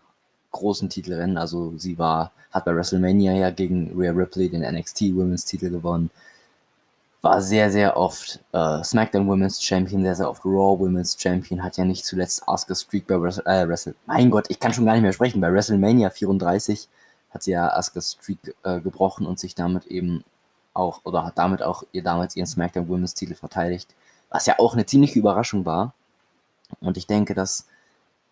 großen 0.52 0.90
Titelrennen. 0.90 1.38
Also 1.38 1.74
sie 1.78 1.98
war, 1.98 2.32
hat 2.52 2.64
bei 2.64 2.74
WrestleMania 2.74 3.34
ja 3.34 3.50
gegen 3.50 3.92
Rhea 4.00 4.12
Ripley 4.12 4.48
den 4.50 4.62
NXT 4.62 5.02
Women's 5.16 5.44
Titel 5.44 5.70
gewonnen 5.72 6.10
war 7.28 7.42
sehr, 7.42 7.70
sehr 7.70 7.98
oft 7.98 8.40
äh, 8.54 8.82
SmackDown 8.84 9.28
Women's 9.28 9.62
Champion, 9.62 10.02
sehr, 10.02 10.16
sehr 10.16 10.30
oft 10.30 10.46
Raw 10.46 10.80
Women's 10.80 11.18
Champion, 11.20 11.62
hat 11.62 11.76
ja 11.76 11.84
nicht 11.84 12.06
zuletzt 12.06 12.48
Asuka 12.48 12.74
Streak 12.74 13.06
bei 13.06 13.20
Wrestle, 13.20 13.46
äh, 13.46 13.68
Wrestle 13.68 13.96
mein 14.06 14.32
Gott, 14.32 14.46
ich 14.48 14.60
kann 14.60 14.74
schon 14.74 14.86
gar 14.86 14.94
nicht 14.94 15.02
mehr 15.02 15.12
sprechen, 15.12 15.42
bei 15.42 15.52
WrestleMania 15.52 16.10
34 16.10 16.88
hat 17.32 17.44
sie 17.44 17.52
ja 17.52 17.68
Asuka 17.68 18.00
Streak 18.00 18.56
äh, 18.64 18.80
gebrochen 18.80 19.26
und 19.26 19.40
sich 19.40 19.56
damit 19.56 19.88
eben 19.88 20.24
auch, 20.74 21.02
oder 21.04 21.26
hat 21.26 21.38
damit 21.38 21.62
auch 21.62 21.84
ihr 21.92 22.02
damals 22.02 22.38
ihren 22.38 22.48
SmackDown 22.48 22.88
Women's 22.88 23.14
Titel 23.14 23.36
verteidigt, 23.36 23.94
was 24.30 24.46
ja 24.46 24.56
auch 24.58 24.74
eine 24.74 24.86
ziemliche 24.86 25.20
Überraschung 25.20 25.66
war. 25.66 25.94
Und 26.80 26.96
ich 26.96 27.08
denke, 27.08 27.34
dass 27.34 27.68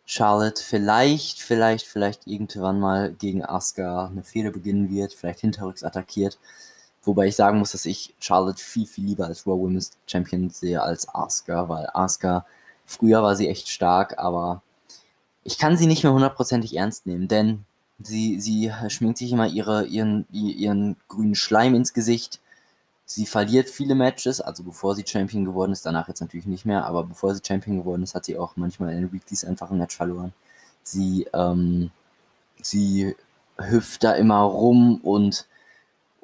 Charlotte 0.06 0.64
vielleicht, 0.64 1.42
vielleicht, 1.42 1.86
vielleicht 1.86 2.28
irgendwann 2.28 2.80
mal 2.80 3.12
gegen 3.12 3.44
Asuka 3.44 4.08
eine 4.08 4.24
Fehde 4.24 4.52
beginnen 4.52 4.90
wird, 4.90 5.14
vielleicht 5.14 5.42
hinterrücks 5.42 5.84
attackiert 5.84 6.38
Wobei 7.06 7.28
ich 7.28 7.36
sagen 7.36 7.60
muss, 7.60 7.72
dass 7.72 7.86
ich 7.86 8.16
Charlotte 8.20 8.62
viel, 8.62 8.88
viel 8.88 9.06
lieber 9.06 9.28
als 9.28 9.46
Raw 9.46 9.60
Women's 9.60 9.92
Champion 10.08 10.50
sehe 10.50 10.82
als 10.82 11.08
Asuka, 11.14 11.70
weil 11.70 11.88
Asuka, 11.94 12.46
früher 12.86 13.22
war 13.22 13.36
sie 13.36 13.48
echt 13.48 13.70
stark, 13.70 14.18
aber 14.18 14.62
ich 15.44 15.60
kann 15.60 15.78
sie 15.78 15.86
nicht 15.86 16.04
mehr 16.04 16.14
hundertprozentig 16.14 16.76
ernst 16.76 17.06
nehmen, 17.06 17.28
denn 17.28 17.66
sie, 18.00 18.40
sie 18.40 18.72
schminkt 18.90 19.20
sich 19.20 19.32
immer 19.32 19.48
ihre, 19.48 19.86
ihren, 19.86 20.26
ihren 20.32 20.98
grünen 21.08 21.36
Schleim 21.36 21.76
ins 21.76 21.94
Gesicht. 21.94 22.42
Sie 23.06 23.28
verliert 23.28 23.70
viele 23.70 23.94
Matches, 23.94 24.42
also 24.42 24.64
bevor 24.64 24.96
sie 24.96 25.06
Champion 25.06 25.46
geworden 25.46 25.72
ist, 25.72 25.86
danach 25.86 26.08
jetzt 26.08 26.22
natürlich 26.22 26.48
nicht 26.48 26.66
mehr, 26.66 26.86
aber 26.86 27.04
bevor 27.04 27.36
sie 27.36 27.42
Champion 27.46 27.78
geworden 27.78 28.02
ist, 28.02 28.16
hat 28.16 28.26
sie 28.26 28.38
auch 28.38 28.56
manchmal 28.56 28.94
in 28.94 29.02
den 29.02 29.14
Weeklies 29.14 29.46
einfach 29.46 29.70
ein 29.70 29.78
Match 29.78 29.96
verloren. 29.96 30.34
Sie, 30.82 31.28
ähm, 31.34 31.92
sie 32.62 33.16
hüpft 33.58 34.04
da 34.04 34.14
immer 34.14 34.40
rum 34.40 35.00
und 35.04 35.46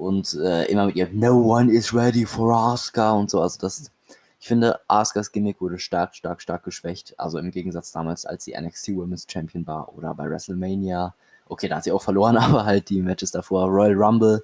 und 0.01 0.33
äh, 0.33 0.65
immer 0.65 0.87
mit 0.87 0.95
ihr 0.95 1.09
No 1.11 1.33
one 1.33 1.71
is 1.71 1.93
ready 1.93 2.25
for 2.25 2.51
Asuka 2.53 3.11
und 3.11 3.29
so. 3.29 3.39
Also 3.39 3.59
das, 3.61 3.91
ich 4.39 4.47
finde, 4.47 4.79
Asukas 4.87 5.31
Gimmick 5.31 5.61
wurde 5.61 5.77
stark, 5.77 6.15
stark, 6.15 6.41
stark 6.41 6.63
geschwächt. 6.63 7.13
Also 7.19 7.37
im 7.37 7.51
Gegensatz 7.51 7.91
damals, 7.91 8.25
als 8.25 8.43
sie 8.43 8.55
NXT 8.59 8.95
Women's 8.95 9.27
Champion 9.31 9.65
war 9.67 9.95
oder 9.95 10.15
bei 10.15 10.27
WrestleMania. 10.27 11.13
Okay, 11.47 11.67
da 11.67 11.77
hat 11.77 11.83
sie 11.83 11.91
auch 11.91 12.01
verloren, 12.01 12.37
aber 12.37 12.65
halt 12.65 12.89
die 12.89 13.01
Matches 13.01 13.31
davor. 13.31 13.67
Royal 13.67 13.93
Rumble, 13.93 14.43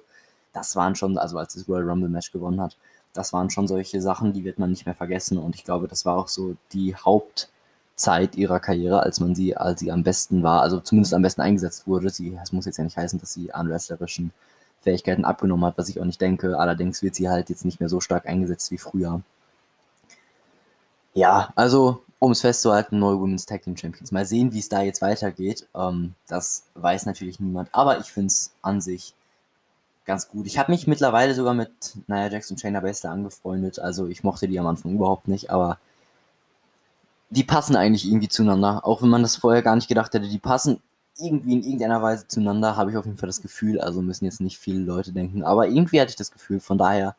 das 0.52 0.76
waren 0.76 0.94
schon, 0.94 1.18
also 1.18 1.38
als 1.38 1.54
das 1.54 1.68
Royal 1.68 1.88
Rumble 1.88 2.08
Match 2.08 2.30
gewonnen 2.30 2.60
hat, 2.60 2.76
das 3.12 3.32
waren 3.32 3.50
schon 3.50 3.66
solche 3.66 4.00
Sachen, 4.00 4.32
die 4.32 4.44
wird 4.44 4.60
man 4.60 4.70
nicht 4.70 4.86
mehr 4.86 4.94
vergessen. 4.94 5.38
Und 5.38 5.56
ich 5.56 5.64
glaube, 5.64 5.88
das 5.88 6.04
war 6.06 6.16
auch 6.16 6.28
so 6.28 6.54
die 6.72 6.94
Hauptzeit 6.94 8.36
ihrer 8.36 8.60
Karriere, 8.60 9.00
als 9.00 9.18
man 9.18 9.34
sie, 9.34 9.56
als 9.56 9.80
sie 9.80 9.90
am 9.90 10.04
besten 10.04 10.44
war, 10.44 10.62
also 10.62 10.78
zumindest 10.78 11.14
am 11.14 11.22
besten 11.22 11.40
eingesetzt 11.40 11.88
wurde. 11.88 12.10
Sie, 12.10 12.36
das 12.36 12.52
muss 12.52 12.66
jetzt 12.66 12.76
ja 12.76 12.84
nicht 12.84 12.96
heißen, 12.96 13.18
dass 13.18 13.32
sie 13.32 13.52
an 13.52 13.68
wrestlerischen 13.68 14.30
Fähigkeiten 14.88 15.26
abgenommen 15.26 15.66
hat, 15.66 15.76
was 15.76 15.90
ich 15.90 16.00
auch 16.00 16.04
nicht 16.04 16.20
denke. 16.20 16.58
Allerdings 16.58 17.02
wird 17.02 17.14
sie 17.14 17.28
halt 17.28 17.50
jetzt 17.50 17.66
nicht 17.66 17.78
mehr 17.78 17.90
so 17.90 18.00
stark 18.00 18.26
eingesetzt 18.26 18.70
wie 18.70 18.78
früher. 18.78 19.20
Ja, 21.12 21.52
also 21.56 22.02
um 22.18 22.32
es 22.32 22.40
festzuhalten, 22.40 22.98
neue 22.98 23.20
Women's 23.20 23.44
Tag 23.44 23.62
Team 23.62 23.76
Champions. 23.76 24.12
Mal 24.12 24.24
sehen, 24.24 24.52
wie 24.52 24.58
es 24.58 24.68
da 24.68 24.82
jetzt 24.82 25.02
weitergeht. 25.02 25.68
Ähm, 25.74 26.14
das 26.26 26.64
weiß 26.74 27.04
natürlich 27.06 27.38
niemand, 27.38 27.68
aber 27.72 27.98
ich 27.98 28.06
finde 28.06 28.28
es 28.28 28.52
an 28.62 28.80
sich 28.80 29.14
ganz 30.06 30.28
gut. 30.28 30.46
Ich 30.46 30.58
habe 30.58 30.72
mich 30.72 30.86
mittlerweile 30.86 31.34
sogar 31.34 31.52
mit 31.52 31.70
Nia 32.06 32.28
Jax 32.28 32.50
und 32.50 32.58
Shayna 32.58 32.80
Baszler 32.80 33.10
angefreundet. 33.10 33.78
Also 33.78 34.06
ich 34.06 34.24
mochte 34.24 34.48
die 34.48 34.58
am 34.58 34.66
Anfang 34.66 34.94
überhaupt 34.94 35.28
nicht, 35.28 35.50
aber 35.50 35.78
die 37.30 37.44
passen 37.44 37.76
eigentlich 37.76 38.06
irgendwie 38.06 38.28
zueinander. 38.28 38.86
Auch 38.86 39.02
wenn 39.02 39.10
man 39.10 39.22
das 39.22 39.36
vorher 39.36 39.62
gar 39.62 39.76
nicht 39.76 39.88
gedacht 39.88 40.14
hätte, 40.14 40.28
die 40.28 40.38
passen 40.38 40.80
irgendwie 41.18 41.52
in 41.52 41.62
irgendeiner 41.62 42.02
Weise 42.02 42.26
zueinander, 42.26 42.76
habe 42.76 42.90
ich 42.90 42.96
auf 42.96 43.04
jeden 43.04 43.18
Fall 43.18 43.28
das 43.28 43.42
Gefühl. 43.42 43.80
Also 43.80 44.02
müssen 44.02 44.24
jetzt 44.24 44.40
nicht 44.40 44.58
viele 44.58 44.80
Leute 44.80 45.12
denken, 45.12 45.42
aber 45.42 45.68
irgendwie 45.68 46.00
hatte 46.00 46.10
ich 46.10 46.16
das 46.16 46.30
Gefühl. 46.30 46.60
Von 46.60 46.78
daher 46.78 47.16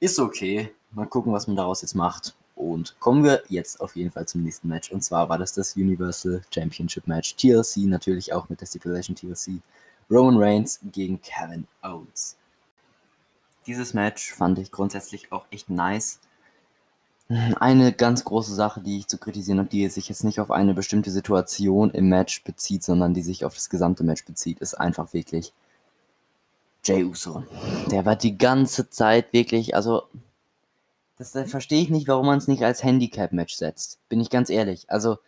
ist 0.00 0.18
okay. 0.18 0.72
Mal 0.92 1.06
gucken, 1.06 1.32
was 1.32 1.46
man 1.46 1.56
daraus 1.56 1.82
jetzt 1.82 1.94
macht. 1.94 2.34
Und 2.54 2.98
kommen 3.00 3.24
wir 3.24 3.42
jetzt 3.48 3.80
auf 3.80 3.96
jeden 3.96 4.10
Fall 4.10 4.26
zum 4.26 4.42
nächsten 4.42 4.68
Match. 4.68 4.92
Und 4.92 5.02
zwar 5.02 5.28
war 5.28 5.38
das 5.38 5.52
das 5.52 5.74
Universal 5.74 6.42
Championship 6.52 7.06
Match. 7.06 7.34
TLC 7.36 7.78
natürlich 7.86 8.32
auch 8.32 8.48
mit 8.48 8.60
der 8.60 8.66
Stipulation 8.66 9.16
TLC. 9.16 9.60
Roman 10.10 10.36
Reigns 10.36 10.80
gegen 10.92 11.20
Kevin 11.22 11.66
Owens. 11.82 12.36
Dieses 13.66 13.94
Match 13.94 14.32
fand 14.34 14.58
ich 14.58 14.70
grundsätzlich 14.70 15.32
auch 15.32 15.46
echt 15.50 15.70
nice. 15.70 16.18
Eine 17.28 17.92
ganz 17.92 18.24
große 18.24 18.54
Sache, 18.54 18.80
die 18.80 18.98
ich 18.98 19.06
zu 19.06 19.16
kritisieren 19.16 19.58
habe, 19.58 19.68
die 19.68 19.88
sich 19.88 20.08
jetzt 20.08 20.24
nicht 20.24 20.40
auf 20.40 20.50
eine 20.50 20.74
bestimmte 20.74 21.10
Situation 21.10 21.90
im 21.90 22.08
Match 22.08 22.44
bezieht, 22.44 22.82
sondern 22.82 23.14
die 23.14 23.22
sich 23.22 23.44
auf 23.44 23.54
das 23.54 23.70
gesamte 23.70 24.04
Match 24.04 24.24
bezieht, 24.24 24.58
ist 24.60 24.74
einfach 24.74 25.12
wirklich 25.12 25.52
Jay 26.84 27.04
Uso. 27.04 27.44
Der 27.90 28.04
war 28.04 28.16
die 28.16 28.36
ganze 28.36 28.90
Zeit 28.90 29.32
wirklich, 29.32 29.74
also 29.74 30.02
das, 31.16 31.32
das 31.32 31.50
verstehe 31.50 31.82
ich 31.82 31.90
nicht, 31.90 32.08
warum 32.08 32.26
man 32.26 32.38
es 32.38 32.48
nicht 32.48 32.64
als 32.64 32.82
Handicap-Match 32.82 33.54
setzt. 33.54 33.98
Bin 34.08 34.20
ich 34.20 34.28
ganz 34.28 34.50
ehrlich. 34.50 34.90
Also 34.90 35.18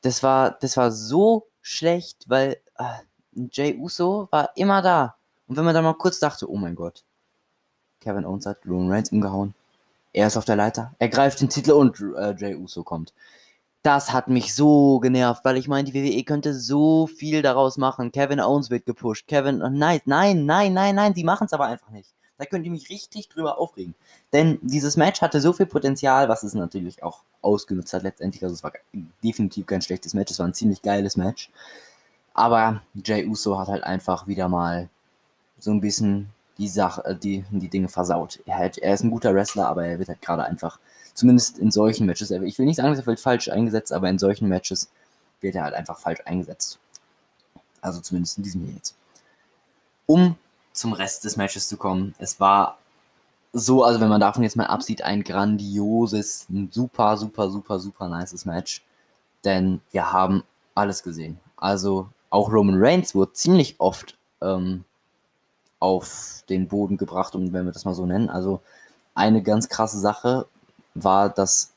das 0.00 0.22
war, 0.22 0.52
das 0.52 0.76
war 0.76 0.92
so 0.92 1.46
schlecht, 1.60 2.24
weil 2.28 2.58
äh, 2.78 3.48
Jay 3.50 3.76
Uso 3.76 4.28
war 4.30 4.50
immer 4.56 4.80
da. 4.80 5.16
Und 5.46 5.56
wenn 5.56 5.64
man 5.64 5.74
dann 5.74 5.84
mal 5.84 5.94
kurz 5.94 6.20
dachte, 6.20 6.50
oh 6.50 6.56
mein 6.56 6.76
Gott, 6.76 7.04
Kevin 8.00 8.24
Owens 8.24 8.46
hat 8.46 8.58
Roman 8.64 8.90
Reigns 8.90 9.12
umgehauen 9.12 9.54
er 10.12 10.26
ist 10.26 10.36
auf 10.36 10.44
der 10.44 10.56
Leiter, 10.56 10.94
er 10.98 11.08
greift 11.08 11.40
den 11.40 11.48
Titel 11.48 11.72
und 11.72 11.98
äh, 12.00 12.34
Jay 12.36 12.54
Uso 12.54 12.82
kommt. 12.82 13.12
Das 13.82 14.12
hat 14.12 14.28
mich 14.28 14.54
so 14.54 15.00
genervt, 15.00 15.44
weil 15.44 15.56
ich 15.56 15.66
meine, 15.66 15.90
die 15.90 15.94
WWE 15.94 16.22
könnte 16.22 16.54
so 16.54 17.08
viel 17.08 17.42
daraus 17.42 17.78
machen. 17.78 18.12
Kevin 18.12 18.38
Owens 18.38 18.70
wird 18.70 18.86
gepusht. 18.86 19.26
Kevin, 19.26 19.60
oh 19.60 19.68
nein, 19.68 20.00
nein, 20.04 20.46
nein, 20.46 20.72
nein, 20.72 20.94
nein, 20.94 21.14
sie 21.14 21.24
machen 21.24 21.46
es 21.46 21.52
aber 21.52 21.66
einfach 21.66 21.90
nicht. 21.90 22.10
Da 22.38 22.44
könnt 22.44 22.64
ihr 22.64 22.70
mich 22.70 22.90
richtig 22.90 23.28
drüber 23.28 23.58
aufregen. 23.58 23.94
Denn 24.32 24.58
dieses 24.62 24.96
Match 24.96 25.20
hatte 25.20 25.40
so 25.40 25.52
viel 25.52 25.66
Potenzial, 25.66 26.28
was 26.28 26.44
es 26.44 26.54
natürlich 26.54 27.02
auch 27.02 27.22
ausgenutzt 27.40 27.92
hat 27.92 28.04
letztendlich. 28.04 28.42
Also 28.44 28.54
es 28.54 28.62
war 28.62 28.72
definitiv 29.22 29.66
kein 29.66 29.82
schlechtes 29.82 30.14
Match, 30.14 30.30
es 30.30 30.38
war 30.38 30.46
ein 30.46 30.54
ziemlich 30.54 30.82
geiles 30.82 31.16
Match. 31.16 31.50
Aber 32.34 32.82
Jay 32.94 33.26
Uso 33.26 33.58
hat 33.58 33.68
halt 33.68 33.84
einfach 33.84 34.26
wieder 34.26 34.48
mal 34.48 34.88
so 35.58 35.70
ein 35.70 35.80
bisschen 35.80 36.30
die 36.58 36.68
Sache, 36.68 37.04
äh, 37.04 37.16
die, 37.16 37.44
die 37.50 37.68
Dinge 37.68 37.88
versaut. 37.88 38.40
Er, 38.46 38.58
halt, 38.58 38.78
er 38.78 38.94
ist 38.94 39.02
ein 39.02 39.10
guter 39.10 39.34
Wrestler, 39.34 39.68
aber 39.68 39.84
er 39.84 39.98
wird 39.98 40.08
halt 40.08 40.22
gerade 40.22 40.44
einfach, 40.44 40.78
zumindest 41.14 41.58
in 41.58 41.70
solchen 41.70 42.06
Matches, 42.06 42.30
ich 42.30 42.58
will 42.58 42.66
nicht 42.66 42.76
sagen, 42.76 42.90
dass 42.90 43.00
er 43.00 43.06
wird 43.06 43.20
falsch 43.20 43.48
eingesetzt, 43.48 43.92
aber 43.92 44.08
in 44.08 44.18
solchen 44.18 44.48
Matches 44.48 44.90
wird 45.40 45.54
er 45.54 45.64
halt 45.64 45.74
einfach 45.74 45.98
falsch 45.98 46.20
eingesetzt. 46.24 46.78
Also 47.80 48.00
zumindest 48.00 48.38
in 48.38 48.44
diesem 48.44 48.64
hier 48.64 48.74
jetzt. 48.74 48.94
Um 50.06 50.36
zum 50.72 50.92
Rest 50.92 51.24
des 51.24 51.36
Matches 51.36 51.68
zu 51.68 51.76
kommen, 51.76 52.14
es 52.18 52.40
war 52.40 52.78
so, 53.52 53.84
also 53.84 54.00
wenn 54.00 54.08
man 54.08 54.20
davon 54.20 54.42
jetzt 54.42 54.56
mal 54.56 54.66
absieht, 54.66 55.02
ein 55.02 55.22
grandioses, 55.22 56.46
ein 56.48 56.70
super, 56.72 57.16
super, 57.16 57.50
super, 57.50 57.78
super 57.78 58.08
nices 58.08 58.44
Match. 58.46 58.82
Denn 59.44 59.80
wir 59.90 60.12
haben 60.12 60.44
alles 60.74 61.02
gesehen. 61.02 61.38
Also 61.56 62.08
auch 62.30 62.50
Roman 62.50 62.76
Reigns 62.78 63.14
wurde 63.14 63.34
ziemlich 63.34 63.78
oft 63.78 64.16
ähm, 64.40 64.84
auf 65.82 66.44
den 66.48 66.68
Boden 66.68 66.96
gebracht, 66.96 67.34
und 67.34 67.52
wenn 67.52 67.64
wir 67.64 67.72
das 67.72 67.84
mal 67.84 67.94
so 67.94 68.06
nennen. 68.06 68.30
Also 68.30 68.60
eine 69.14 69.42
ganz 69.42 69.68
krasse 69.68 69.98
Sache 69.98 70.46
war, 70.94 71.28
dass 71.28 71.72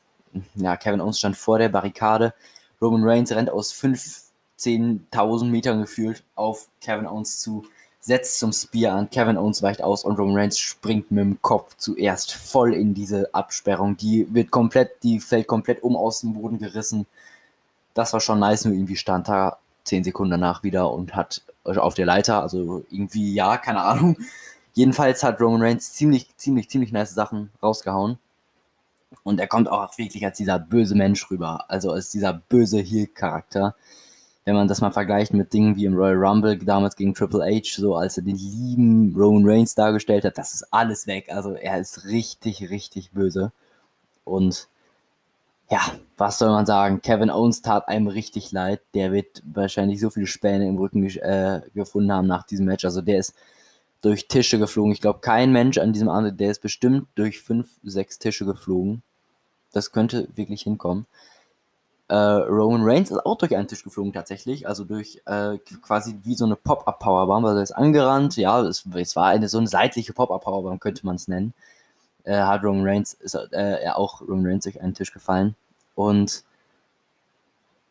ja, 0.54 0.76
Kevin 0.76 1.00
Owens 1.00 1.18
stand 1.18 1.36
vor 1.36 1.58
der 1.58 1.68
Barrikade. 1.68 2.34
Roman 2.80 3.02
Reigns 3.04 3.32
rennt 3.32 3.50
aus 3.50 3.72
15.000 3.72 5.44
Metern 5.46 5.80
gefühlt 5.80 6.22
auf 6.34 6.68
Kevin 6.80 7.06
Owens 7.06 7.40
zu, 7.40 7.64
setzt 8.00 8.38
zum 8.38 8.52
Spear 8.52 8.94
an. 8.94 9.10
Kevin 9.10 9.38
Owens 9.38 9.62
weicht 9.62 9.82
aus 9.82 10.04
und 10.04 10.18
Roman 10.18 10.36
Reigns 10.36 10.58
springt 10.58 11.10
mit 11.10 11.24
dem 11.24 11.42
Kopf 11.42 11.76
zuerst 11.76 12.32
voll 12.32 12.74
in 12.74 12.94
diese 12.94 13.34
Absperrung. 13.34 13.96
Die 13.96 14.32
wird 14.32 14.50
komplett, 14.50 15.02
die 15.02 15.18
fällt 15.18 15.48
komplett 15.48 15.82
um 15.82 15.96
aus 15.96 16.20
dem 16.20 16.34
Boden 16.34 16.58
gerissen. 16.58 17.06
Das 17.94 18.12
war 18.12 18.20
schon 18.20 18.38
nice, 18.38 18.66
nur 18.66 18.74
irgendwie 18.74 18.96
stand 18.96 19.28
da 19.28 19.58
10 19.84 20.04
Sekunden 20.04 20.32
danach 20.32 20.62
wieder 20.62 20.92
und 20.92 21.16
hat 21.16 21.42
auf 21.66 21.94
der 21.94 22.06
Leiter, 22.06 22.42
also 22.42 22.84
irgendwie, 22.90 23.34
ja, 23.34 23.56
keine 23.56 23.82
Ahnung. 23.82 24.16
Jedenfalls 24.74 25.22
hat 25.22 25.40
Roman 25.40 25.62
Reigns 25.62 25.92
ziemlich, 25.92 26.36
ziemlich, 26.36 26.68
ziemlich 26.68 26.92
nice 26.92 27.14
Sachen 27.14 27.50
rausgehauen. 27.62 28.18
Und 29.22 29.40
er 29.40 29.46
kommt 29.46 29.68
auch 29.68 29.96
wirklich 29.98 30.24
als 30.24 30.36
dieser 30.36 30.58
böse 30.58 30.94
Mensch 30.94 31.30
rüber, 31.30 31.64
also 31.68 31.90
als 31.90 32.10
dieser 32.10 32.32
böse 32.32 32.78
Heel-Charakter. 32.78 33.74
Wenn 34.44 34.54
man 34.54 34.68
das 34.68 34.80
mal 34.80 34.92
vergleicht 34.92 35.32
mit 35.32 35.52
Dingen 35.52 35.76
wie 35.76 35.86
im 35.86 35.94
Royal 35.96 36.14
Rumble 36.14 36.56
damals 36.58 36.94
gegen 36.94 37.14
Triple 37.14 37.44
H, 37.44 37.80
so 37.80 37.96
als 37.96 38.16
er 38.16 38.22
den 38.22 38.36
lieben 38.36 39.14
Roman 39.16 39.48
Reigns 39.48 39.74
dargestellt 39.74 40.24
hat, 40.24 40.38
das 40.38 40.54
ist 40.54 40.72
alles 40.72 41.06
weg. 41.06 41.30
Also 41.30 41.54
er 41.54 41.80
ist 41.80 42.04
richtig, 42.04 42.70
richtig 42.70 43.10
böse. 43.10 43.52
Und 44.24 44.68
ja, 45.68 45.80
was 46.16 46.38
soll 46.38 46.50
man 46.50 46.66
sagen? 46.66 47.02
Kevin 47.02 47.30
Owens 47.30 47.60
tat 47.60 47.88
einem 47.88 48.06
richtig 48.06 48.52
leid. 48.52 48.80
Der 48.94 49.12
wird 49.12 49.42
wahrscheinlich 49.44 50.00
so 50.00 50.10
viele 50.10 50.26
Späne 50.26 50.68
im 50.68 50.78
Rücken 50.78 51.04
äh, 51.04 51.62
gefunden 51.74 52.12
haben 52.12 52.26
nach 52.26 52.44
diesem 52.44 52.66
Match. 52.66 52.84
Also 52.84 53.02
der 53.02 53.18
ist 53.18 53.34
durch 54.00 54.28
Tische 54.28 54.58
geflogen. 54.58 54.92
Ich 54.92 55.00
glaube, 55.00 55.20
kein 55.20 55.52
Mensch 55.52 55.78
an 55.78 55.92
diesem 55.92 56.08
Abend, 56.08 56.38
der 56.38 56.50
ist 56.50 56.62
bestimmt 56.62 57.08
durch 57.16 57.40
fünf, 57.40 57.68
sechs 57.82 58.18
Tische 58.18 58.44
geflogen. 58.44 59.02
Das 59.72 59.90
könnte 59.90 60.28
wirklich 60.36 60.62
hinkommen. 60.62 61.06
Äh, 62.08 62.14
Roman 62.14 62.84
Reigns 62.84 63.10
ist 63.10 63.26
auch 63.26 63.36
durch 63.36 63.56
einen 63.56 63.66
Tisch 63.66 63.82
geflogen 63.82 64.12
tatsächlich, 64.12 64.68
also 64.68 64.84
durch 64.84 65.20
äh, 65.26 65.58
quasi 65.82 66.16
wie 66.22 66.36
so 66.36 66.44
eine 66.44 66.54
Pop-Up-Powerbomb, 66.54 67.44
also 67.44 67.58
er 67.58 67.64
ist 67.64 67.72
angerannt, 67.72 68.36
ja, 68.36 68.62
es, 68.62 68.84
es 68.94 69.16
war 69.16 69.26
eine 69.26 69.48
so 69.48 69.58
eine 69.58 69.66
seitliche 69.66 70.12
Pop-Up-Powerbomb, 70.12 70.80
könnte 70.80 71.04
man 71.04 71.16
es 71.16 71.26
nennen 71.26 71.52
äh, 72.26 72.42
hat 72.42 72.62
Roman 72.64 72.86
Reigns, 72.86 73.14
ist 73.14 73.34
äh, 73.34 73.84
ja 73.84 73.96
auch 73.96 74.20
Roman 74.20 74.46
Reigns 74.46 74.64
durch 74.64 74.80
einen 74.80 74.94
Tisch 74.94 75.12
gefallen. 75.12 75.54
Und 75.94 76.44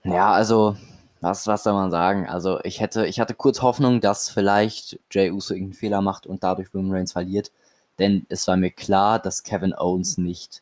ja, 0.03 0.31
also, 0.31 0.75
was, 1.21 1.47
was 1.47 1.63
soll 1.63 1.73
man 1.73 1.89
sagen? 1.91 2.27
Also, 2.27 2.59
ich 2.63 2.79
hätte, 2.79 3.07
ich 3.07 3.19
hatte 3.19 3.33
kurz 3.33 3.61
Hoffnung, 3.61 4.01
dass 4.01 4.29
vielleicht 4.29 4.99
Jay 5.11 5.31
Uso 5.31 5.53
irgendeinen 5.53 5.79
Fehler 5.79 6.01
macht 6.01 6.27
und 6.27 6.43
dadurch 6.43 6.73
Roman 6.73 6.93
Reigns 6.93 7.13
verliert. 7.13 7.51
Denn 7.97 8.25
es 8.29 8.47
war 8.47 8.57
mir 8.57 8.71
klar, 8.71 9.19
dass 9.19 9.43
Kevin 9.43 9.73
Owens 9.73 10.17
nicht 10.17 10.61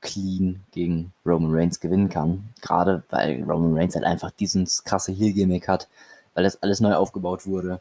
clean 0.00 0.64
gegen 0.72 1.12
Roman 1.24 1.54
Reigns 1.54 1.80
gewinnen 1.80 2.08
kann. 2.08 2.50
Gerade 2.60 3.02
weil 3.10 3.42
Roman 3.44 3.76
Reigns 3.76 3.94
halt 3.94 4.04
einfach 4.04 4.30
diesen 4.32 4.66
krasse 4.84 5.12
Heel-Gimmick 5.12 5.68
hat, 5.68 5.88
weil 6.34 6.44
das 6.44 6.62
alles 6.62 6.80
neu 6.80 6.94
aufgebaut 6.94 7.46
wurde 7.46 7.80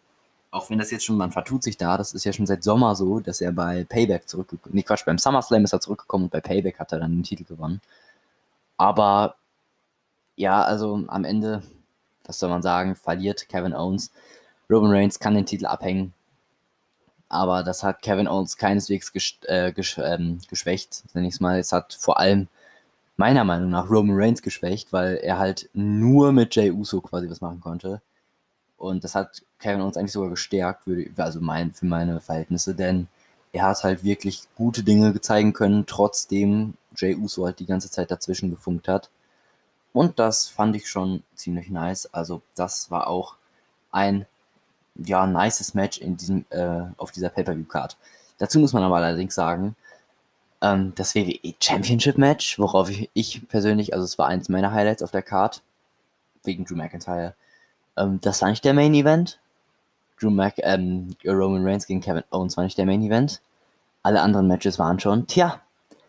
auch 0.51 0.69
wenn 0.69 0.77
das 0.77 0.91
jetzt 0.91 1.05
schon, 1.05 1.17
man 1.17 1.31
vertut 1.31 1.63
sich 1.63 1.77
da, 1.77 1.97
das 1.97 2.13
ist 2.13 2.23
ja 2.23 2.33
schon 2.33 2.45
seit 2.45 2.63
Sommer 2.63 2.95
so, 2.95 3.19
dass 3.19 3.41
er 3.41 3.51
bei 3.51 3.83
Payback 3.83 4.27
zurückgekommen 4.27 4.75
Nee, 4.75 4.83
Quatsch, 4.83 5.05
beim 5.05 5.17
SummerSlam 5.17 5.63
ist 5.63 5.73
er 5.73 5.81
zurückgekommen 5.81 6.25
und 6.25 6.31
bei 6.31 6.41
Payback 6.41 6.79
hat 6.79 6.91
er 6.93 6.99
dann 6.99 7.11
den 7.11 7.23
Titel 7.23 7.43
gewonnen. 7.43 7.81
Aber 8.77 9.35
ja, 10.35 10.63
also 10.63 11.03
am 11.07 11.25
Ende, 11.25 11.63
was 12.25 12.39
soll 12.39 12.49
man 12.49 12.61
sagen, 12.61 12.95
verliert 12.95 13.49
Kevin 13.49 13.73
Owens. 13.73 14.11
Roman 14.69 14.91
Reigns 14.91 15.19
kann 15.19 15.35
den 15.35 15.45
Titel 15.45 15.65
abhängen. 15.65 16.13
Aber 17.29 17.63
das 17.63 17.83
hat 17.83 18.01
Kevin 18.01 18.27
Owens 18.27 18.57
keineswegs 18.57 19.11
gesch 19.11 19.39
äh, 19.43 19.73
gesch 19.73 19.97
ähm, 19.97 20.39
geschwächt, 20.49 21.03
nenne 21.13 21.27
ich 21.27 21.35
es 21.35 21.39
mal. 21.41 21.59
Es 21.59 21.71
hat 21.73 21.93
vor 21.93 22.19
allem 22.19 22.47
meiner 23.17 23.43
Meinung 23.43 23.69
nach 23.71 23.89
Roman 23.89 24.17
Reigns 24.17 24.41
geschwächt, 24.41 24.93
weil 24.93 25.17
er 25.17 25.37
halt 25.39 25.69
nur 25.73 26.31
mit 26.31 26.55
Jay 26.55 26.71
Uso 26.71 27.01
quasi 27.01 27.29
was 27.29 27.41
machen 27.41 27.61
konnte. 27.61 28.01
Und 28.77 29.03
das 29.03 29.15
hat 29.15 29.43
Kevin 29.59 29.81
uns 29.81 29.97
eigentlich 29.97 30.11
sogar 30.11 30.29
gestärkt, 30.29 30.83
also 31.17 31.41
mein, 31.41 31.73
für 31.73 31.85
meine 31.85 32.19
Verhältnisse, 32.19 32.75
denn 32.75 33.07
er 33.51 33.63
hat 33.63 33.83
halt 33.83 34.03
wirklich 34.03 34.43
gute 34.55 34.83
Dinge 34.83 35.19
zeigen 35.21 35.53
können, 35.53 35.85
trotzdem 35.87 36.75
Jay 36.95 37.15
Uso 37.15 37.45
halt 37.45 37.59
die 37.59 37.65
ganze 37.65 37.89
Zeit 37.89 38.11
dazwischen 38.11 38.51
gefunkt 38.51 38.87
hat. 38.87 39.09
Und 39.93 40.19
das 40.19 40.47
fand 40.47 40.75
ich 40.75 40.89
schon 40.89 41.23
ziemlich 41.33 41.69
nice. 41.69 42.07
Also 42.13 42.41
das 42.55 42.91
war 42.91 43.07
auch 43.07 43.35
ein 43.91 44.25
ja 44.95 45.25
nices 45.25 45.73
Match 45.73 45.99
in 45.99 46.17
diesem 46.17 46.45
äh, 46.49 46.81
auf 46.97 47.11
dieser 47.11 47.29
Pay-per-view-Card. 47.29 47.97
Dazu 48.37 48.59
muss 48.59 48.73
man 48.73 48.83
aber 48.83 48.97
allerdings 48.97 49.33
sagen, 49.33 49.75
ähm, 50.61 50.93
das 50.95 51.15
WWE 51.15 51.53
Championship 51.59 52.17
Match, 52.17 52.59
worauf 52.59 52.89
ich, 52.89 53.09
ich 53.13 53.47
persönlich, 53.47 53.93
also 53.93 54.05
es 54.05 54.17
war 54.17 54.27
eins 54.27 54.49
meiner 54.49 54.71
Highlights 54.71 55.03
auf 55.03 55.11
der 55.11 55.23
Card 55.23 55.63
wegen 56.43 56.65
Drew 56.65 56.75
McIntyre 56.75 57.33
ähm, 57.97 58.19
das 58.21 58.41
war 58.41 58.49
nicht 58.49 58.63
der 58.63 58.73
Main 58.73 58.93
Event. 58.93 59.39
Drew 60.19 60.29
Mac, 60.29 60.55
ähm, 60.57 61.15
Roman 61.25 61.65
Reigns 61.65 61.85
gegen 61.85 62.01
Kevin 62.01 62.23
Owens 62.31 62.57
war 62.57 62.63
nicht 62.63 62.77
der 62.77 62.85
Main 62.85 63.03
Event. 63.03 63.41
Alle 64.03 64.21
anderen 64.21 64.47
Matches 64.47 64.79
waren 64.79 64.99
schon. 64.99 65.27
Tja, 65.27 65.61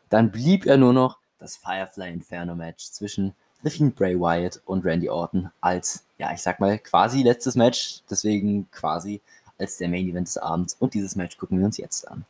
dann 0.09 0.31
blieb 0.31 0.65
ja 0.65 0.77
nur 0.77 0.93
noch 0.93 1.19
das 1.39 1.57
Firefly 1.57 2.13
Inferno 2.13 2.55
Match 2.55 2.91
zwischen 2.91 3.35
The 3.63 3.71
Fiend 3.71 3.97
Bray 3.97 4.19
Wyatt 4.19 4.61
und 4.65 4.85
Randy 4.85 5.09
Orton 5.09 5.51
als, 5.61 6.05
ja, 6.17 6.33
ich 6.33 6.41
sag 6.41 6.61
mal, 6.61 6.79
quasi 6.79 7.23
letztes 7.23 7.55
Match. 7.55 8.03
Deswegen 8.09 8.71
quasi 8.71 9.21
als 9.59 9.77
der 9.79 9.89
Main 9.89 10.09
Event 10.09 10.29
des 10.29 10.39
Abends. 10.39 10.77
Und 10.79 10.95
dieses 10.95 11.17
Match 11.17 11.37
gucken 11.37 11.59
wir 11.59 11.67
uns 11.67 11.77
jetzt 11.77 12.09
an. 12.09 12.25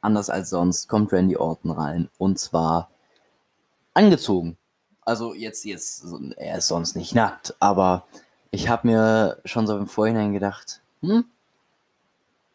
Anders 0.00 0.30
als 0.30 0.50
sonst 0.50 0.88
kommt 0.88 1.12
Randy 1.12 1.36
Orton 1.36 1.72
rein. 1.72 2.08
Und 2.16 2.38
zwar 2.38 2.88
angezogen 3.92 4.56
also 5.10 5.34
jetzt, 5.34 5.64
jetzt, 5.64 6.04
er 6.36 6.58
ist 6.58 6.68
sonst 6.68 6.94
nicht 6.94 7.16
nackt, 7.16 7.56
aber 7.58 8.06
ich 8.52 8.68
habe 8.68 8.86
mir 8.86 9.38
schon 9.44 9.66
so 9.66 9.76
im 9.76 9.88
Vorhinein 9.88 10.32
gedacht, 10.32 10.80
hm, 11.02 11.24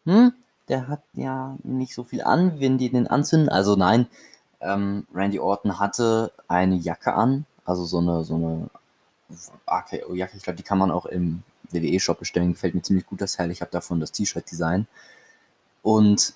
hm, 0.06 0.32
der 0.68 0.88
hat 0.88 1.02
ja 1.12 1.54
nicht 1.64 1.94
so 1.94 2.02
viel 2.02 2.22
an, 2.22 2.58
wenn 2.58 2.78
die 2.78 2.88
den 2.88 3.08
anzünden. 3.08 3.50
Also 3.50 3.76
nein, 3.76 4.06
ähm, 4.62 5.06
Randy 5.14 5.38
Orton 5.38 5.78
hatte 5.78 6.32
eine 6.48 6.76
Jacke 6.76 7.12
an, 7.12 7.44
also 7.66 7.84
so 7.84 7.98
eine, 7.98 8.24
so 8.24 8.36
eine 8.36 8.70
AKO-Jacke, 9.66 10.38
ich 10.38 10.42
glaube, 10.42 10.56
die 10.56 10.62
kann 10.62 10.78
man 10.78 10.90
auch 10.90 11.04
im 11.04 11.42
WWE-Shop 11.72 12.18
bestellen, 12.18 12.54
gefällt 12.54 12.74
mir 12.74 12.80
ziemlich 12.80 13.04
gut 13.04 13.20
das 13.20 13.36
Teil, 13.36 13.50
ich 13.50 13.60
habe 13.60 13.70
davon 13.70 14.00
das 14.00 14.12
T-Shirt-Design. 14.12 14.86
Und 15.82 16.32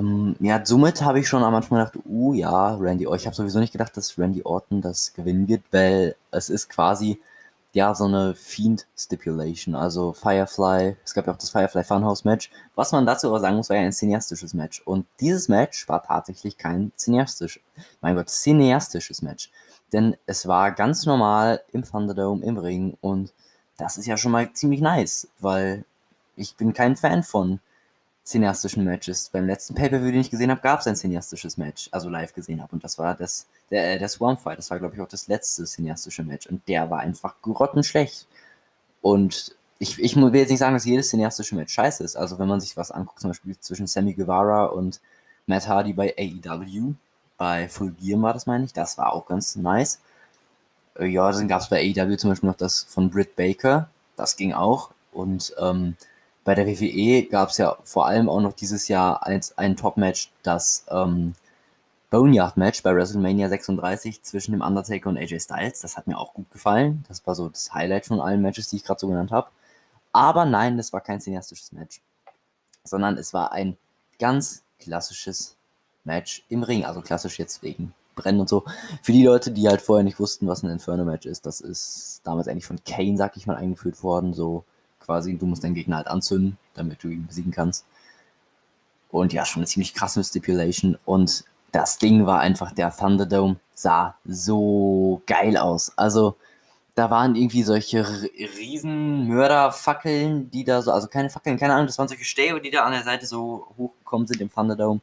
ähm, 0.00 0.36
ja, 0.40 0.64
somit 0.64 1.02
habe 1.02 1.20
ich 1.20 1.28
schon 1.28 1.42
am 1.42 1.54
Anfang 1.54 1.78
gedacht, 1.78 1.98
uh, 2.06 2.34
ja, 2.34 2.74
Randy, 2.74 3.06
oh, 3.06 3.14
ich 3.14 3.26
habe 3.26 3.36
sowieso 3.36 3.58
nicht 3.58 3.72
gedacht, 3.72 3.96
dass 3.96 4.18
Randy 4.18 4.42
Orton 4.44 4.80
das 4.80 5.12
gewinnen 5.14 5.48
wird, 5.48 5.62
weil 5.70 6.16
es 6.30 6.50
ist 6.50 6.68
quasi, 6.68 7.20
ja, 7.72 7.94
so 7.94 8.04
eine 8.04 8.34
Fiend-Stipulation, 8.34 9.74
also 9.74 10.12
Firefly, 10.12 10.96
es 11.04 11.14
gab 11.14 11.26
ja 11.26 11.32
auch 11.32 11.38
das 11.38 11.50
Firefly 11.50 11.82
Funhouse-Match. 11.84 12.50
Was 12.74 12.92
man 12.92 13.04
dazu 13.06 13.28
aber 13.28 13.40
sagen 13.40 13.56
muss, 13.56 13.68
war 13.68 13.76
ja 13.76 13.82
ein 13.82 13.92
cineastisches 13.92 14.54
Match. 14.54 14.80
Und 14.84 15.06
dieses 15.20 15.48
Match 15.48 15.88
war 15.88 16.02
tatsächlich 16.02 16.56
kein 16.56 16.92
cineastisch, 16.96 17.60
mein 18.00 18.14
Gott, 18.14 18.30
cineastisches 18.30 19.22
Match. 19.22 19.50
Denn 19.92 20.16
es 20.26 20.46
war 20.46 20.72
ganz 20.72 21.04
normal 21.06 21.62
im 21.72 21.84
Thunderdome, 21.84 22.44
im 22.44 22.58
Ring 22.58 22.96
und 23.00 23.32
das 23.76 23.98
ist 23.98 24.06
ja 24.06 24.16
schon 24.16 24.32
mal 24.32 24.52
ziemlich 24.52 24.80
nice, 24.80 25.28
weil 25.40 25.84
ich 26.36 26.56
bin 26.56 26.72
kein 26.72 26.96
Fan 26.96 27.22
von 27.22 27.60
cineastischen 28.24 28.84
Matches. 28.84 29.28
Beim 29.28 29.46
letzten 29.46 29.74
Pay-Per-View, 29.74 30.10
den 30.10 30.20
ich 30.20 30.30
gesehen 30.30 30.50
habe, 30.50 30.60
gab 30.60 30.80
es 30.80 30.86
ein 30.86 30.96
cineastisches 30.96 31.56
Match, 31.56 31.88
also 31.92 32.08
live 32.08 32.32
gesehen 32.32 32.62
habe. 32.62 32.72
Und 32.72 32.82
das 32.82 32.98
war 32.98 33.14
das, 33.14 33.46
der, 33.70 33.94
äh, 33.94 33.98
der 33.98 34.08
Swarm 34.08 34.38
Fight. 34.38 34.58
Das 34.58 34.70
war, 34.70 34.78
glaube 34.78 34.94
ich, 34.94 35.00
auch 35.00 35.08
das 35.08 35.28
letzte 35.28 35.64
cineastische 35.64 36.22
Match. 36.22 36.46
Und 36.46 36.66
der 36.66 36.90
war 36.90 37.00
einfach 37.00 37.34
grottenschlecht. 37.42 38.26
Und 39.02 39.54
ich, 39.78 39.98
ich 40.00 40.16
will 40.16 40.34
jetzt 40.34 40.50
nicht 40.50 40.58
sagen, 40.58 40.74
dass 40.74 40.86
jedes 40.86 41.10
cineastische 41.10 41.54
Match 41.54 41.74
scheiße 41.74 42.02
ist. 42.02 42.16
Also, 42.16 42.38
wenn 42.38 42.48
man 42.48 42.60
sich 42.60 42.76
was 42.76 42.90
anguckt, 42.90 43.20
zum 43.20 43.30
Beispiel 43.30 43.58
zwischen 43.60 43.86
Sammy 43.86 44.14
Guevara 44.14 44.66
und 44.66 45.00
Matt 45.46 45.68
Hardy 45.68 45.92
bei 45.92 46.14
AEW, 46.16 46.94
bei 47.36 47.68
Full 47.68 47.92
Gear 48.00 48.22
war 48.22 48.32
das, 48.32 48.46
meine 48.46 48.64
ich, 48.64 48.72
das 48.72 48.96
war 48.96 49.12
auch 49.12 49.26
ganz 49.26 49.56
nice. 49.56 50.00
Äh, 50.98 51.06
ja, 51.06 51.30
dann 51.30 51.48
gab 51.48 51.60
es 51.60 51.68
bei 51.68 51.80
AEW 51.80 52.16
zum 52.16 52.30
Beispiel 52.30 52.48
noch 52.48 52.56
das 52.56 52.84
von 52.84 53.10
Britt 53.10 53.36
Baker, 53.36 53.90
das 54.16 54.36
ging 54.36 54.54
auch. 54.54 54.90
Und 55.12 55.54
ähm, 55.58 55.96
bei 56.44 56.54
der 56.54 56.66
WWE 56.66 57.24
gab 57.24 57.48
es 57.48 57.58
ja 57.58 57.76
vor 57.84 58.06
allem 58.06 58.28
auch 58.28 58.40
noch 58.40 58.52
dieses 58.52 58.88
Jahr 58.88 59.26
ein, 59.26 59.40
ein 59.56 59.76
Top-Match, 59.76 60.30
das 60.42 60.84
ähm, 60.90 61.34
Boneyard-Match 62.10 62.82
bei 62.82 62.94
WrestleMania 62.94 63.48
36 63.48 64.22
zwischen 64.22 64.52
dem 64.52 64.60
Undertaker 64.60 65.08
und 65.08 65.16
AJ 65.16 65.40
Styles. 65.40 65.80
Das 65.80 65.96
hat 65.96 66.06
mir 66.06 66.18
auch 66.18 66.34
gut 66.34 66.50
gefallen. 66.50 67.04
Das 67.08 67.26
war 67.26 67.34
so 67.34 67.48
das 67.48 67.74
Highlight 67.74 68.06
von 68.06 68.20
allen 68.20 68.42
Matches, 68.42 68.68
die 68.68 68.76
ich 68.76 68.84
gerade 68.84 69.00
so 69.00 69.08
genannt 69.08 69.32
habe. 69.32 69.48
Aber 70.12 70.44
nein, 70.44 70.76
das 70.76 70.92
war 70.92 71.00
kein 71.00 71.20
cineastisches 71.20 71.72
Match, 71.72 72.00
sondern 72.84 73.16
es 73.16 73.34
war 73.34 73.50
ein 73.52 73.76
ganz 74.18 74.62
klassisches 74.78 75.56
Match 76.04 76.44
im 76.48 76.62
Ring. 76.62 76.84
Also 76.84 77.00
klassisch 77.00 77.38
jetzt 77.38 77.62
wegen 77.62 77.94
Brennen 78.14 78.38
und 78.38 78.48
so. 78.48 78.64
Für 79.02 79.12
die 79.12 79.24
Leute, 79.24 79.50
die 79.50 79.66
halt 79.66 79.82
vorher 79.82 80.04
nicht 80.04 80.20
wussten, 80.20 80.46
was 80.46 80.62
ein 80.62 80.70
Inferno-Match 80.70 81.26
ist, 81.26 81.46
das 81.46 81.60
ist 81.60 82.20
damals 82.22 82.46
eigentlich 82.46 82.66
von 82.66 82.78
Kane, 82.84 83.16
sag 83.16 83.36
ich 83.36 83.46
mal, 83.46 83.56
eingeführt 83.56 84.04
worden. 84.04 84.34
So 84.34 84.64
quasi, 85.04 85.36
du 85.36 85.46
musst 85.46 85.64
deinen 85.64 85.74
Gegner 85.74 85.96
halt 85.96 86.08
anzünden, 86.08 86.58
damit 86.74 87.02
du 87.02 87.08
ihn 87.08 87.26
besiegen 87.26 87.52
kannst. 87.52 87.84
Und 89.10 89.32
ja, 89.32 89.44
schon 89.44 89.60
eine 89.60 89.66
ziemlich 89.66 89.94
krasse 89.94 90.22
Stipulation. 90.24 90.98
Und 91.04 91.44
das 91.72 91.98
Ding 91.98 92.26
war 92.26 92.40
einfach, 92.40 92.72
der 92.72 92.94
Thunderdome 92.94 93.56
sah 93.74 94.16
so 94.24 95.22
geil 95.26 95.56
aus. 95.56 95.92
Also, 95.96 96.36
da 96.94 97.10
waren 97.10 97.34
irgendwie 97.34 97.64
solche 97.64 98.06
riesen 98.58 99.26
Mörderfackeln, 99.28 100.50
die 100.50 100.64
da 100.64 100.82
so, 100.82 100.92
also 100.92 101.08
keine 101.08 101.30
Fackeln, 101.30 101.58
keine 101.58 101.74
Ahnung, 101.74 101.86
das 101.86 101.98
waren 101.98 102.08
solche 102.08 102.24
Stäbe, 102.24 102.60
die 102.60 102.70
da 102.70 102.84
an 102.84 102.92
der 102.92 103.02
Seite 103.02 103.26
so 103.26 103.66
hochgekommen 103.76 104.26
sind 104.26 104.40
im 104.40 104.52
Thunderdome 104.52 105.00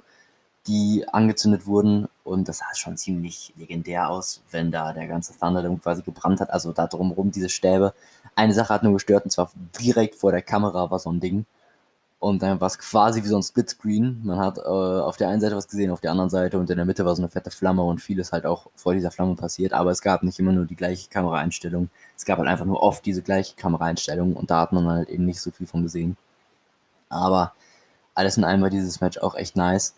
die 0.67 1.05
angezündet 1.11 1.65
wurden. 1.65 2.07
Und 2.23 2.47
das 2.47 2.59
sah 2.59 2.73
schon 2.75 2.97
ziemlich 2.97 3.53
legendär 3.57 4.09
aus, 4.09 4.41
wenn 4.51 4.71
da 4.71 4.93
der 4.93 5.07
ganze 5.07 5.37
Thunderdome 5.37 5.77
quasi 5.79 6.03
gebrannt 6.03 6.39
hat. 6.39 6.51
Also 6.51 6.71
da 6.71 6.87
drumherum 6.87 7.31
diese 7.31 7.49
Stäbe. 7.49 7.93
Eine 8.35 8.53
Sache 8.53 8.73
hat 8.73 8.83
nur 8.83 8.93
gestört, 8.93 9.25
und 9.25 9.31
zwar 9.31 9.51
direkt 9.79 10.15
vor 10.15 10.31
der 10.31 10.41
Kamera 10.41 10.91
war 10.91 10.99
so 10.99 11.11
ein 11.11 11.19
Ding. 11.19 11.45
Und 12.21 12.43
dann 12.43 12.61
war 12.61 12.67
es 12.67 12.77
quasi 12.77 13.23
wie 13.23 13.27
so 13.27 13.35
ein 13.35 13.41
Splitscreen. 13.41 14.21
Man 14.23 14.37
hat 14.37 14.59
äh, 14.59 14.61
auf 14.61 15.17
der 15.17 15.29
einen 15.29 15.41
Seite 15.41 15.55
was 15.55 15.67
gesehen, 15.67 15.89
auf 15.89 16.01
der 16.01 16.11
anderen 16.11 16.29
Seite 16.29 16.59
und 16.59 16.69
in 16.69 16.77
der 16.77 16.85
Mitte 16.85 17.03
war 17.03 17.15
so 17.15 17.21
eine 17.23 17.29
fette 17.29 17.49
Flamme 17.49 17.81
und 17.81 17.99
vieles 17.99 18.31
halt 18.31 18.45
auch 18.45 18.67
vor 18.75 18.93
dieser 18.93 19.09
Flamme 19.09 19.35
passiert. 19.35 19.73
Aber 19.73 19.89
es 19.89 20.01
gab 20.01 20.21
nicht 20.21 20.37
immer 20.37 20.51
nur 20.51 20.65
die 20.65 20.75
gleiche 20.75 21.09
Kameraeinstellung. 21.09 21.89
Es 22.15 22.23
gab 22.25 22.37
halt 22.37 22.47
einfach 22.47 22.65
nur 22.65 22.83
oft 22.83 23.03
diese 23.07 23.23
gleiche 23.23 23.55
Kameraeinstellung 23.55 24.35
und 24.35 24.51
da 24.51 24.61
hat 24.61 24.71
man 24.71 24.87
halt 24.87 25.09
eben 25.09 25.25
nicht 25.25 25.41
so 25.41 25.49
viel 25.49 25.65
von 25.65 25.81
gesehen. 25.81 26.15
Aber 27.09 27.53
alles 28.13 28.37
in 28.37 28.43
allem 28.43 28.61
war 28.61 28.69
dieses 28.69 29.01
Match 29.01 29.17
auch 29.17 29.33
echt 29.33 29.55
nice. 29.55 29.95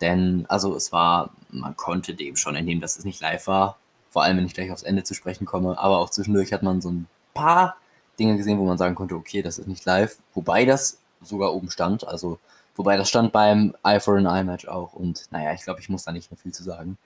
Denn, 0.00 0.44
also 0.48 0.74
es 0.76 0.92
war, 0.92 1.30
man 1.50 1.76
konnte 1.76 2.14
dem 2.14 2.36
schon 2.36 2.56
entnehmen, 2.56 2.80
dass 2.80 2.98
es 2.98 3.04
nicht 3.04 3.20
live 3.20 3.46
war. 3.46 3.78
Vor 4.10 4.22
allem, 4.22 4.36
wenn 4.36 4.46
ich 4.46 4.54
gleich 4.54 4.70
aufs 4.70 4.82
Ende 4.82 5.04
zu 5.04 5.14
sprechen 5.14 5.46
komme. 5.46 5.78
Aber 5.78 5.98
auch 5.98 6.10
zwischendurch 6.10 6.52
hat 6.52 6.62
man 6.62 6.80
so 6.80 6.90
ein 6.90 7.06
paar 7.34 7.76
Dinge 8.18 8.36
gesehen, 8.36 8.58
wo 8.58 8.64
man 8.64 8.78
sagen 8.78 8.94
konnte, 8.94 9.14
okay, 9.14 9.42
das 9.42 9.58
ist 9.58 9.68
nicht 9.68 9.84
live. 9.84 10.18
Wobei 10.34 10.64
das 10.64 10.98
sogar 11.22 11.54
oben 11.54 11.70
stand. 11.70 12.06
Also, 12.06 12.38
wobei 12.74 12.96
das 12.96 13.08
stand 13.08 13.32
beim 13.32 13.74
Eye 13.82 14.00
for 14.00 14.16
an 14.16 14.26
Eye 14.26 14.44
Match 14.44 14.66
auch. 14.68 14.92
Und 14.94 15.26
naja, 15.30 15.52
ich 15.52 15.62
glaube, 15.62 15.80
ich 15.80 15.88
muss 15.88 16.04
da 16.04 16.12
nicht 16.12 16.30
mehr 16.30 16.38
viel 16.38 16.52
zu 16.52 16.62
sagen. 16.62 16.98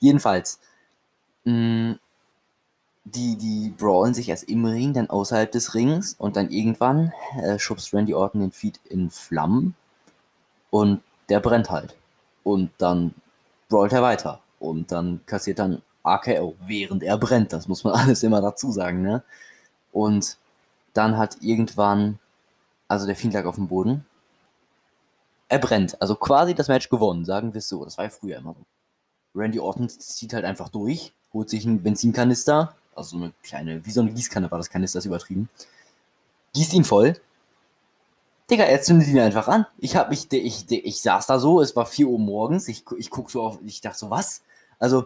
Jedenfalls, 0.00 0.58
mh, 1.44 1.52
mm, 1.52 1.98
die, 3.04 3.36
die 3.36 3.70
brawlen 3.70 4.14
sich 4.14 4.28
erst 4.28 4.44
im 4.44 4.64
Ring, 4.64 4.92
dann 4.92 5.08
außerhalb 5.08 5.50
des 5.50 5.74
Rings 5.74 6.14
und 6.18 6.36
dann 6.36 6.50
irgendwann 6.50 7.12
äh, 7.42 7.58
schubst 7.58 7.94
Randy 7.94 8.14
Orton 8.14 8.42
den 8.42 8.52
Feed 8.52 8.80
in 8.84 9.10
Flammen 9.10 9.74
und 10.70 11.00
der 11.28 11.40
brennt 11.40 11.70
halt. 11.70 11.94
Und 12.48 12.70
dann 12.78 13.14
rollt 13.70 13.92
er 13.92 14.00
weiter. 14.00 14.40
Und 14.58 14.90
dann 14.90 15.20
kassiert 15.26 15.58
dann 15.58 15.82
AKO, 16.02 16.56
während 16.64 17.02
er 17.02 17.18
brennt. 17.18 17.52
Das 17.52 17.68
muss 17.68 17.84
man 17.84 17.92
alles 18.00 18.22
immer 18.22 18.40
dazu 18.40 18.72
sagen, 18.72 19.02
ne? 19.02 19.22
Und 19.92 20.38
dann 20.94 21.18
hat 21.18 21.36
irgendwann, 21.42 22.18
also 22.88 23.04
der 23.04 23.16
Fiend 23.16 23.34
lag 23.34 23.44
auf 23.44 23.56
dem 23.56 23.68
Boden. 23.68 24.06
Er 25.48 25.58
brennt. 25.58 26.00
Also 26.00 26.14
quasi 26.14 26.54
das 26.54 26.68
Match 26.68 26.88
gewonnen, 26.88 27.26
sagen 27.26 27.52
wir 27.52 27.58
es 27.58 27.68
so. 27.68 27.84
Das 27.84 27.98
war 27.98 28.06
ja 28.06 28.10
früher 28.10 28.38
immer 28.38 28.54
so. 28.54 29.38
Randy 29.38 29.60
Orton 29.60 29.90
zieht 29.90 30.32
halt 30.32 30.46
einfach 30.46 30.70
durch, 30.70 31.12
holt 31.34 31.50
sich 31.50 31.66
einen 31.66 31.82
Benzinkanister, 31.82 32.74
also 32.94 33.18
so 33.18 33.24
eine 33.24 33.34
kleine, 33.42 33.84
wie 33.84 33.90
so 33.90 34.00
eine 34.00 34.10
Gießkanne 34.12 34.50
war 34.50 34.56
das 34.56 34.70
Kanister, 34.70 35.00
ist 35.00 35.04
übertrieben. 35.04 35.50
Gießt 36.54 36.72
ihn 36.72 36.84
voll, 36.84 37.20
Digga, 38.50 38.64
er 38.64 38.80
zündet 38.80 39.08
ihn 39.08 39.18
einfach 39.18 39.46
an. 39.48 39.66
Ich 39.78 39.94
hab 39.96 40.08
mich, 40.08 40.32
ich, 40.32 40.70
ich, 40.70 40.84
ich 40.84 41.02
saß 41.02 41.26
da 41.26 41.38
so, 41.38 41.60
es 41.60 41.76
war 41.76 41.84
4 41.84 42.08
Uhr 42.08 42.18
morgens, 42.18 42.68
ich, 42.68 42.84
ich 42.96 43.10
guck 43.10 43.30
so 43.30 43.42
auf, 43.42 43.58
ich 43.64 43.80
dachte 43.80 43.98
so, 43.98 44.10
was? 44.10 44.42
Also, 44.78 45.04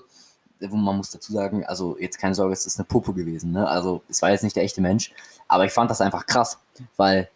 man 0.61 0.97
muss 0.97 1.11
dazu 1.11 1.33
sagen, 1.33 1.65
also 1.67 1.97
jetzt 1.99 2.19
keine 2.19 2.37
Sorge, 2.37 2.53
es 2.53 2.67
ist 2.67 2.79
eine 2.79 2.87
Puppe 2.87 3.13
gewesen, 3.15 3.51
ne? 3.51 3.67
Also, 3.67 4.03
es 4.09 4.23
war 4.23 4.31
jetzt 4.31 4.45
nicht 4.45 4.55
der 4.55 4.63
echte 4.63 4.81
Mensch, 4.81 5.13
aber 5.49 5.65
ich 5.65 5.73
fand 5.73 5.91
das 5.91 6.01
einfach 6.01 6.27
krass, 6.27 6.59
weil 6.97 7.29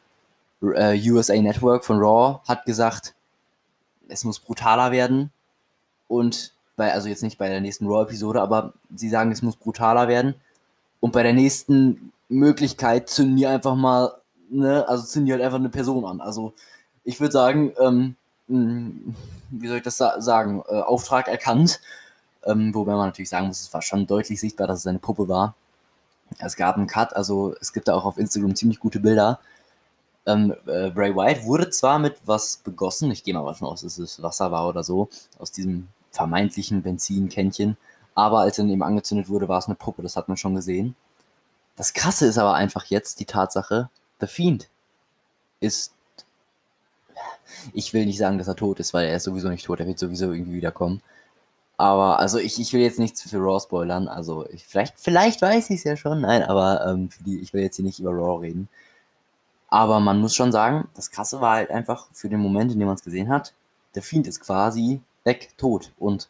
äh, 0.62 1.10
USA 1.10 1.34
Network 1.34 1.84
von 1.84 1.98
Raw 1.98 2.40
hat 2.46 2.64
gesagt, 2.66 3.14
es 4.08 4.22
muss 4.22 4.38
brutaler 4.38 4.92
werden 4.92 5.32
und 6.06 6.52
bei, 6.76 6.92
also 6.92 7.08
jetzt 7.08 7.22
nicht 7.22 7.38
bei 7.38 7.48
der 7.48 7.60
nächsten 7.60 7.86
Raw-Episode, 7.86 8.40
aber 8.40 8.74
sie 8.94 9.08
sagen, 9.08 9.32
es 9.32 9.42
muss 9.42 9.56
brutaler 9.56 10.08
werden 10.08 10.34
und 11.00 11.12
bei 11.12 11.22
der 11.22 11.32
nächsten 11.32 12.12
Möglichkeit 12.28 13.08
zünden 13.08 13.36
die 13.36 13.46
einfach 13.46 13.74
mal 13.74 14.14
ne, 14.50 14.88
also 14.88 15.04
zünden 15.04 15.26
die 15.26 15.32
halt 15.32 15.42
einfach 15.42 15.58
eine 15.58 15.68
Person 15.68 16.04
an. 16.04 16.20
Also 16.20 16.54
ich 17.04 17.20
würde 17.20 17.32
sagen, 17.32 17.72
ähm, 17.80 18.16
hm, 18.48 19.14
wie 19.50 19.68
soll 19.68 19.78
ich 19.78 19.82
das 19.82 19.96
sagen, 19.96 20.62
äh, 20.68 20.80
Auftrag 20.80 21.28
erkannt. 21.28 21.80
Ähm, 22.44 22.74
wobei 22.74 22.92
man 22.92 23.08
natürlich 23.08 23.28
sagen 23.28 23.48
muss, 23.48 23.60
es 23.60 23.74
war 23.74 23.82
schon 23.82 24.06
deutlich 24.06 24.40
sichtbar, 24.40 24.66
dass 24.66 24.80
es 24.80 24.86
eine 24.86 24.98
Puppe 25.00 25.28
war. 25.28 25.54
Es 26.38 26.56
gab 26.56 26.76
einen 26.76 26.86
Cut, 26.86 27.14
also 27.14 27.54
es 27.60 27.72
gibt 27.72 27.88
da 27.88 27.94
auch 27.94 28.04
auf 28.04 28.18
Instagram 28.18 28.54
ziemlich 28.54 28.80
gute 28.80 29.00
Bilder. 29.00 29.40
Ähm, 30.26 30.54
äh, 30.66 30.90
Bray 30.90 31.14
White 31.14 31.44
wurde 31.44 31.70
zwar 31.70 31.98
mit 31.98 32.16
was 32.24 32.58
begossen, 32.58 33.10
ich 33.12 33.22
gehe 33.22 33.34
mal 33.34 33.44
davon 33.44 33.68
aus, 33.68 33.82
dass 33.82 33.98
es 33.98 34.22
Wasser 34.22 34.50
war 34.50 34.68
oder 34.68 34.82
so, 34.82 35.08
aus 35.38 35.52
diesem 35.52 35.88
vermeintlichen 36.10 36.82
Benzinkännchen, 36.82 37.76
aber 38.16 38.40
als 38.40 38.58
er 38.58 38.64
dann 38.64 38.72
eben 38.72 38.82
angezündet 38.82 39.28
wurde, 39.28 39.48
war 39.48 39.58
es 39.58 39.66
eine 39.66 39.76
Puppe, 39.76 40.02
das 40.02 40.16
hat 40.16 40.26
man 40.28 40.36
schon 40.36 40.56
gesehen. 40.56 40.96
Das 41.76 41.92
Krasse 41.92 42.26
ist 42.26 42.38
aber 42.38 42.54
einfach 42.54 42.86
jetzt 42.86 43.20
die 43.20 43.26
Tatsache, 43.26 43.88
The 44.20 44.26
Fiend 44.26 44.68
ist. 45.60 45.92
Ich 47.72 47.92
will 47.94 48.06
nicht 48.06 48.18
sagen, 48.18 48.38
dass 48.38 48.48
er 48.48 48.56
tot 48.56 48.80
ist, 48.80 48.94
weil 48.94 49.08
er 49.08 49.16
ist 49.16 49.24
sowieso 49.24 49.48
nicht 49.48 49.64
tot, 49.64 49.80
er 49.80 49.86
wird 49.86 49.98
sowieso 49.98 50.32
irgendwie 50.32 50.56
wiederkommen. 50.56 51.02
Aber, 51.78 52.18
also 52.18 52.38
ich, 52.38 52.58
ich 52.58 52.72
will 52.72 52.80
jetzt 52.80 52.98
nichts 52.98 53.22
für 53.22 53.38
Raw 53.38 53.60
spoilern. 53.60 54.08
Also, 54.08 54.48
ich, 54.48 54.66
vielleicht, 54.66 54.98
vielleicht 54.98 55.42
weiß 55.42 55.70
ich 55.70 55.78
es 55.78 55.84
ja 55.84 55.96
schon. 55.96 56.22
Nein, 56.22 56.42
aber 56.42 56.86
ähm, 56.86 57.10
die, 57.20 57.40
ich 57.40 57.52
will 57.52 57.62
jetzt 57.62 57.76
hier 57.76 57.84
nicht 57.84 58.00
über 58.00 58.12
Raw 58.12 58.40
reden. 58.40 58.68
Aber 59.68 60.00
man 60.00 60.20
muss 60.20 60.34
schon 60.34 60.52
sagen, 60.52 60.88
das 60.94 61.10
Krasse 61.10 61.40
war 61.40 61.56
halt 61.56 61.70
einfach 61.70 62.06
für 62.12 62.28
den 62.28 62.40
Moment, 62.40 62.72
in 62.72 62.78
dem 62.78 62.86
man 62.86 62.96
es 62.96 63.04
gesehen 63.04 63.28
hat, 63.28 63.52
der 63.94 64.02
Fiend 64.02 64.26
ist 64.26 64.40
quasi 64.40 65.00
weg, 65.24 65.50
tot. 65.58 65.92
Und 65.98 66.28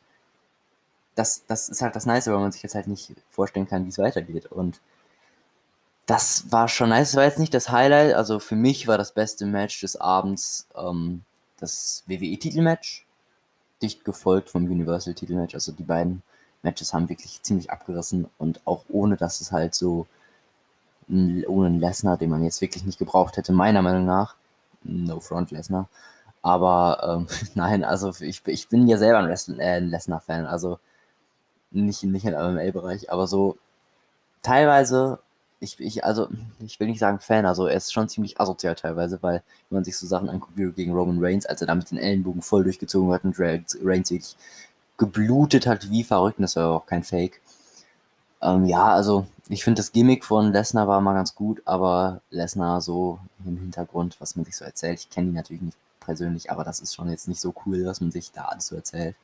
das, 1.14 1.44
das 1.46 1.68
ist 1.68 1.82
halt 1.82 1.94
das 1.96 2.06
Nice, 2.06 2.26
weil 2.26 2.38
man 2.38 2.52
sich 2.52 2.62
jetzt 2.62 2.74
halt 2.74 2.88
nicht 2.88 3.12
vorstellen 3.30 3.68
kann, 3.68 3.84
wie 3.84 3.90
es 3.90 3.98
weitergeht. 3.98 4.46
Und 4.46 4.80
das 6.06 6.50
war 6.50 6.68
schon 6.68 6.90
nice. 6.90 7.10
Das 7.10 7.16
war 7.16 7.24
jetzt 7.24 7.38
nicht 7.38 7.52
das 7.52 7.70
Highlight. 7.70 8.14
Also 8.14 8.38
für 8.38 8.56
mich 8.56 8.86
war 8.86 8.96
das 8.96 9.12
beste 9.12 9.44
Match 9.44 9.80
des 9.80 9.96
Abends 10.00 10.68
ähm, 10.76 11.22
das 11.58 12.04
WWE-Titelmatch. 12.06 13.04
Dicht 13.82 14.04
gefolgt 14.04 14.48
vom 14.48 14.64
Universal-Titelmatch. 14.64 15.54
Also 15.54 15.72
die 15.72 15.82
beiden 15.82 16.22
Matches 16.62 16.94
haben 16.94 17.08
wirklich 17.08 17.42
ziemlich 17.42 17.70
abgerissen 17.70 18.28
und 18.38 18.60
auch 18.64 18.84
ohne, 18.88 19.16
dass 19.16 19.40
es 19.40 19.52
halt 19.52 19.74
so 19.74 20.06
ohne 21.08 21.66
einen 21.66 21.78
Lesnar, 21.80 22.16
den 22.16 22.30
man 22.30 22.42
jetzt 22.42 22.60
wirklich 22.60 22.84
nicht 22.84 22.98
gebraucht 22.98 23.36
hätte, 23.36 23.52
meiner 23.52 23.82
Meinung 23.82 24.06
nach. 24.06 24.34
No 24.82 25.20
front 25.20 25.50
Lesnar. 25.50 25.88
Aber 26.42 27.00
ähm, 27.02 27.26
nein, 27.54 27.84
also 27.84 28.12
ich, 28.20 28.42
ich 28.46 28.68
bin 28.68 28.88
ja 28.88 28.98
selber 28.98 29.18
ein, 29.18 29.58
äh, 29.58 29.76
ein 29.76 29.88
Lesnar-Fan. 29.88 30.46
Also 30.46 30.78
nicht, 31.70 32.02
nicht 32.04 32.24
im 32.24 32.32
MMA-Bereich, 32.32 33.10
aber 33.12 33.26
so 33.26 33.58
teilweise 34.42 35.18
ich, 35.60 35.80
ich, 35.80 36.04
also, 36.04 36.28
ich 36.60 36.78
will 36.80 36.88
nicht 36.88 36.98
sagen 36.98 37.18
Fan, 37.20 37.46
also 37.46 37.66
er 37.66 37.76
ist 37.76 37.92
schon 37.92 38.08
ziemlich 38.08 38.40
asozial 38.40 38.74
teilweise, 38.74 39.22
weil 39.22 39.42
wenn 39.70 39.76
man 39.76 39.84
sich 39.84 39.96
so 39.96 40.06
Sachen 40.06 40.28
anguckt 40.28 40.56
wie 40.56 40.70
gegen 40.72 40.92
Roman 40.92 41.22
Reigns, 41.22 41.46
als 41.46 41.60
er 41.60 41.66
da 41.66 41.74
mit 41.74 41.90
den 41.90 41.98
Ellenbogen 41.98 42.42
voll 42.42 42.64
durchgezogen 42.64 43.12
hat 43.12 43.24
und 43.24 43.38
Reigns 43.38 43.74
wirklich 43.80 44.36
geblutet 44.98 45.66
hat 45.66 45.90
wie 45.90 46.04
verrückt, 46.04 46.38
das 46.40 46.56
war 46.56 46.70
auch 46.70 46.86
kein 46.86 47.04
Fake. 47.04 47.40
Ähm, 48.42 48.66
ja, 48.66 48.88
also 48.88 49.26
ich 49.48 49.64
finde 49.64 49.80
das 49.80 49.92
Gimmick 49.92 50.24
von 50.24 50.52
Lesnar 50.52 50.88
war 50.88 51.00
mal 51.00 51.14
ganz 51.14 51.34
gut, 51.34 51.62
aber 51.64 52.20
Lesnar 52.30 52.80
so 52.80 53.18
im 53.44 53.56
Hintergrund, 53.58 54.16
was 54.20 54.36
man 54.36 54.44
sich 54.44 54.56
so 54.56 54.64
erzählt, 54.64 55.00
ich 55.00 55.10
kenne 55.10 55.28
ihn 55.28 55.34
natürlich 55.34 55.62
nicht 55.62 55.76
persönlich, 56.00 56.50
aber 56.50 56.64
das 56.64 56.80
ist 56.80 56.94
schon 56.94 57.10
jetzt 57.10 57.28
nicht 57.28 57.40
so 57.40 57.54
cool, 57.64 57.84
was 57.86 58.00
man 58.00 58.10
sich 58.10 58.32
da 58.32 58.46
alles 58.46 58.68
so 58.68 58.76
erzählt. 58.76 59.16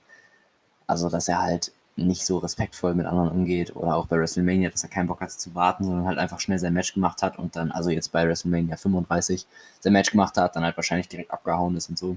Also, 0.87 1.09
dass 1.09 1.29
er 1.29 1.41
halt 1.43 1.73
nicht 1.97 2.25
so 2.25 2.39
respektvoll 2.39 2.95
mit 2.95 3.07
anderen 3.07 3.31
umgeht 3.31 3.77
oder 3.77 3.97
auch 3.97 4.07
bei 4.07 4.19
WrestleMania, 4.19 4.71
dass 4.71 4.83
er 4.83 4.89
keinen 4.89 5.09
Bock 5.09 5.21
hatte 5.21 5.37
zu 5.37 5.55
warten, 5.55 5.85
sondern 5.85 6.07
halt 6.07 6.19
einfach 6.19 6.41
schnell 6.41 6.59
sein 6.59 6.73
Match 6.73 6.95
gemacht 6.95 7.23
hat 7.23 7.39
und 7.39 7.55
dann, 7.55 7.71
also 7.71 7.91
jetzt 7.91 8.13
bei 8.13 8.27
WrestleMania 8.27 8.77
35, 8.77 9.47
sein 9.81 9.93
Match 9.93 10.11
gemacht 10.11 10.37
hat, 10.39 10.57
dann 10.57 10.65
halt 10.65 10.77
wahrscheinlich 10.77 11.09
direkt 11.09 11.31
abgehauen 11.31 11.77
ist 11.77 11.91
und 11.91 11.99
so. 11.99 12.17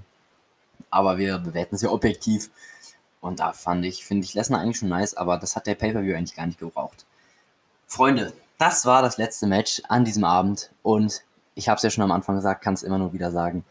Aber 0.89 1.17
wir 1.17 1.39
bewerten 1.39 1.75
es 1.75 1.81
ja 1.81 1.89
objektiv 1.89 2.49
und 3.19 3.39
da 3.39 3.51
fand 3.51 3.85
ich, 3.85 4.05
finde 4.05 4.23
ich 4.23 4.33
Lesnar 4.33 4.61
eigentlich 4.61 4.77
schon 4.77 4.89
nice, 4.89 5.15
aber 5.15 5.37
das 5.37 5.55
hat 5.55 5.67
der 5.67 5.75
Pay-Per-View 5.75 6.15
eigentlich 6.15 6.35
gar 6.35 6.45
nicht 6.45 6.59
gebraucht. 6.59 7.05
Freunde, 7.87 8.33
das 8.57 8.85
war 8.85 9.01
das 9.01 9.17
letzte 9.17 9.45
Match 9.47 9.81
an 9.89 10.05
diesem 10.05 10.23
Abend 10.23 10.71
und 10.83 11.23
ich 11.53 11.67
habe 11.67 11.77
es 11.77 11.83
ja 11.83 11.89
schon 11.89 12.03
am 12.03 12.11
Anfang 12.11 12.35
gesagt, 12.35 12.63
kann 12.63 12.75
es 12.75 12.83
immer 12.83 12.97
nur 12.97 13.13
wieder 13.13 13.31
sagen, 13.31 13.65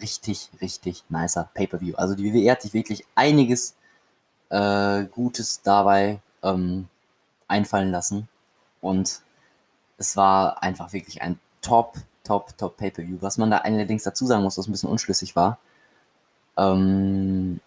richtig, 0.00 0.50
richtig 0.60 1.04
nicer 1.10 1.50
Pay-Per-View. 1.52 1.96
Also 1.96 2.14
die 2.14 2.32
WWE 2.32 2.50
hat 2.50 2.62
sich 2.62 2.72
wirklich 2.72 3.04
einiges 3.14 3.74
äh, 4.50 5.04
Gutes 5.04 5.62
dabei 5.62 6.20
ähm, 6.42 6.88
einfallen 7.48 7.90
lassen. 7.90 8.28
Und 8.80 9.22
es 9.98 10.16
war 10.16 10.62
einfach 10.62 10.92
wirklich 10.92 11.22
ein 11.22 11.38
top, 11.62 11.96
top, 12.24 12.56
top 12.58 12.76
Pay-Per-View. 12.76 13.18
Was 13.20 13.38
man 13.38 13.50
da 13.50 13.58
allerdings 13.58 14.04
dazu 14.04 14.26
sagen 14.26 14.42
muss, 14.42 14.58
was 14.58 14.68
ein 14.68 14.72
bisschen 14.72 14.90
unschlüssig 14.90 15.36
war, 15.36 15.58
ähm, 16.56 17.60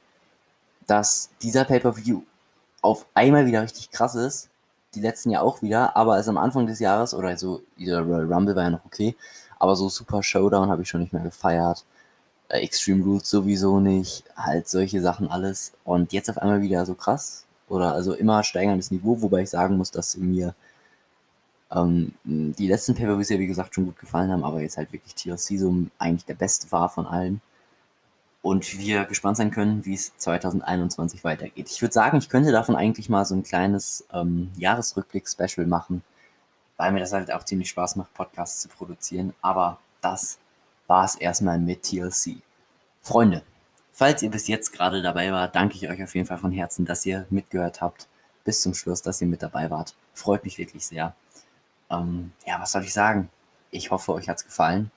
dass 0.88 1.30
dieser 1.42 1.66
Pay-Per-View 1.66 2.22
auf 2.82 3.06
einmal 3.14 3.46
wieder 3.46 3.62
richtig 3.62 3.92
krass 3.92 4.16
ist. 4.16 4.50
Die 4.96 5.02
letzten 5.02 5.32
ja 5.32 5.42
auch 5.42 5.62
wieder, 5.62 5.96
aber 5.96 6.14
als 6.14 6.28
am 6.28 6.38
Anfang 6.38 6.68
des 6.68 6.80
Jahres, 6.80 7.14
oder 7.14 7.36
so, 7.38 7.64
dieser 7.80 8.02
Royal 8.02 8.32
Rumble 8.32 8.56
war 8.56 8.64
ja 8.64 8.70
noch 8.70 8.86
okay, 8.86 9.16
aber 9.58 9.76
so 9.76 9.90
Super 9.90 10.22
Showdown 10.22 10.70
habe 10.70 10.84
ich 10.84 10.90
schon 10.90 11.02
nicht 11.02 11.14
mehr 11.14 11.24
gefeiert. 11.24 11.84
Äh, 12.54 12.60
Extreme 12.60 13.04
Rules 13.04 13.30
sowieso 13.30 13.80
nicht, 13.80 14.24
halt 14.38 14.70
solche 14.70 15.02
Sachen 15.02 15.28
alles. 15.30 15.74
Und 15.84 16.14
jetzt 16.14 16.30
auf 16.30 16.38
einmal 16.38 16.62
wieder 16.62 16.86
so 16.86 16.94
krass. 16.94 17.46
Oder 17.68 17.94
also 17.94 18.14
immer 18.14 18.44
steigerndes 18.44 18.92
Niveau, 18.92 19.22
wobei 19.22 19.42
ich 19.42 19.50
sagen 19.50 19.78
muss, 19.78 19.92
dass 19.92 20.18
mir 20.18 20.54
ähm, 21.72 22.14
die 22.24 22.68
letzten 22.68 22.94
pay 22.96 23.06
ja 23.08 23.40
wie 23.40 23.48
gesagt 23.48 23.74
schon 23.74 23.86
gut 23.86 23.98
gefallen 24.00 24.32
haben, 24.32 24.44
aber 24.44 24.62
jetzt 24.62 24.78
halt 24.78 24.94
wirklich 24.94 25.16
TLC 25.16 25.60
so 25.60 25.74
eigentlich 25.98 26.26
der 26.26 26.36
beste 26.36 26.72
war 26.72 26.90
von 26.90 27.08
allen. 27.08 27.42
Und 28.44 28.78
wir 28.78 29.06
gespannt 29.06 29.38
sein 29.38 29.52
können, 29.52 29.86
wie 29.86 29.94
es 29.94 30.16
2021 30.18 31.24
weitergeht. 31.24 31.70
Ich 31.72 31.82
würde 31.82 31.94
sagen, 31.94 32.18
ich 32.18 32.30
könnte 32.30 32.52
davon 32.52 32.76
eigentlich 32.76 33.10
mal 33.10 33.26
so 33.26 33.36
ein 33.36 33.44
kleines 33.44 34.06
ähm, 34.14 34.52
Jahresrückblick-Special 34.58 35.66
machen, 35.66 36.04
weil 36.78 36.92
mir 36.92 37.00
das 37.00 37.14
halt 37.14 37.32
auch 37.32 37.46
ziemlich 37.46 37.70
Spaß 37.70 37.96
macht, 37.96 38.14
Podcasts 38.14 38.62
zu 38.62 38.68
produzieren. 38.68 39.34
Aber 39.42 39.80
das 40.02 40.40
es 41.02 41.16
erstmal 41.16 41.60
mit 41.60 41.84
TLC. 41.84 42.38
Freunde, 43.02 43.42
falls 43.92 44.22
ihr 44.22 44.30
bis 44.30 44.48
jetzt 44.48 44.72
gerade 44.72 45.02
dabei 45.02 45.32
wart, 45.32 45.56
danke 45.56 45.76
ich 45.76 45.90
euch 45.90 46.04
auf 46.04 46.14
jeden 46.14 46.28
Fall 46.28 46.38
von 46.38 46.52
Herzen, 46.52 46.86
dass 46.86 47.06
ihr 47.06 47.26
mitgehört 47.30 47.82
habt. 47.82 48.08
Bis 48.44 48.62
zum 48.62 48.74
Schluss, 48.74 49.02
dass 49.02 49.22
ihr 49.22 49.28
mit 49.28 49.42
dabei 49.42 49.70
wart. 49.70 49.96
Freut 50.14 50.44
mich 50.44 50.58
wirklich 50.58 50.86
sehr. 50.86 51.16
Ähm, 51.90 52.32
ja, 52.46 52.60
was 52.62 52.72
soll 52.72 52.84
ich 52.84 52.94
sagen? 52.94 53.30
Ich 53.72 53.90
hoffe, 53.92 54.14
euch 54.14 54.30
hat 54.30 54.38
es 54.38 54.46
gefallen. 54.46 54.92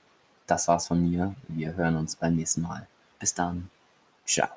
Das 0.45 0.67
war's 0.67 0.87
von 0.87 1.01
mir. 1.01 1.35
Wir 1.47 1.75
hören 1.75 1.97
uns 1.97 2.15
beim 2.15 2.35
nächsten 2.35 2.61
Mal. 2.61 2.87
Bis 3.19 3.33
dann. 3.33 3.69
Ciao. 4.25 4.49